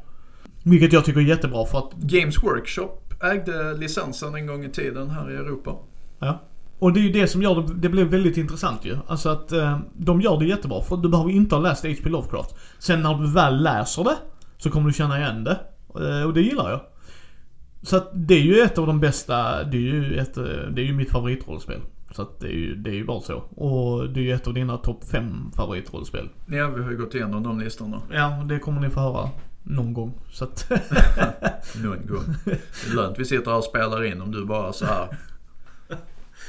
[0.62, 1.92] Vilket jag tycker är jättebra för att...
[1.94, 5.76] Games Workshop ägde licensen en gång i tiden här i Europa.
[6.18, 6.42] Ja.
[6.78, 8.96] Och det är ju det som gör det, det blev väldigt intressant ju.
[9.06, 12.08] Alltså att eh, de gör det jättebra för du behöver inte ha läst H.P.
[12.08, 12.54] Lovecraft.
[12.78, 14.16] Sen när du väl läser det
[14.58, 15.58] så kommer du känna igen det.
[15.94, 16.80] Eh, och det gillar jag.
[17.86, 20.34] Så att det är ju ett av de bästa, det är ju, ett,
[20.74, 21.80] det är ju mitt favoritrollspel.
[22.10, 23.34] Så att det är ju, det är ju bara så.
[23.36, 26.28] Och det är ju ett av dina topp fem favoritrollspel.
[26.46, 28.02] Ja, vi har ju gått igenom de listorna.
[28.12, 29.30] Ja, det kommer ni få höra
[29.62, 30.14] någon gång.
[30.32, 30.70] Så att
[31.82, 32.34] Någon gång.
[32.44, 35.08] Det är lönt vi sitter här och spelar in om du bara så här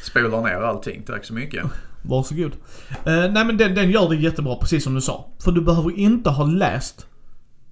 [0.03, 1.03] spolar ner allting.
[1.03, 1.65] Tack så mycket.
[2.01, 2.51] Varsågod.
[2.51, 2.57] Uh,
[3.05, 5.29] nej men den, den gör det jättebra, precis som du sa.
[5.39, 7.07] För du behöver inte ha läst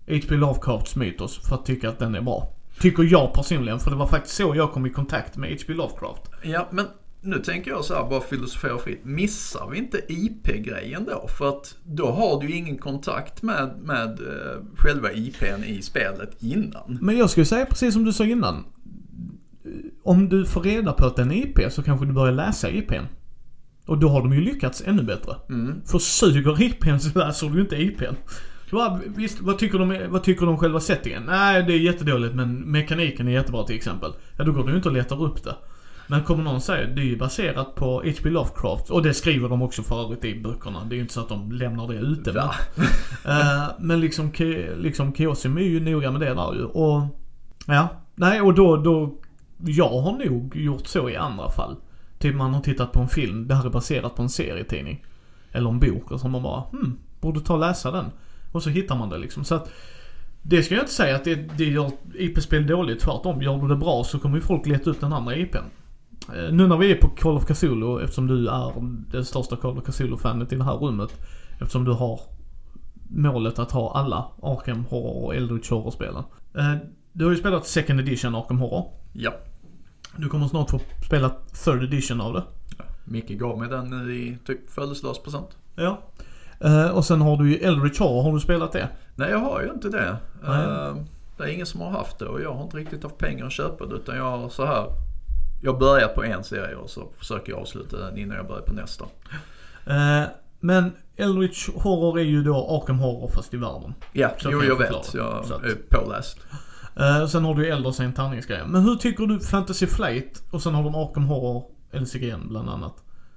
[0.07, 0.35] H.P.
[0.35, 2.54] Lovecrafts Mythos för att tycka att den är bra.
[2.79, 5.73] Tycker jag personligen, för det var faktiskt så jag kom i kontakt med H.P.
[5.73, 6.21] Lovecraft.
[6.43, 6.85] Ja, men
[7.25, 9.05] nu tänker jag så här, bara filosofera fritt.
[9.05, 11.27] Missar vi inte IP-grejen då?
[11.37, 16.43] För att då har du ju ingen kontakt med, med uh, själva IPn i spelet
[16.43, 16.97] innan.
[17.01, 18.63] Men jag skulle säga precis som du sa innan.
[20.03, 23.05] Om du får reda på att den är IP så kanske du börjar läsa IPn.
[23.85, 25.35] Och då har de ju lyckats ännu bättre.
[25.49, 25.81] Mm.
[25.85, 28.15] För suger IPn så läser du inte IPn.
[28.71, 31.23] Bara, visst, vad tycker, de, vad tycker de om själva settingen?
[31.23, 34.11] Nej, det är jättedåligt men mekaniken är jättebra till exempel.
[34.37, 35.55] Ja, då går du ju inte och letar upp det.
[36.07, 38.29] Men kommer någon säga, det är ju baserat på H.P.
[38.29, 38.89] Lovecraft.
[38.89, 40.85] Och det skriver de också för övrigt i böckerna.
[40.85, 42.33] Det är ju inte så att de lämnar det ute.
[42.33, 42.43] Men?
[43.27, 44.31] Eh, men liksom,
[44.77, 46.63] liksom Kiosium är ju noga med det där ju.
[46.63, 47.01] Och,
[47.67, 47.87] ja.
[48.15, 49.17] Nej, och då, då,
[49.57, 51.75] jag har nog gjort så i andra fall.
[52.19, 55.05] Typ man har tittat på en film, det här är baserat på en serietidning.
[55.51, 58.05] Eller en bok och så har man bara, hmm, borde ta och läsa den.
[58.55, 59.43] Och så hittar man det liksom.
[59.43, 59.69] Så att,
[60.41, 62.99] det ska jag inte säga att det, det gör IP-spel dåligt.
[62.99, 65.57] Tvärtom, gör du det bra så kommer ju folk leta upp den andra IPn.
[66.35, 68.71] Eh, Nu när vi är på Call of Cthulhu, eftersom du är
[69.11, 71.09] det största Call of Cthulhu-fanet i det här rummet.
[71.61, 72.19] Eftersom du har
[73.09, 76.23] målet att ha alla Arkham Horror och Eldritch Horror-spelen.
[76.57, 76.75] Eh,
[77.13, 78.91] Du har ju spelat second edition Arkham Horror.
[79.13, 79.33] Ja.
[80.17, 81.29] Du kommer snart få spela
[81.65, 82.43] third edition av det.
[83.05, 85.57] Micke gav mig den i typ födelsedagspresent.
[85.75, 85.99] Ja.
[86.65, 88.89] Eh, Och sen har du ju Eldritch Horror, har du spelat det?
[89.15, 90.17] Nej, jag har ju inte det.
[90.47, 90.95] Eh,
[91.37, 93.51] det är ingen som har haft det och jag har inte riktigt haft pengar att
[93.51, 94.85] köpa det utan jag har så här.
[95.61, 98.61] Jag har börjat på en serie och så försöker jag avsluta den innan jag börjar
[98.61, 99.05] på nästa.
[99.85, 100.23] Eh,
[100.59, 103.93] Men Eldritch Horror är ju då Arkham Horror fast i världen.
[104.13, 105.13] Ja, Så jo jag jag vet.
[105.13, 106.37] Jag Så att- är påläst.
[106.99, 108.67] Eh, Sen har du ju Elder Saint tärningsgrejen.
[108.71, 112.93] Men hur tycker du Fantasy Flight och sen har de Arkham Horror LCGN bland annat.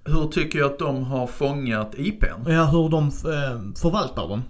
[0.08, 2.50] Hur tycker jag att de har fångat IPn?
[2.50, 4.42] Ja, hur de eh, förvaltar den.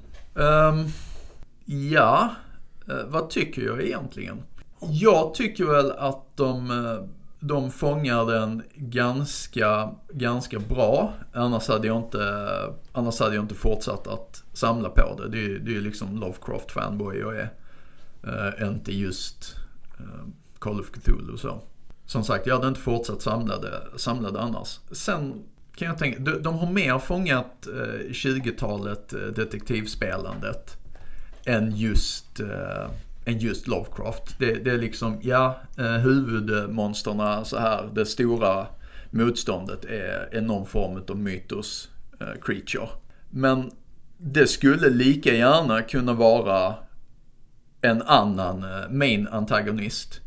[0.45, 0.87] Ehm,
[1.65, 2.31] ja,
[2.89, 4.43] eh, vad tycker jag egentligen?
[4.81, 7.05] Jag tycker väl att de, eh,
[7.41, 11.13] de fångar den ganska, ganska bra.
[11.33, 12.49] Annars hade jag inte,
[12.93, 15.29] annars hade jag inte fortsatt att samla på det.
[15.29, 17.53] Det är, ju liksom Lovecraft-fanboy jag är.
[18.23, 19.57] Eh, inte just
[19.99, 20.29] eh,
[20.59, 21.61] Call of Cthulhu och så.
[22.09, 23.23] Som sagt, jag hade inte fortsatt
[23.97, 24.79] samla det, annars.
[24.91, 25.45] Sen
[25.77, 30.77] kan jag tänka, de, de har mer fångat eh, 20-talet eh, detektivspelandet
[31.45, 32.91] än just, eh,
[33.25, 34.39] än just Lovecraft.
[34.39, 38.67] Det, det är liksom, ja, eh, huvudmonsterna så här, det stora
[39.11, 41.91] motståndet är, är någon form av mytos
[42.21, 42.89] eh, creature.
[43.31, 43.71] Men
[44.19, 46.75] det skulle lika gärna kunna vara
[47.81, 50.21] en annan eh, main antagonist.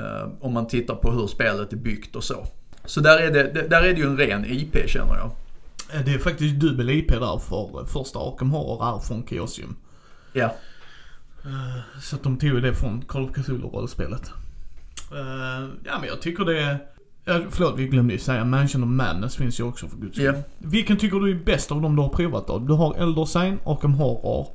[0.00, 2.46] Eh, om man tittar på hur spelet är byggt och så.
[2.84, 5.30] Så där är det, där är det ju en ren IP känner jag.
[5.94, 9.76] Eh, Det är faktiskt dubbel IP där för första Arkham Horror är från Chaosium.
[10.32, 10.54] Ja,
[12.02, 14.30] Så att de tog det från Call of Cthulhu-rollspelet.
[15.12, 16.78] Eh, ja men jag tycker det är...
[17.24, 20.24] Ja, förlåt, vi glömde ju säga Mansion of Madness finns ju också för guds skull.
[20.24, 20.32] Ja.
[20.58, 22.58] Vilken tycker du är bäst av dem du har provat då?
[22.58, 24.46] Du har Elder Sign, Arkham Horror,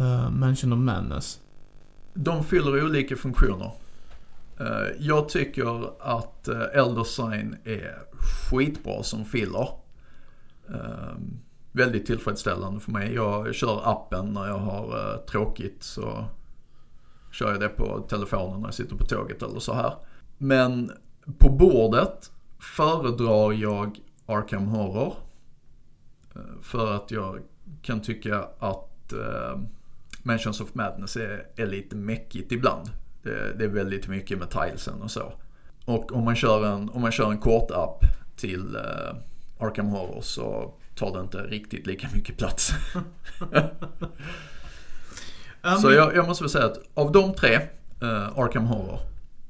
[0.00, 1.38] uh, Mansion of Madness.
[2.14, 3.70] de fyller olika funktioner.
[4.60, 7.98] Eh, jag tycker att eh, Elder Sign är
[8.50, 9.68] skitbra som filler.
[10.68, 11.38] Ehm,
[11.72, 13.14] väldigt tillfredsställande för mig.
[13.14, 16.24] Jag kör appen när jag har eh, tråkigt så
[17.32, 19.94] kör jag det på telefonen när jag sitter på tåget eller så här.
[20.38, 20.92] Men
[21.38, 22.32] på bordet
[22.76, 25.14] föredrar jag Arkham Horror.
[26.62, 27.40] För att jag
[27.82, 29.12] kan tycka att
[30.22, 32.90] Mansions of Madness är, är lite mäckigt ibland.
[33.28, 35.32] Det, det är väldigt mycket med tilesen och så.
[35.84, 38.04] Och om man kör en, om man kör en kort app
[38.36, 39.16] till eh,
[39.66, 42.72] Arkham Horror så tar det inte riktigt lika mycket plats.
[45.62, 47.54] Ja, så jag, jag måste väl säga att av de tre,
[48.02, 48.98] eh, Arkham Horror.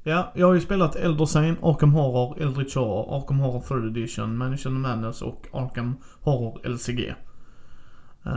[0.03, 4.37] Ja, jag har ju spelat Elder Sign, Arkham Horror, Eldritch Horror, Arkham Horror 3rd Edition,
[4.37, 7.15] Mansion of Madness och Arkham Horror LCG.
[8.25, 8.33] Eh,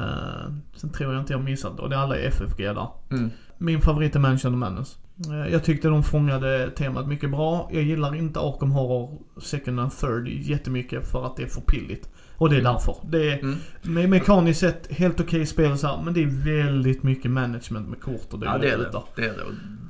[0.77, 2.89] sen tror jag inte jag missat och det är alla i FFG där.
[3.10, 3.31] Mm.
[3.59, 4.98] Min favorit är Mansion of Madness.
[5.30, 7.68] Eh, Jag tyckte de fångade temat mycket bra.
[7.72, 12.09] Jag gillar inte Arkham Horror Second and Third jättemycket för att det är för pilligt.
[12.36, 12.97] Och det är därför.
[13.10, 13.56] Det är Mm.
[13.82, 16.26] me- mekaniskt sett helt okej spel så här, men det är
[16.64, 18.90] väldigt mycket management med kort och det Ja det är det.
[18.93, 19.02] där.
[19.16, 19.44] Det är det.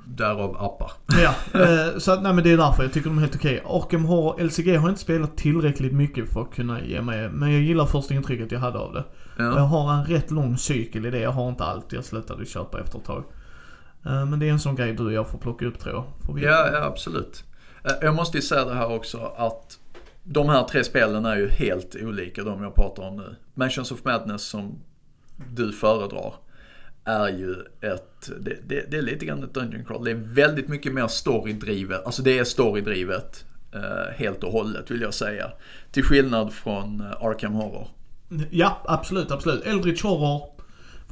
[0.06, 0.90] Därav appar.
[1.22, 3.62] Ja, eh, så att, nej men det är därför jag tycker de är helt okej.
[3.66, 7.52] Arkham Horror LCG har jag inte spelat tillräckligt mycket för att kunna ge mig, men
[7.52, 9.00] jag gillar första intrycket jag hade av det.
[9.36, 9.60] Och Jag Ja.
[9.60, 11.92] har en rätt lång cykel i det, jag har inte allt.
[11.92, 13.24] Jag slutade köpa efter ett tag.
[14.06, 16.38] Eh, Men det är en sån grej du och jag får plocka upp tror jag.
[16.42, 17.44] Ja, ja, absolut.
[17.84, 19.78] Eh, Jag måste ju säga det här också att
[20.24, 23.36] de här tre spelen är ju helt olika de jag pratar om nu.
[23.54, 24.78] Mansions of Madness som
[25.54, 26.34] du föredrar
[27.04, 30.04] är ju ett, det, det, det är lite grann ett Dungeon Crawl.
[30.04, 35.00] Det är väldigt mycket mer storydrivet, alltså det är storydrivet eh, helt och hållet vill
[35.00, 35.50] jag säga.
[35.92, 37.88] Till skillnad från eh, Arkham Horror.
[38.50, 39.64] Ja, absolut, absolut.
[39.66, 40.42] Eldritch Horror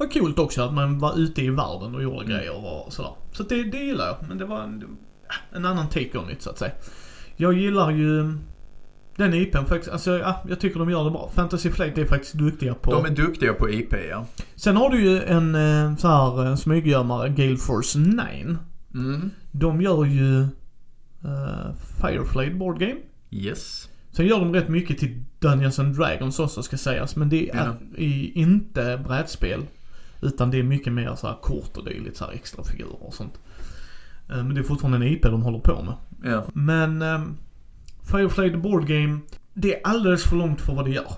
[0.01, 3.11] var coolt också att man var ute i världen och gjorde grejer och sådär.
[3.31, 4.17] Så det, det gillar jag.
[4.27, 4.97] Men det var en,
[5.51, 6.71] en annan take on it så att säga.
[7.35, 8.37] Jag gillar ju
[9.15, 9.91] den IPn faktiskt.
[9.91, 11.31] Alltså ja, jag tycker de gör det bra.
[11.33, 12.91] Fantasy Flight är faktiskt duktiga på.
[12.91, 14.25] De är duktiga på IP ja.
[14.55, 18.57] Sen har du ju en eh, så här eh, smyggömmare, Gale Force 9.
[18.93, 19.29] Mm.
[19.51, 20.39] De gör ju
[21.25, 22.95] uh, Fireflade Board Game.
[23.31, 23.89] Yes.
[24.11, 27.15] Sen gör de rätt mycket till Dungeons and Dragons också ska sägas.
[27.15, 27.97] Men det är Ja.
[27.97, 29.61] i, inte brädspel.
[30.21, 33.13] Utan det är mycket mer så här kort och dylikt, så här extra figurer och
[33.13, 33.39] sånt.
[34.29, 35.95] Eh, Men det är fortfarande en IP de håller på med.
[36.31, 36.43] Ja.
[36.53, 37.37] Men um,
[38.11, 39.19] Firefly the Board Game,
[39.53, 41.11] det är alldeles för långt för vad det gör.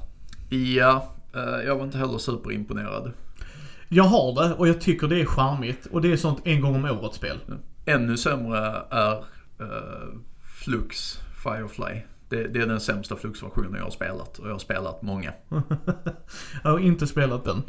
[0.50, 3.12] Ja, eh, jag var inte heller superimponerad.
[3.90, 5.86] Jag har det och jag tycker det är charmigt.
[5.86, 7.38] Och det är sånt en gång om året spel.
[7.86, 8.58] Ännu sämre
[8.90, 9.18] är
[9.60, 12.02] eh, Flux Firefly.
[12.30, 15.34] Det, det är den sämsta Flux-versionen jag har spelat och jag har spelat många.
[16.64, 17.64] Jag har inte spelat den.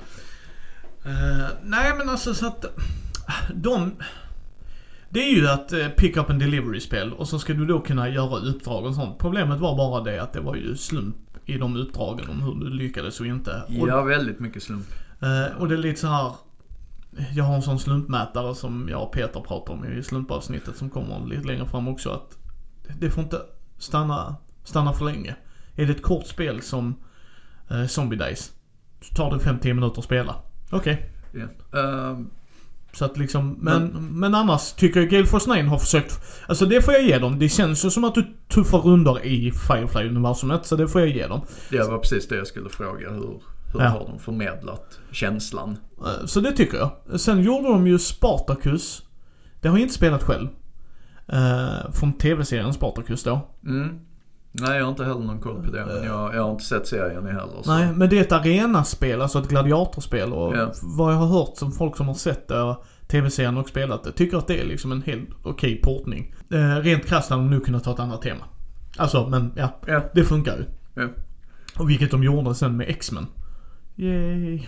[1.05, 2.65] Eh, nej men alltså så att
[3.55, 3.93] de...
[5.09, 8.09] Det är ju att uh, pick up and delivery-spel och så ska du då kunna
[8.09, 9.19] göra uppdrag och sånt.
[9.19, 12.71] Problemet var bara det att det var ju slump i de uppdragen om hur du
[12.71, 13.63] lyckades och inte.
[13.81, 14.87] Och, Ja, väldigt mycket slump.
[15.21, 16.33] eh, och det är lite så här.
[17.35, 21.27] Jag har en sån slumpmätare som jag och Peter pratar om i slumpavsnittet som kommer
[21.27, 22.11] lite längre fram också.
[22.11, 22.39] Att
[23.01, 23.41] det får inte
[23.79, 25.37] stanna, stanna för länge.
[25.77, 26.95] Är det ett kort spel som
[27.71, 28.53] uh, Zombie Days
[29.03, 30.37] så tar det 5-10 minuter att spela.
[30.75, 31.11] Okej.
[31.33, 31.79] Ja.
[31.81, 32.19] Eh,
[32.93, 36.83] Så att liksom, men, men annars tycker jag Gale Force 9 har försökt, alltså det
[36.83, 37.39] får jag ge dem.
[37.39, 41.27] Det känns ju som att du tuffar rundor i Firefly-universumet, så det får jag ge
[41.27, 41.41] dem.
[41.71, 43.11] det var precis det jag skulle fråga.
[43.11, 43.41] Hur,
[43.73, 43.89] hur Ja.
[43.89, 45.77] har de förmedlat känslan?
[46.07, 47.21] Eh, Så det tycker jag.
[47.21, 49.03] Sen gjorde de ju Spartacus.
[49.61, 50.49] Det har jag inte spelat själv.
[51.29, 53.41] Eh, från tv-serien Spartacus då.
[53.67, 53.99] Mm.
[54.61, 55.87] Nej, jag har inte heller någon koll på det.
[55.87, 57.63] Men jag, jag har inte sett serien heller.
[57.63, 57.75] Så.
[57.75, 60.33] Nej, men det är ett arenaspel, alltså ett gladiatorspel.
[60.33, 60.73] Och Ja.
[60.83, 62.77] vad jag har hört som folk som har sett det,
[63.09, 66.35] tv-serien och spelat det, tycker att det är liksom en helt okej portning.
[66.51, 68.45] Eh, rent krasst hade de nog kunnat ta ett annat tema.
[68.97, 69.81] Alltså, men ja.
[69.87, 70.05] Ja.
[70.15, 70.65] Det funkar ju.
[71.03, 71.09] Ja.
[71.79, 73.27] Och vilket de gjorde sen med X-Men.
[73.97, 74.59] Yay.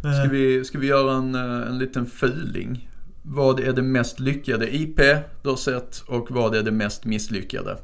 [0.00, 2.88] Ska vi, ska vi göra en, eh, en liten fuling?
[3.22, 4.96] Vad är det mest lyckade IP
[5.42, 7.76] du har sett och vad är det mest misslyckade?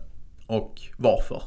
[0.48, 1.42] Och varför?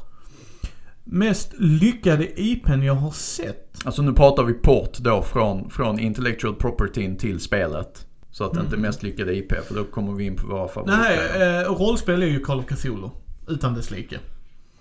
[1.04, 3.78] Mest lyckade IPn jag har sett.
[3.84, 8.06] Alltså nu pratar vi port då från, från intellectual property till spelet.
[8.30, 10.60] Så att det inte är mest lyckade IP för då kommer vi in på våra
[10.60, 11.42] Nej, favoritspel.
[11.42, 13.08] eh, rollspel är ju Call of Cthulhu.
[13.48, 14.18] Utan dess like.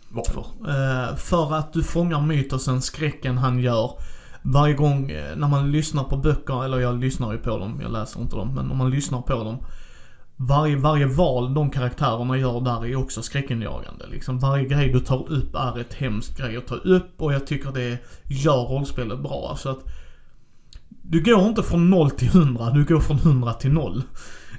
[0.10, 0.46] Varför?
[0.68, 3.92] Eh, för att du fångar mytosen, skräcken han gör.
[4.42, 7.92] Varje gång eh, när man lyssnar på böcker, eller jag lyssnar ju på dem, jag
[7.92, 9.58] läser inte dem, men om man lyssnar på dem.
[10.48, 14.08] Varje, varje val de karaktärerna gör där är också skräckinjagande.
[14.08, 17.48] Liksom varje grej du tar upp är ett hemskt grej att ta upp och jag
[17.48, 19.56] tycker det gör rollspelet bra.
[19.60, 19.80] Så att
[21.02, 24.02] du går inte från 0 till 100, du går från 100 till 0.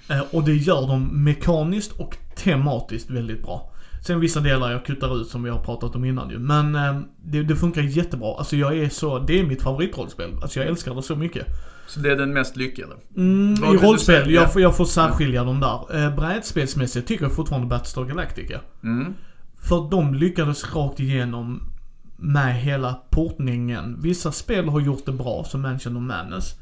[0.08, 3.72] Eh, och det gör de mekaniskt och tematiskt väldigt bra.
[4.06, 6.38] Sen vissa delar jag kuttar ut som vi har pratat om innan ju.
[6.38, 8.34] Men eh, det, det funkar jättebra.
[8.38, 10.30] Alltså jag är så, det är mitt favoritrollspel.
[10.42, 11.46] Alltså jag älskar det så mycket.
[11.92, 12.94] Så det är den mest lyckade?
[13.16, 16.04] Mm, I rollspel, jag, får, jag får särskilja dem där.
[16.04, 18.60] Eh, brädspelsmässigt tycker jag fortfarande Battlestar Galactica.
[18.84, 19.14] Mm.
[19.62, 21.72] För de lyckades rakt igenom
[22.16, 24.02] med hela portningen.
[24.02, 26.54] Vissa spel har gjort det bra, som Mansion of Madness.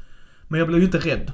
[0.47, 1.31] Men jag blev ju inte rädd.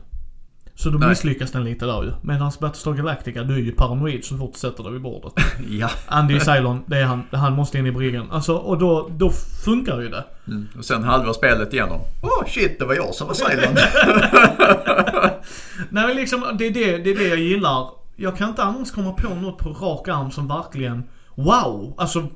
[0.77, 1.09] Så då Nej.
[1.09, 2.11] misslyckas den lite där ju.
[2.21, 5.33] Medan Battlestar Galactica, du är ju paranoid så fort du sätter dig vid bordet.
[5.69, 5.89] Ja.
[6.07, 7.23] Andy Cylon, det är han.
[7.31, 8.31] Han måste in i bryggan.
[8.31, 9.31] Alltså, och då, då
[9.65, 10.25] funkar ju det.
[10.47, 10.67] Mm.
[10.77, 11.99] Och sen halva spelet igenom.
[12.21, 13.79] Åh oh, shit, det var jag som var silent.
[15.89, 17.89] Nej men liksom, det är det, det är det jag gillar.
[18.15, 21.03] Jag kan inte annars komma på något på rak arm som verkligen,
[21.35, 21.93] wow!
[21.97, 22.27] Alltså,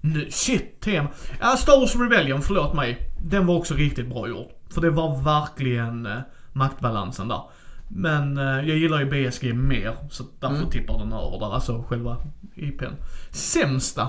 [0.00, 1.08] nu, shit, tema.
[1.40, 3.10] Ja, Star Wars Rebellion, förlåt mig.
[3.22, 4.48] Den var också riktigt bra gjord.
[4.70, 6.18] För det var verkligen eh,
[6.52, 7.42] maktbalansen där.
[7.88, 10.70] Men eh, jag gillar ju BSG mer, så därför Mm.
[10.70, 12.16] tippar den över där, alltså själva
[12.54, 12.84] IPn.
[13.30, 14.08] Sämsta?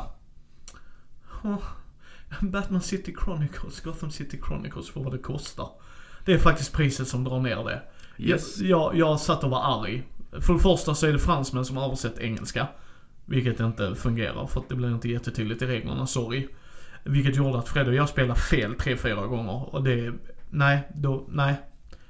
[1.44, 1.64] Oh,
[2.42, 5.70] Batman City Chronicles, Gotham City Chronicles för vad det kostar.
[6.26, 7.82] Det är faktiskt priset som drar ner det.
[8.18, 8.60] Yes.
[8.62, 10.04] Jag, jag satt och var arg.
[10.40, 12.68] För det första så är det fransmän som har översatt engelska.
[13.26, 16.48] Vilket inte fungerar för att det blir inte jättetydligt i reglerna, sorry.
[17.04, 20.14] Vilket gjorde att Fred och jag spelade fel tre, fyra gånger och det,
[20.50, 21.56] nej, då, nej.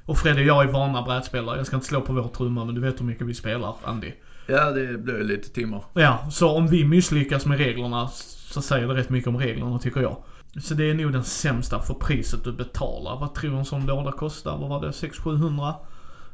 [0.10, 2.76] Och Fred och jag är vana brädspelare, jag ska inte slå på vår trumma men
[2.76, 4.11] du vet hur mycket vi spelar, Andy.
[4.48, 5.84] Ja, det blir lite timmar.
[5.94, 10.02] Ja, så om vi misslyckas med reglerna så säger det rätt mycket om reglerna tycker
[10.02, 10.18] jag.
[10.61, 13.19] Så det är nog den sämsta för priset du betalar.
[13.19, 14.57] Vad tror du en sån låda kostar?
[14.57, 14.91] Vad var det?
[14.91, 15.73] 600-700?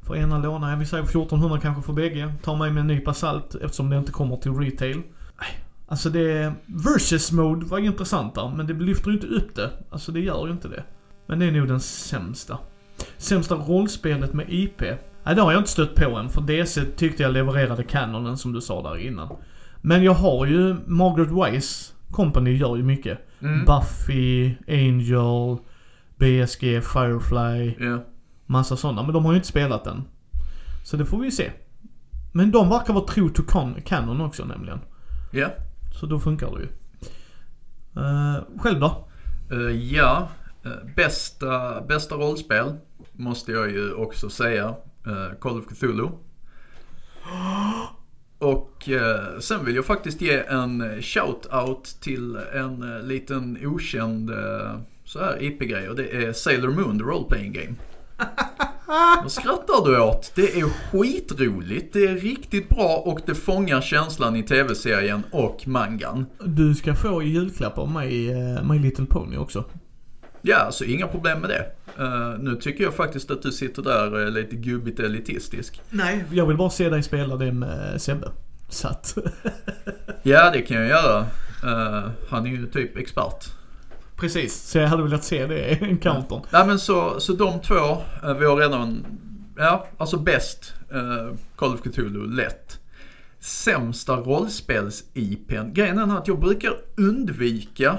[0.01, 0.69] För ena lådan?
[0.69, 2.33] Jag vill säga 1400 kanske för bägge.
[2.43, 5.01] Ta mig med en nypa salt eftersom det inte kommer till retail.
[5.39, 9.71] Nej, Alltså det, versus mode var intressant där, men det lyfter ju inte upp det.
[9.89, 10.83] Alltså det gör ju inte det.
[11.27, 12.57] Men det är nog den sämsta.
[13.17, 14.81] Sämsta rollspelet med IP?
[15.23, 18.53] Nej, det har jag inte stött på än, för DC tyckte jag levererade canonen som
[18.53, 19.29] du sa där innan.
[19.81, 23.19] Men jag har ju Margaret Wise Company gör ju mycket.
[23.41, 23.65] Mm.
[23.65, 25.57] Buffy, Angel,
[26.17, 28.03] BSG, Firefly, Ja.
[28.45, 29.03] massa sådana.
[29.03, 30.03] Men de har ju inte spelat den.
[30.83, 31.51] Så det får vi se.
[32.31, 34.79] Men de verkar vara true to con- canon också nämligen.
[35.31, 35.47] Ja.
[35.99, 36.67] Så då funkar det ju.
[38.01, 39.07] Uh, själv då?
[39.51, 40.27] Eh, ja,
[40.95, 42.73] bästa, bästa rollspel
[43.11, 44.75] måste jag ju också säga.
[45.05, 46.07] eh, Call of Cthulhu.
[48.39, 54.79] Och eh, sen vill jag faktiskt ge en shout-out till en eh, liten okänd eh,
[55.03, 57.75] så här IP-grej och det är Sailor Moon, the role playing game.
[59.23, 60.31] Vad skrattar du åt?
[60.35, 66.25] Det är skitroligt, det är riktigt bra och det fångar känslan i tv-serien och mangan.
[66.43, 69.63] Du ska få i julklapp av mig uh, My Little Pony också.
[70.47, 71.65] Ja, så inga problem med det.
[72.03, 75.81] Eh, nu tycker jag faktiskt att du sitter där uh, lite gubbigt elitistisk.
[75.89, 76.25] Nej.
[76.31, 78.31] Jag vill bara se dig spela det med Sebbe.
[78.69, 79.17] Så att...
[80.23, 81.19] Ja, det kan jag göra.
[81.63, 83.45] Eh, han är ju typ expert.
[84.15, 84.69] Precis.
[84.69, 86.41] Så jag hade velat se det i encountern.
[86.51, 89.05] Nej men så, så de två, eh, vi har redan,
[89.57, 92.79] ja alltså bäst uh, Call of Cthulhu, lätt.
[93.39, 95.73] Sämsta rollspels-IPn.
[95.73, 97.95] Grejen är att jag brukar undvika eh,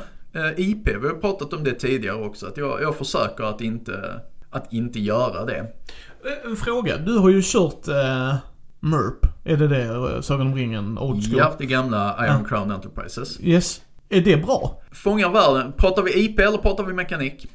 [0.56, 0.86] IP.
[1.02, 2.46] Vi har pratat om det tidigare också.
[2.46, 5.58] Att jag, jag försöker att inte, att inte göra det.
[5.58, 6.96] Eh, En fråga.
[6.96, 8.34] Du har ju kört uh,
[8.80, 9.26] MERP.
[9.44, 9.84] Är det det?
[9.84, 10.98] eh, Sagan om ringen?
[10.98, 11.38] Old school?
[11.38, 13.38] Ja, det gamla Iron Crown Enterprises.
[13.40, 13.80] Yes.
[14.08, 14.82] Är det bra?
[14.92, 15.72] Fångar världen.
[15.76, 17.46] Pratar vi IP eller pratar vi mekanik?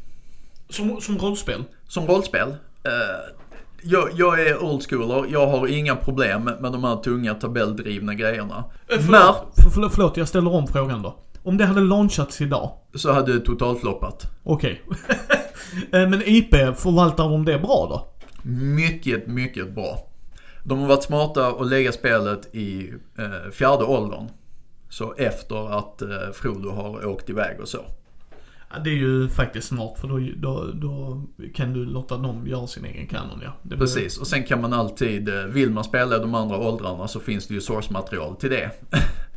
[0.69, 1.63] Som, som rollspel?
[1.87, 2.49] Som rollspel.
[2.83, 2.91] eh,
[3.83, 8.63] jag, jag är old schooler, jag har inga problem med de här tunga tabelldrivna grejerna.
[8.87, 11.15] Eh, Förlåt, för, förlåt, förlåt, jag ställer om frågan då.
[11.43, 14.27] Om det hade launchats idag, så hade det totalfloppat.
[14.43, 14.81] okej.
[15.91, 18.07] Eh, Men IP, förvaltar de det bra då?
[18.49, 20.07] Mycket, mycket bra.
[20.63, 24.27] De har varit smarta att lägga spelet i eh, fjärde åldern.
[24.89, 27.77] Så efter att eh, Frodo har åkt iväg och så.
[28.73, 31.21] Ja, det är ju faktiskt smart för då, då, då
[31.55, 33.51] kan du låta dem göra sin egen kanon ja.
[33.63, 37.19] Blir- Precis, och sen kan man alltid, eh, vill man spela de andra åldrarna så
[37.19, 38.71] finns det ju source-material till det.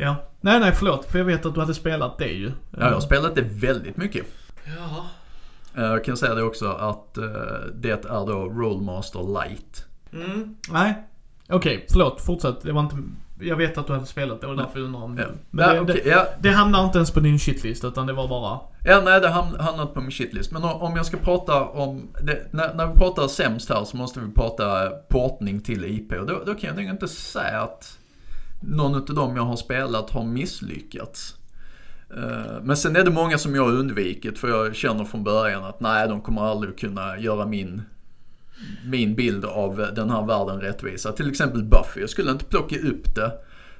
[0.00, 0.16] Ja.
[0.40, 1.04] Nej, nej, förlåt.
[1.04, 2.46] För jag vet att du hade spelat det ju.
[2.70, 4.26] Ja, jag har spelat det väldigt mycket.
[4.64, 5.06] Ja.
[5.82, 7.24] Eh, Jag kan säga det också att eh,
[7.74, 9.84] det är då Rollmaster Light.
[10.12, 10.54] Mm.
[10.70, 10.94] Nej.
[11.48, 12.20] Okej, förlåt.
[12.20, 12.62] Fortsätt.
[12.62, 12.96] Det var inte...
[13.42, 15.80] Jag vet att du hade spelat det och därför undrar om Ja, Men ja, det,
[15.80, 18.60] okej, det, ja, det hamnar inte ens på din shitlist utan det var bara...
[18.84, 20.52] ja, nej det har hamnat på min shitlist.
[20.52, 24.20] Men om jag ska prata om, det, när, när vi pratar sämst här så måste
[24.20, 26.12] vi prata portning till IP.
[26.12, 27.98] Och då, då kan jag nog inte säga att
[28.60, 31.34] någon av dem jag har spelat har misslyckats.
[32.16, 35.64] Eh, Men sen är det många som jag har undvikit för jag känner från början
[35.64, 37.82] att nej, de kommer aldrig kunna göra min,
[38.84, 41.12] min bild av den här världen rättvisa.
[41.12, 43.32] Till exempel Buffy, jag skulle inte plocka upp det.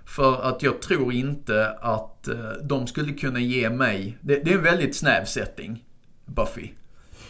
[0.04, 4.56] För att jag tror inte att eh, de skulle kunna ge mig, det, det är
[4.56, 5.84] en väldigt snäv setting,
[6.24, 6.68] Buffy.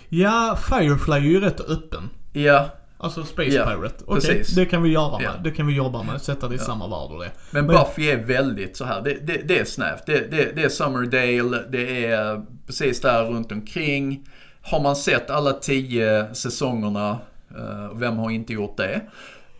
[0.09, 2.09] Ja, Firefly är ju rätt öppen.
[2.33, 2.71] Ja,
[3.03, 4.05] Alltså Space Ja, Pirate.
[4.07, 4.55] Okej, precis.
[4.55, 5.25] det kan vi göra med.
[5.27, 5.31] Ja.
[5.45, 6.23] Det kan vi jobba med.
[6.23, 7.31] Sätta det i samma värld och det.
[7.51, 9.01] men, Men- Buffy är väldigt så här.
[9.03, 10.07] Det, det, det är snävt.
[10.07, 14.29] Det, det, det är Summerdale, det är precis där runt omkring.
[14.63, 17.19] Har man sett alla tio säsongerna,
[17.59, 19.01] eh, vem har inte gjort det?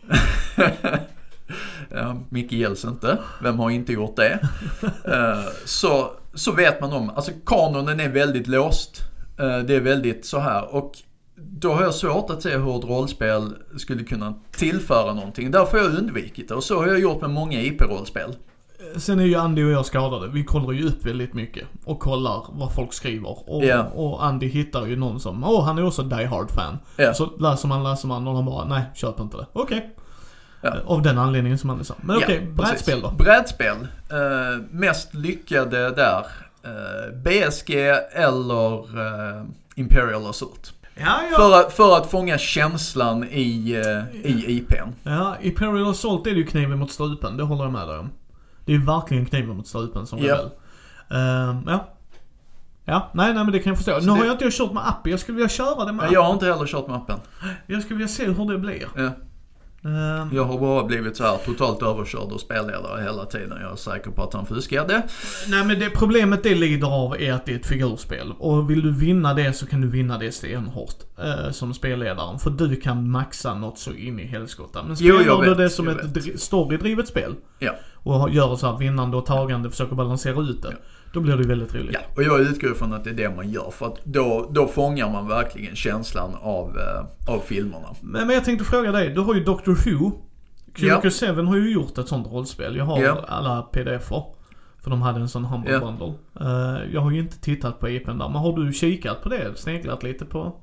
[1.89, 3.17] ja, Micke gälls inte.
[3.43, 4.39] Vem har inte gjort det?
[5.05, 9.01] Eh, så, så vet man om, alltså kanonen är väldigt låst.
[9.39, 10.91] Eh, det är väldigt så här och
[11.61, 15.51] då har jag svårt att se hur ett rollspel skulle kunna tillföra någonting.
[15.51, 18.35] Därför har jag undvikit det och så har jag gjort med många IP-rollspel.
[18.97, 20.27] Sen är ju Andy och jag skadade.
[20.27, 21.67] Vi kollar ju upp väldigt mycket.
[21.85, 23.49] Och kollar vad folk skriver.
[23.49, 23.83] Och, Ja.
[23.83, 26.77] och Andy hittar ju någon som, åh han är också Die Hard-fan.
[26.97, 27.13] Ja.
[27.13, 29.45] Så läser man, läser man och de bara, nej köp inte det.
[29.53, 29.95] Okej.
[30.61, 30.73] Ja.
[30.85, 31.93] Av den anledningen som Andy sa.
[32.01, 32.55] Men Ja, okej, precis.
[32.85, 33.11] brädspel då?
[33.11, 33.77] Brädspel.
[34.11, 36.25] Eh, mest lyckade där.
[36.63, 37.75] Eh, BSG
[38.13, 38.73] eller
[39.37, 39.43] eh,
[39.75, 40.73] Imperial Assault.
[41.05, 41.35] Ja, ja.
[41.37, 44.89] För, att, för att fånga känslan i, eh, i IPn.
[45.03, 47.97] Ja, i Imperial Assault är det ju kniven mot strupen, det håller jag med dig
[47.97, 48.09] om.
[48.65, 50.49] Det är ju verkligen kniven mot strupen som rebell.
[51.09, 51.87] Ehm, ja.
[52.85, 53.99] Ja, nej, nej men det kan jag förstå.
[53.99, 55.95] Så nu har det- jag inte kört med appen, jag skulle vilja köra det med
[56.05, 57.19] Men jag har inte heller kört mappen.
[57.67, 58.83] Jag skulle vilja se hur det blir.
[58.95, 59.09] Ja.
[59.85, 63.57] Ehm, Jag har bara blivit så här totalt överkörd och spelledare hela tiden.
[63.61, 65.01] Jag är säker på att han fuskade.
[65.49, 68.33] Nej men det problemet det lider av är att det är ett figurspel.
[68.39, 70.95] Och vill du vinna det så kan du vinna det stenhårt.
[71.23, 72.39] Eh, som spelledaren.
[72.39, 74.83] För du kan maxa något så in i helskotta.
[74.83, 76.13] Men Jo, spelar du det som ett vet.
[76.13, 77.35] dri- storydrivet spel.
[77.59, 77.71] Ja.
[78.03, 80.75] Och gör så här vinnande och tagande, försöker balansera ut det.
[81.13, 81.93] Då blir det väldigt roligt.
[81.93, 83.71] Ja, och jag utgår ifrån att det är det man gör.
[83.71, 87.87] För att då, då fångar man verkligen känslan av, eh, av filmerna.
[88.01, 90.11] Men, men jag tänkte fråga dig, du har ju Doctor Who.
[90.77, 91.01] Ja.
[91.03, 92.75] QQ7 har ju gjort ett sånt rollspel.
[92.75, 93.25] Jag har Ja.
[93.27, 94.23] alla pdf-er.
[94.83, 95.79] För de hade en sån humble Ja.
[95.79, 96.13] bundle.
[96.41, 99.51] Eh, jag har ju inte tittat på IPn där, men har du kikat på det?
[99.55, 100.55] Sneglat lite på?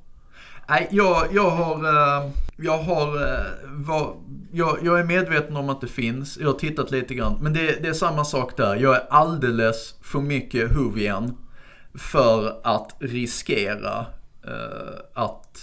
[0.69, 4.15] Nej, jag, jag har, eh, jag har, eh, var,
[4.53, 6.39] jag, jag är medveten om att det finns.
[6.39, 7.39] Jag har tittat lite grann.
[7.41, 8.77] Men det, det är samma sak där.
[8.77, 11.37] Jag är alldeles för mycket Whovian
[11.95, 14.07] för att riskera
[14.47, 15.59] eh, att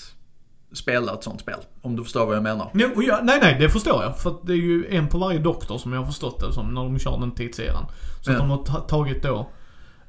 [0.73, 1.55] spela ett sånt spel.
[1.81, 2.69] Om du förstår vad jag menar.
[2.73, 4.17] Nej, jag, nej, nej, det förstår jag.
[4.19, 6.73] För att det är ju en på varje doktor som jag har förstått det som
[6.73, 7.85] när de kör den tidseran.
[8.21, 8.41] Så att Ja.
[8.41, 9.49] de har ta- tagit då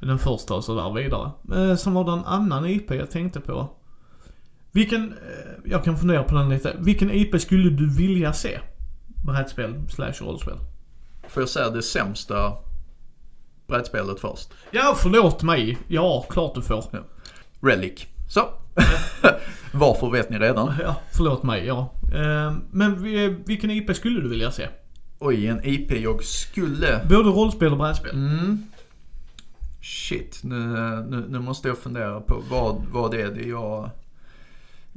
[0.01, 1.31] den första och sådär vidare.
[1.55, 3.69] Eh, sen var det en annan IP jag tänkte på.
[4.77, 6.77] Vilken, eh, jag kan fundera på den lite.
[6.79, 8.59] Vilken IP skulle du vilja se?
[9.25, 10.57] Brädspel slash rollspel.
[11.29, 12.53] Får jag säga det sämsta
[13.67, 14.49] brädspelet först?
[14.71, 15.79] Ja, förlåt mig.
[15.89, 16.85] Ja, klart du får.
[17.61, 18.07] Relic.
[18.29, 18.41] Så.
[19.73, 20.75] Varför vet ni redan.
[20.83, 21.93] Ja, förlåt mig, ja.
[22.15, 24.69] Eh, men vi- vilken IP skulle du vilja se?
[25.19, 28.15] Oj, en IP jag skulle Både rollspel och brädspel.
[28.15, 28.67] Mm.
[29.83, 30.57] Shit, nu,
[31.09, 33.91] nu, nu måste jag fundera på vad, vad det är det jag,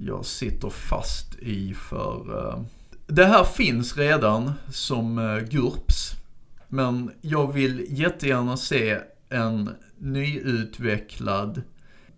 [0.06, 2.38] jag sitter fast i för...
[2.38, 2.64] eh,
[3.08, 6.12] det här finns redan som uh, GURPS.
[6.68, 8.98] Men jag vill jättegärna se
[9.30, 11.62] en nyutvecklad,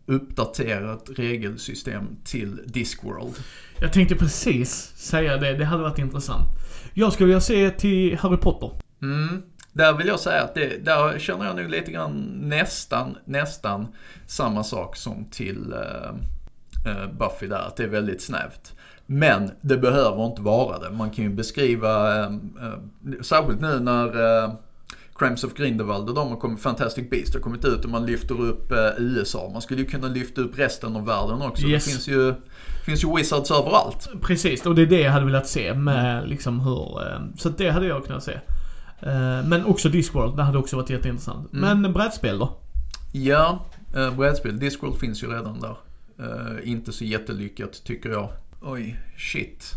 [0.06, 3.36] uppdaterat regelsystem till Discworld.
[3.80, 6.48] Jag tänkte precis säga det, det hade varit intressant.
[6.94, 8.72] Jag skulle vilja se till Harry Potter.
[9.02, 9.42] Mm.
[9.74, 13.88] Där vill jag säga att det, där känner jag nog lite grann nästan, nästan
[14.26, 16.16] samma sak som till eh, eh,
[17.20, 18.74] Buffy där, att det är väldigt snävt.
[19.06, 20.90] Men det behöver inte vara det.
[20.92, 24.54] Man kan ju beskriva, eh, eh, särskilt nu när eh,
[25.16, 28.42] Crimes of Grindelwald och de har kommit, Fantastic Beasts har kommit ut och man lyfter
[28.42, 29.50] upp eh, USA.
[29.54, 31.68] Man skulle ju kunna lyfta upp resten av världen också.
[31.68, 31.86] Yes.
[31.86, 32.34] Det finns ju,
[32.86, 34.10] finns ju wizards överallt.
[34.22, 37.08] Precis, och det är det jag hade velat se med liksom hur...
[37.08, 38.34] eh, Så det hade jag kunnat se.
[39.02, 41.54] Eh, Men också Discworld, det hade också varit jätteintressant.
[41.54, 41.82] Mm.
[41.82, 42.58] Men brädspel då?
[43.14, 44.60] Ja, eh, brädspel.
[44.60, 45.76] Discworld finns ju redan där.
[46.22, 48.30] Eh, inte så jättelyckat tycker jag.
[48.62, 49.74] Oj, shit.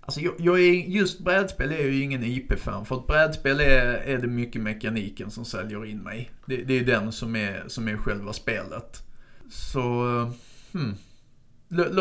[0.00, 2.86] Alltså jag, jag är, just brädspel är jag ju ingen IP-fan.
[2.86, 6.30] För att brädspel är, är det mycket mekaniken som säljer in mig.
[6.46, 9.02] Det, det är den som är, som är själva spelet.
[9.50, 10.28] Så, eh,
[10.72, 10.94] hmm.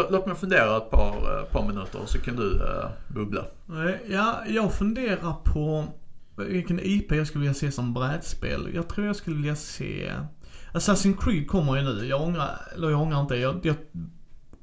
[0.10, 3.46] Låt mig fundera ett par, eh, par minuter så kan du uh, bubbla.
[4.10, 5.86] Ja, jag funderar på
[6.38, 8.70] vilken IP jag skulle vilja se som brädspel.
[8.74, 10.12] Jag tror jag skulle vilja se...
[10.76, 12.06] Assassin's Creed kommer ju nu.
[12.06, 13.36] Jag ångrar, eller jag ångrar inte.
[13.36, 13.76] Jag, jag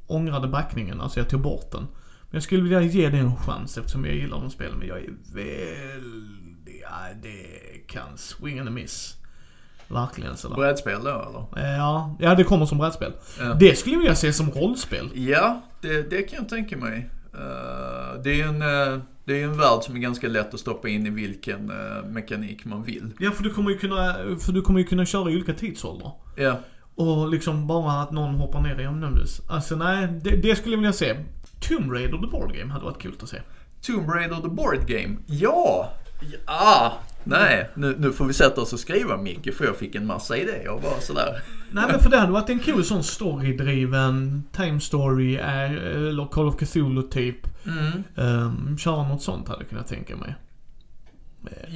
[0.07, 1.83] ångrade backningen, alltså jag tog bort den.
[1.83, 4.79] Men jag skulle vilja ge det en chans eftersom jag gillar de spelen.
[4.79, 6.83] Men jag är väldigt...
[6.83, 9.17] Ja, det kan swing and a miss.
[9.89, 10.57] Verkligen sådär.
[10.57, 11.67] Brädspel då eller?
[11.67, 13.13] Eh, Ja, ja det kommer som brädspel.
[13.39, 13.55] Ja.
[13.55, 15.11] Det skulle jag vilja se som rollspel.
[15.15, 17.11] Ja, det, det kan jag tänka mig.
[17.35, 20.89] Eh, det är en, eh, det är en värld som är ganska lätt att stoppa
[20.89, 23.13] in i vilken eh, mekanik man vill.
[23.19, 26.13] Ja, för du kommer ju kunna, för du kommer ju kunna köra i olika tidsåldrar.
[26.37, 26.59] Ja,
[26.95, 29.41] Och liksom bara att någon hoppar ner i omnämndes.
[29.49, 31.17] Alltså nej, det, det skulle jag vilja se.
[31.61, 33.37] Tomb Raider the Board Game hade varit kul att se.
[33.83, 35.17] Tomb Raider the Board Game.
[35.27, 35.93] Ja!
[36.47, 36.93] Ja!
[37.25, 40.37] Nej, nu, nu får vi sätta oss och skriva Micke för jag fick en massa
[40.37, 41.43] idéer och bara sådär.
[41.71, 46.57] Nej men för det hade varit en cool sån storydriven time story eller Call of
[46.57, 47.37] Cthulhu typ.
[47.67, 48.03] Mm.
[48.15, 50.35] Um, köra något sånt hade jag kunnat tänka mig.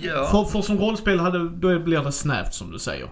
[0.02, 0.28] Ja.
[0.31, 3.09] För, för som rollspel hade, då blir det snävt som du säger.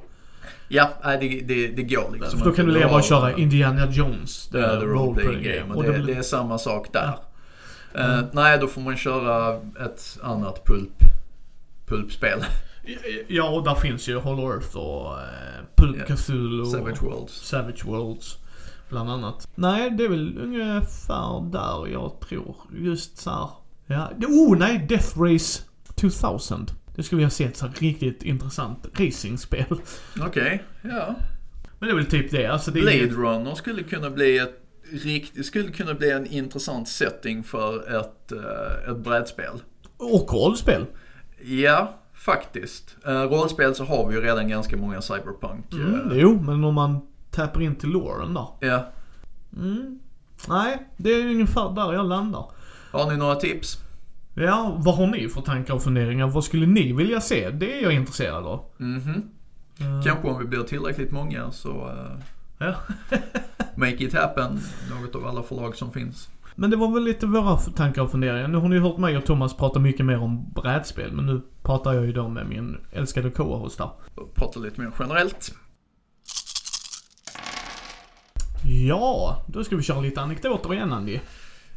[0.69, 3.91] Ja, nej, det, det, det går liksom För då kan du leva och köra Indiana
[3.91, 4.49] Jones.
[4.49, 5.75] Det är the role playing game.
[5.75, 7.19] Och det, blir- det är samma sak där.
[7.95, 8.19] Mm.
[8.19, 9.57] Eh, nej, då får man köra
[9.87, 11.03] ett annat pulp,
[11.87, 12.45] pulpspel.
[13.29, 15.19] Ja, och där finns ju Hollow Earth och uh,
[15.77, 16.17] Pulp Ja.
[16.17, 16.65] Cthulhu.
[16.65, 17.33] Savage Worlds.
[17.33, 18.39] Savage Worlds.
[18.89, 19.49] Bland annat.
[19.55, 22.57] Nej, det är väl ungefär där jag tror.
[22.79, 23.49] Just så här.
[23.87, 24.87] Ja, oh nej!
[24.89, 25.63] Death Race
[25.95, 26.67] 2000.
[26.97, 29.81] Det skulle jag se ett så riktigt intressant racingspel.
[30.21, 31.15] Okej, ja.
[31.79, 32.47] Men det är väl typ det.
[32.47, 34.61] Alltså det är Blade Runner skulle kunna bli ett,
[34.93, 39.63] rikt, skulle kunna bli en intressant setting för ett, eh, ett brädspel.
[39.97, 40.87] Och rollspel.
[41.47, 42.97] Ja, faktiskt.
[43.07, 45.73] Eh, rollspel så har vi ju redan ganska många cyberpunk.
[45.73, 47.01] Mm, eh, jo, men om man
[47.31, 48.47] tappar in till Lauren där.
[48.61, 48.87] ja.
[49.57, 49.99] Mm.
[50.49, 52.45] Nej, det är ungefär där jag landar.
[52.93, 53.79] Har ni några tips?
[54.35, 56.27] Ja, vad har ni för tankar och funderingar?
[56.27, 57.51] Vad skulle ni vilja se?
[57.51, 58.65] Det är jag intresserad av.
[58.77, 59.23] Mhm.
[59.79, 61.91] Eh, Kanske om vi blir tillräckligt många så
[62.59, 62.75] Ja.
[63.75, 64.61] make it happen.
[64.91, 66.29] Något av alla förlag som finns.
[66.55, 68.49] Men det var väl lite våra tankar och funderingar.
[68.49, 71.13] Nu har ni hört mig och Thomas prata mycket mer om brädspel.
[71.13, 73.91] Men nu pratar jag ju då med min älskade co-host där.
[74.15, 75.55] Och prata lite mer generellt.
[78.87, 81.21] Ja, då ska vi köra lite anekdoter igen Andy.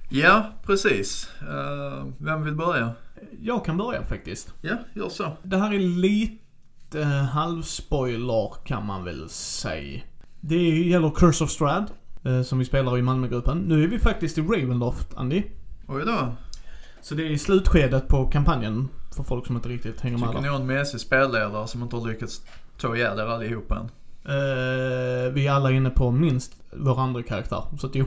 [0.09, 1.29] Ja, precis.
[1.41, 2.91] Eh, vem vill börja?
[3.41, 4.53] Jag kan börja faktiskt.
[4.61, 5.37] Ja, gör så.
[5.43, 10.01] Det här är lite halvspoiler kan man väl säga.
[10.41, 11.91] Det gäller Curse of Strad.
[12.27, 13.57] Eh, Som vi spelar i Malmögruppen.
[13.57, 15.43] Nu är vi faktiskt i Ravenloft, Andy.
[15.87, 16.35] Oj då.
[17.01, 18.87] Så det är i slutskedet på kampanjen.
[19.15, 22.07] För folk som inte riktigt hänger med Tycker ni en mesig spelledare som inte har
[22.07, 22.41] lyckats
[22.77, 23.89] ta ihjäl er allihopa än?
[24.27, 27.63] Eh, vi är alla inne på minst vår andra karaktär.
[27.79, 28.05] Så att jo.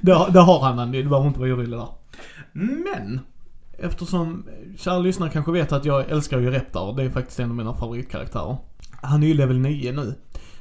[0.00, 1.88] det, det har han Andy, du behöver inte vara orolig där.
[2.52, 3.20] Men!
[3.78, 4.46] Eftersom
[4.78, 6.96] kära lyssnare kanske vet att jag älskar ju Reptar.
[6.96, 8.56] Det är faktiskt en av mina favoritkaraktärer.
[9.02, 10.14] Han är ju level 9 nu.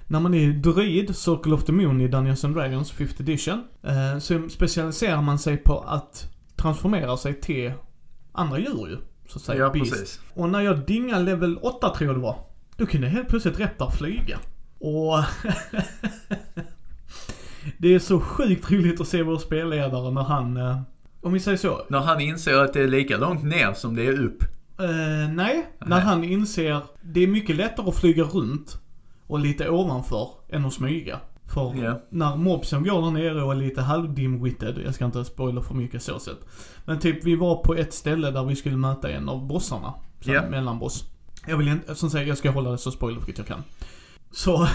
[0.07, 4.19] När man är druid, Circle of the Moon i Dungeons and Dragons 5th edition, eh,
[4.19, 7.72] så specialiserar man sig på att transformera sig till
[8.32, 8.98] andra djur ju.
[9.27, 9.60] Så att säga.
[9.60, 9.91] Ja, beast.
[9.91, 10.19] precis.
[10.34, 12.36] Och när jag dingade level 8 tror jag det var.
[12.77, 14.40] Då kunde helt plötsligt Reptar flyga.
[14.80, 15.23] Och...
[17.77, 20.57] det är så sjukt roligt att se vår spelledare när han...
[20.57, 20.82] eh,
[21.22, 21.86] Om vi säger så.
[21.90, 24.44] När han inser att det är lika långt ner som det är upp.
[24.80, 25.99] Eh, nej, när Nej.
[25.99, 26.82] han inser...
[27.02, 28.82] Det är mycket lättare att flyga runt
[29.27, 31.19] och lite ovanför än att smyga.
[31.53, 32.02] För Ja.
[32.10, 36.03] när mobsen går där nere och är lite halvdimwitted, jag ska inte spoila för mycket
[36.03, 36.38] så sett.
[36.85, 39.93] Men typ vi var på ett ställe där vi skulle möta en av bossarna.
[40.22, 40.49] Som Ja.
[40.49, 41.03] mellanboss.
[41.47, 43.64] Jag vill inte, som sagt jag ska hålla det så spoilerfritt jag kan.
[44.31, 44.68] Så,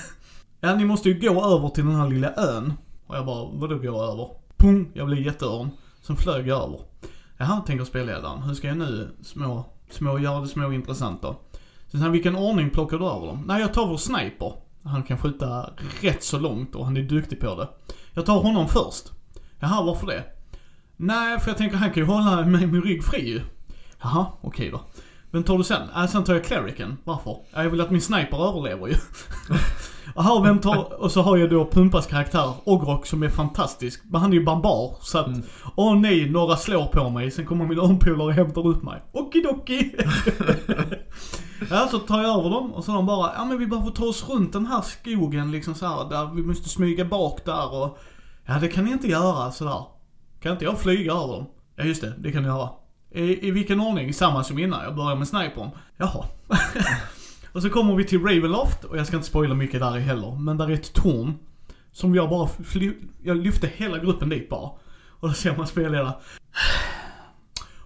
[0.60, 2.72] ja ni måste ju gå över till den här lilla ön.
[3.06, 4.28] Och jag bara, vadå gå över?
[4.56, 5.70] Pung, jag blev jätteörn.
[6.02, 6.80] Sen flög jag över.
[7.36, 8.42] Jaha, tänker spelledaren.
[8.42, 11.36] Hur ska jag nu små, små, göra det små intressant då?
[11.92, 13.44] Så han, vilken ordning plockar du över dem?
[13.46, 14.52] Nej, jag tar vår sniper.
[14.84, 15.70] Han kan skjuta
[16.00, 17.68] rätt så långt och han är duktig på det.
[18.14, 19.04] Jag tar honom först.
[19.60, 20.24] Jaha, varför det?
[20.96, 23.40] Nej, för jag tänker han kan ju hålla mig min rygg fri ju.
[24.02, 24.80] Jaha, okej då.
[25.30, 25.88] Vem tar du sen?
[25.96, 26.96] Äh, sen tar jag clericen.
[27.04, 27.36] Varför?
[27.52, 28.94] Jag vill att min sniper överlever ju.
[30.14, 31.02] Jaha, vem tar...
[31.02, 34.02] Och så har jag då Pumpas karaktär, Ogrok, som är fantastisk.
[34.04, 35.26] Men han är ju barbar, så att...
[35.26, 35.42] Mm.
[35.76, 37.30] Åh nej, några slår på mig.
[37.30, 39.02] Sen kommer min örnpolare och hämtar upp mig.
[39.12, 39.94] Okidoki!
[41.70, 44.04] ja, så tar jag över dem och så de bara, ja men vi behöver ta
[44.04, 47.98] oss runt den här skogen liksom så här, där vi måste smyga bak där och...
[48.46, 49.84] Ja, det kan ni inte göra sådär.
[50.40, 51.46] Kan inte jag flyga över dem?
[51.76, 52.68] Ja, just det, det kan ni göra.
[53.10, 54.14] I, I vilken ordning?
[54.14, 55.70] Samma som innan, jag börjar med snipern.
[55.96, 56.24] Jaha.
[57.52, 60.56] och så kommer vi till Ravenloft, och jag ska inte spoila mycket där heller, men
[60.58, 61.34] där är ett torn.
[61.92, 62.92] Som jag bara, fly,
[63.22, 64.70] jag lyfte hela gruppen dit bara.
[65.20, 66.12] Och då ser man spelledare.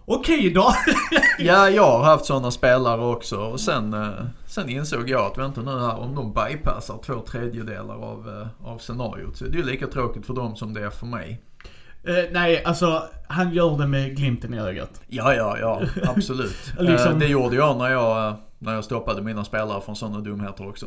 [0.04, 0.72] Okej då.
[1.38, 4.10] Ja, jag har haft sådana spelare också och sen, eh,
[4.46, 8.78] sen insåg jag att vänta nu här, om de bypassar två tredjedelar av, eh, av
[8.78, 11.42] scenariot så är det ju lika tråkigt för dem som det är för mig.
[12.04, 15.00] Eh, nej, alltså han gör det med glimten i ögat.
[15.08, 15.82] Ja, ja, ja,
[16.16, 16.72] absolut.
[16.78, 20.68] Liksom- Eh, det gjorde jag när jag, när jag stoppade mina spelare från sådana dumheter
[20.68, 20.86] också.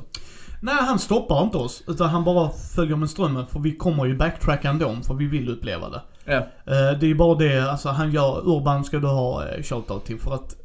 [0.61, 1.83] Nej, han stoppar inte oss.
[1.87, 3.47] Utan han bara följer med strömmen.
[3.47, 6.01] För vi kommer ju backtracka ändå, för vi vill uppleva det.
[6.25, 6.33] Ja,
[6.65, 10.05] Eh, det är ju bara det, alltså han gör, Urban ska du ha eh, shoutout
[10.05, 10.55] till för att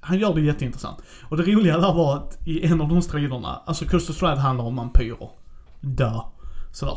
[0.00, 0.98] han gör det jätteintressant.
[1.28, 4.64] Och det roliga där var att i en av de striderna, alltså of Stride handlar
[4.64, 5.28] om vampyrer.
[5.80, 6.12] Dö.
[6.72, 6.94] Sådär.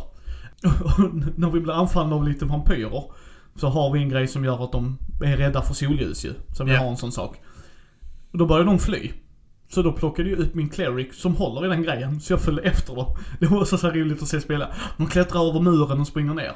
[0.83, 0.99] Och
[1.35, 3.03] när vi blir anfallna av lite vampyrer
[3.55, 6.33] så har vi en grej som gör att de är rädda för solljus ju.
[6.57, 6.79] Så vi Ja.
[6.79, 7.35] har en sån sak.
[8.31, 9.11] Och då börjar de fly.
[9.69, 12.61] Så då plockade jag ut min cleric som håller i den grejen, så jag följde
[12.61, 13.15] efter dem.
[13.39, 14.67] Det var så, så här roligt att se spela.
[14.97, 16.53] De klättrar över muren och springer ner.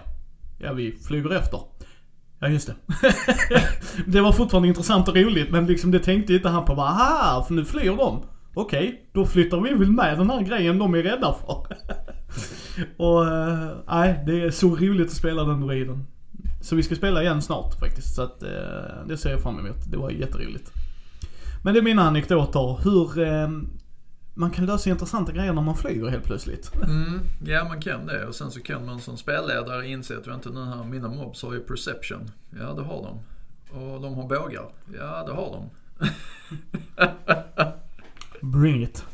[0.59, 1.59] Ja, vi flyger efter.
[2.39, 2.75] Ja, just det.
[4.07, 7.43] det var fortfarande intressant och roligt, men liksom det tänkte inte han på bara, aha,
[7.43, 8.23] för nu flyr de.
[8.53, 11.47] Okej, då flyttar vi väl med den här grejen de är rädda för.
[12.97, 16.05] och, nej, nej, det är så roligt att spela den druiden.
[16.61, 18.49] Så vi ska spela igen snart faktiskt, så att äh,
[19.07, 19.91] det ser jag fram emot.
[19.91, 20.71] Det var jätteroligt.
[21.65, 23.49] Men det är mina anekdoter, hur eh,
[24.33, 26.71] man kan lösa intressanta grejer när man flyger helt plötsligt.
[26.83, 30.49] mm, ja man kan det och sen så kan man som spelledare inse att vänta
[30.49, 32.31] nu här, mina mobs har ju perception.
[32.59, 33.19] Ja, det har de.
[33.79, 34.65] Och de har bågar.
[34.99, 35.69] Ja, det har de.
[38.51, 39.05] Bring it.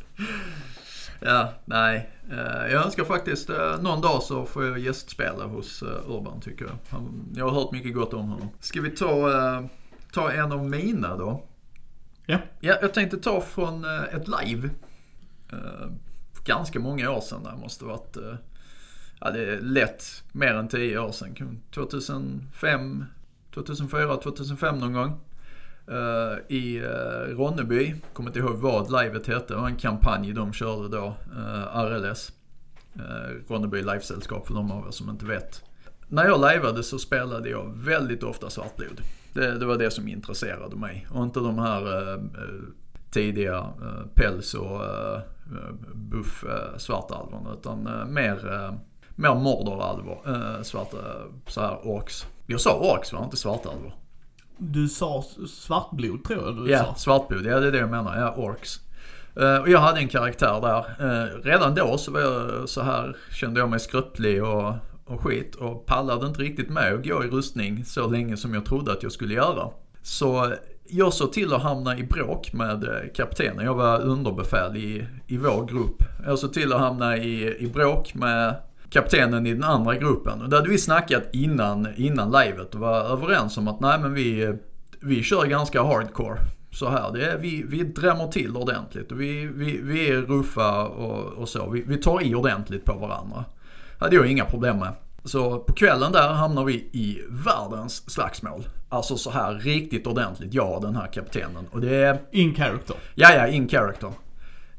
[1.19, 2.09] Ja, nej.
[2.31, 6.65] Eh, Jag önskar faktiskt eh, någon dag så får jag gästspela hos eh, Urban tycker
[6.65, 7.01] jag.
[7.35, 8.49] Jag har hört mycket gott om honom.
[8.59, 9.29] Ska vi ta,
[10.13, 11.43] ta en av mina då?
[12.29, 12.39] Ja.
[12.59, 14.69] Ja, jag tänkte ta från eh, ett live.
[16.33, 17.43] För ganska många år sedan.
[17.43, 18.35] Det måste varit, eh,
[19.19, 21.61] ja det är lätt mer än 10 år sedan.
[21.71, 23.05] 2005,
[23.53, 25.19] 2004, 2005 någon gång.
[26.47, 26.79] I
[27.27, 29.53] Ronneby, kommer inte ihåg vad livet hette.
[29.53, 31.15] Det var en kampanj de körde då,
[31.73, 32.31] RLS.
[33.47, 35.63] Ronneby Livesällskap för de av er som inte vet.
[36.07, 39.01] När jag lajvade så spelade jag väldigt ofta Svartblod.
[39.33, 41.07] Det, det var det som intresserade mig.
[41.11, 42.19] Och inte de här eh, eh,
[43.11, 45.19] tidiga eh, päls och eh,
[45.93, 47.53] buff eh, svartalvorna.
[47.59, 48.73] Utan eh, mer, eh,
[49.15, 50.17] mer mordoralvor.
[50.27, 50.97] Eh, svarta,
[51.47, 52.25] så här orks.
[52.47, 53.93] Jag sa orks va, inte svartalvor.
[54.57, 56.95] Du sa svartblod tror jag du Ja, sa.
[56.95, 57.45] svartblod.
[57.45, 58.17] Ja, det är det jag menar.
[58.19, 58.79] Ja, orks.
[59.35, 60.85] Eh, och jag hade en karaktär där.
[61.07, 64.73] Eh, redan då så var jag så här, kände jag mig skröplig och,
[65.09, 68.65] och skit och pallade inte riktigt med att gå i rustning så länge som jag
[68.65, 69.69] trodde att jag skulle göra.
[70.01, 70.53] Så
[70.87, 73.65] jag såg till att hamna i bråk med eh, kaptenen.
[73.65, 76.03] Jag var underbefäl i, i vår grupp.
[76.25, 78.55] Jag såg till att hamna i, i bråk med
[78.89, 80.41] kaptenen i den andra gruppen.
[80.41, 84.13] Och där hade vi snackat innan, innan livet och var överens om att nej men
[84.13, 84.53] vi,
[84.99, 86.39] vi kör ganska hardcore.
[86.71, 90.87] Så här, det är, vi, vi drämmer till ordentligt och vi, vi, vi är ruffa
[90.87, 91.69] och, och så.
[91.69, 93.45] Vi, vi tar i ordentligt på varandra.
[93.99, 94.93] Hade jag inga problem med.
[95.23, 98.67] Så på kvällen där hamnar vi i världens slagsmål.
[98.89, 101.67] Alltså så här riktigt ordentligt, jag och den här kaptenen.
[101.71, 102.95] Och det är In character.
[103.15, 104.11] Ja, ja, in character.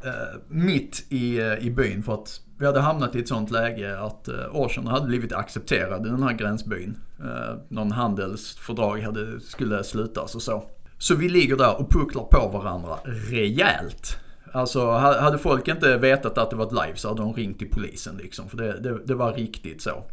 [0.05, 4.01] Eh, mitt i, eh, i byn för att vi hade hamnat i ett sånt läge
[4.01, 6.99] att uh, Orcherna hade blivit accepterade i den här gränsbyn.
[7.21, 10.65] Uh, någon handelsfördrag hade, skulle slutas och så.
[10.99, 14.19] Så vi ligger där och pucklar på varandra rejält.
[14.53, 17.71] Alltså hade folk inte vetat att det var ett live så hade de ringt till
[17.71, 18.49] polisen liksom.
[18.49, 20.05] För det, det, det var riktigt så.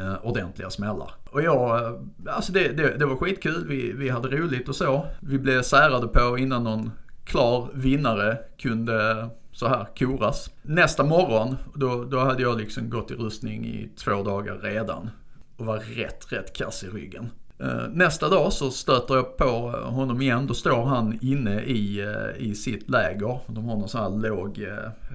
[0.00, 1.10] Eh, ordentliga smällar.
[1.30, 1.92] Och jag, eh,
[2.26, 3.66] alltså det, det, det var skitkul.
[3.68, 5.06] Vi, vi hade roligt och så.
[5.20, 6.90] Vi blev särade på innan någon
[7.24, 10.50] klar vinnare kunde eh, så här koras.
[10.62, 15.10] Nästa morgon, då, då hade jag liksom gått i rustning i två dagar redan.
[15.56, 17.30] Och var rätt, rätt kass i ryggen.
[17.60, 20.46] Eh, nästa dag så stöter jag på eh, honom igen.
[20.46, 23.40] Då står han inne i, eh, i sitt läger.
[23.46, 24.66] De har någon sån här låg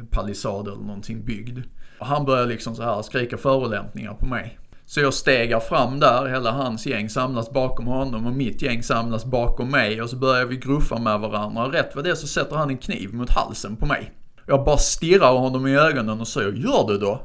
[0.10, 1.60] palissad eller någonting byggd.
[2.00, 4.60] Och han börjar liksom så här skrika förolämpningar på mig.
[4.86, 9.26] Så jag stegar fram där, hela hans gäng samlas bakom honom och mitt gäng samlas
[9.26, 11.72] bakom mig och så börjar vi gruffa med varandra.
[11.72, 14.12] Rätt vad det är så sätter han en kniv mot halsen på mig.
[14.48, 17.22] Jag bara stirrar honom i ögonen och säger gör du då?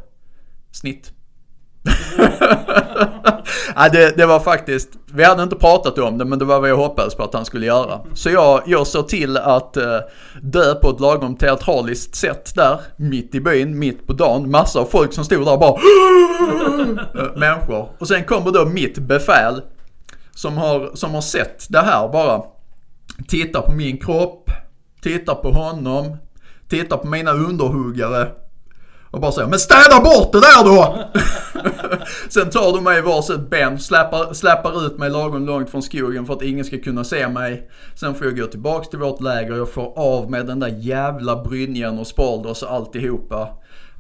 [0.73, 1.13] Snitt.
[3.77, 6.71] ja, det, det var faktiskt, vi hade inte pratat om det men det var vad
[6.71, 8.01] jag hoppades på att han skulle göra.
[8.15, 9.99] Så jag, jag såg till att eh,
[10.43, 14.51] dö på ett lagom teatraliskt sätt där, mitt i byn, mitt på dagen.
[14.51, 15.75] Massa av folk som stod där och bara
[17.25, 17.89] eh, människor.
[17.99, 19.63] Och sen kommer då mitt befäl
[20.35, 22.43] som har, som har sett det här bara.
[23.29, 24.51] Tittar på min kropp,
[25.03, 26.17] tittar på honom,
[26.69, 28.29] tittar på mina underhuggare.
[29.11, 31.05] Och bara säger men städa bort det där då!
[32.29, 36.27] Sen tar de mig i varsitt ben, släpar, släpar ut mig lagom långt från skogen
[36.27, 37.71] för att ingen ska kunna se mig.
[37.95, 41.43] Sen får jag gå tillbaks till vårt läger, jag får av med den där jävla
[41.43, 43.49] brynjan och spalders och alltihopa.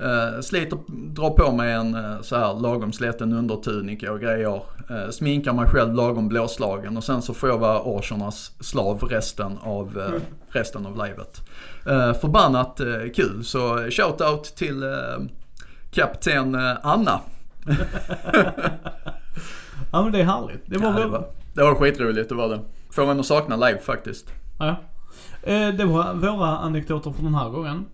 [0.02, 4.62] Uh, sliter, drar på mig en uh, så här lagom sliten undertunika och grejer.
[4.90, 9.58] Uh, sminkar mig själv lagom blåslagen och sen så får jag vara Orchernas slav resten
[9.62, 11.40] av, uh, resten av livet.
[12.20, 12.80] Förbannat
[13.14, 14.84] kul så shoutout till
[15.90, 17.20] kapten Anna.
[19.92, 20.62] Ja men det är härligt.
[20.66, 22.60] Det var Ja, det, var, det var skitroligt, det var det.
[22.90, 24.32] Får man att sakna live faktiskt.
[24.58, 24.76] Ja.
[25.72, 27.84] Det var våra anekdoter för den här gången.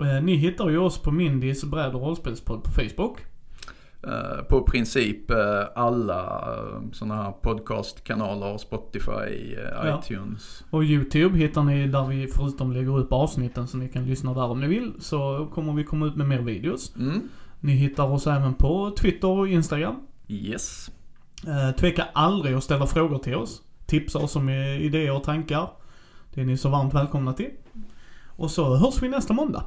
[0.00, 3.18] Eh, Ni hittar ju oss på Mindys bräd och rollspelspodd på Facebook.
[4.06, 5.36] Eh, på princip eh,
[5.74, 6.42] alla
[6.92, 10.00] sådana här podcastkanaler, Spotify, eh, Ja.
[10.04, 10.64] iTunes.
[10.70, 14.44] Och YouTube hittar ni där vi förutom lägger upp avsnitten så ni kan lyssna där
[14.44, 14.92] om ni vill.
[15.00, 16.96] Så kommer vi komma ut med mer videos.
[16.96, 17.20] Mm.
[17.60, 19.96] Ni hittar oss även på Twitter och Instagram.
[20.28, 20.90] Yes.
[21.46, 23.62] Eh, tveka aldrig att ställa frågor till oss.
[23.86, 25.70] Tipsa oss om eh, idéer och tankar.
[26.34, 27.50] Det är ni så varmt välkomna till.
[28.38, 29.64] Och så hörs vi nästa måndag.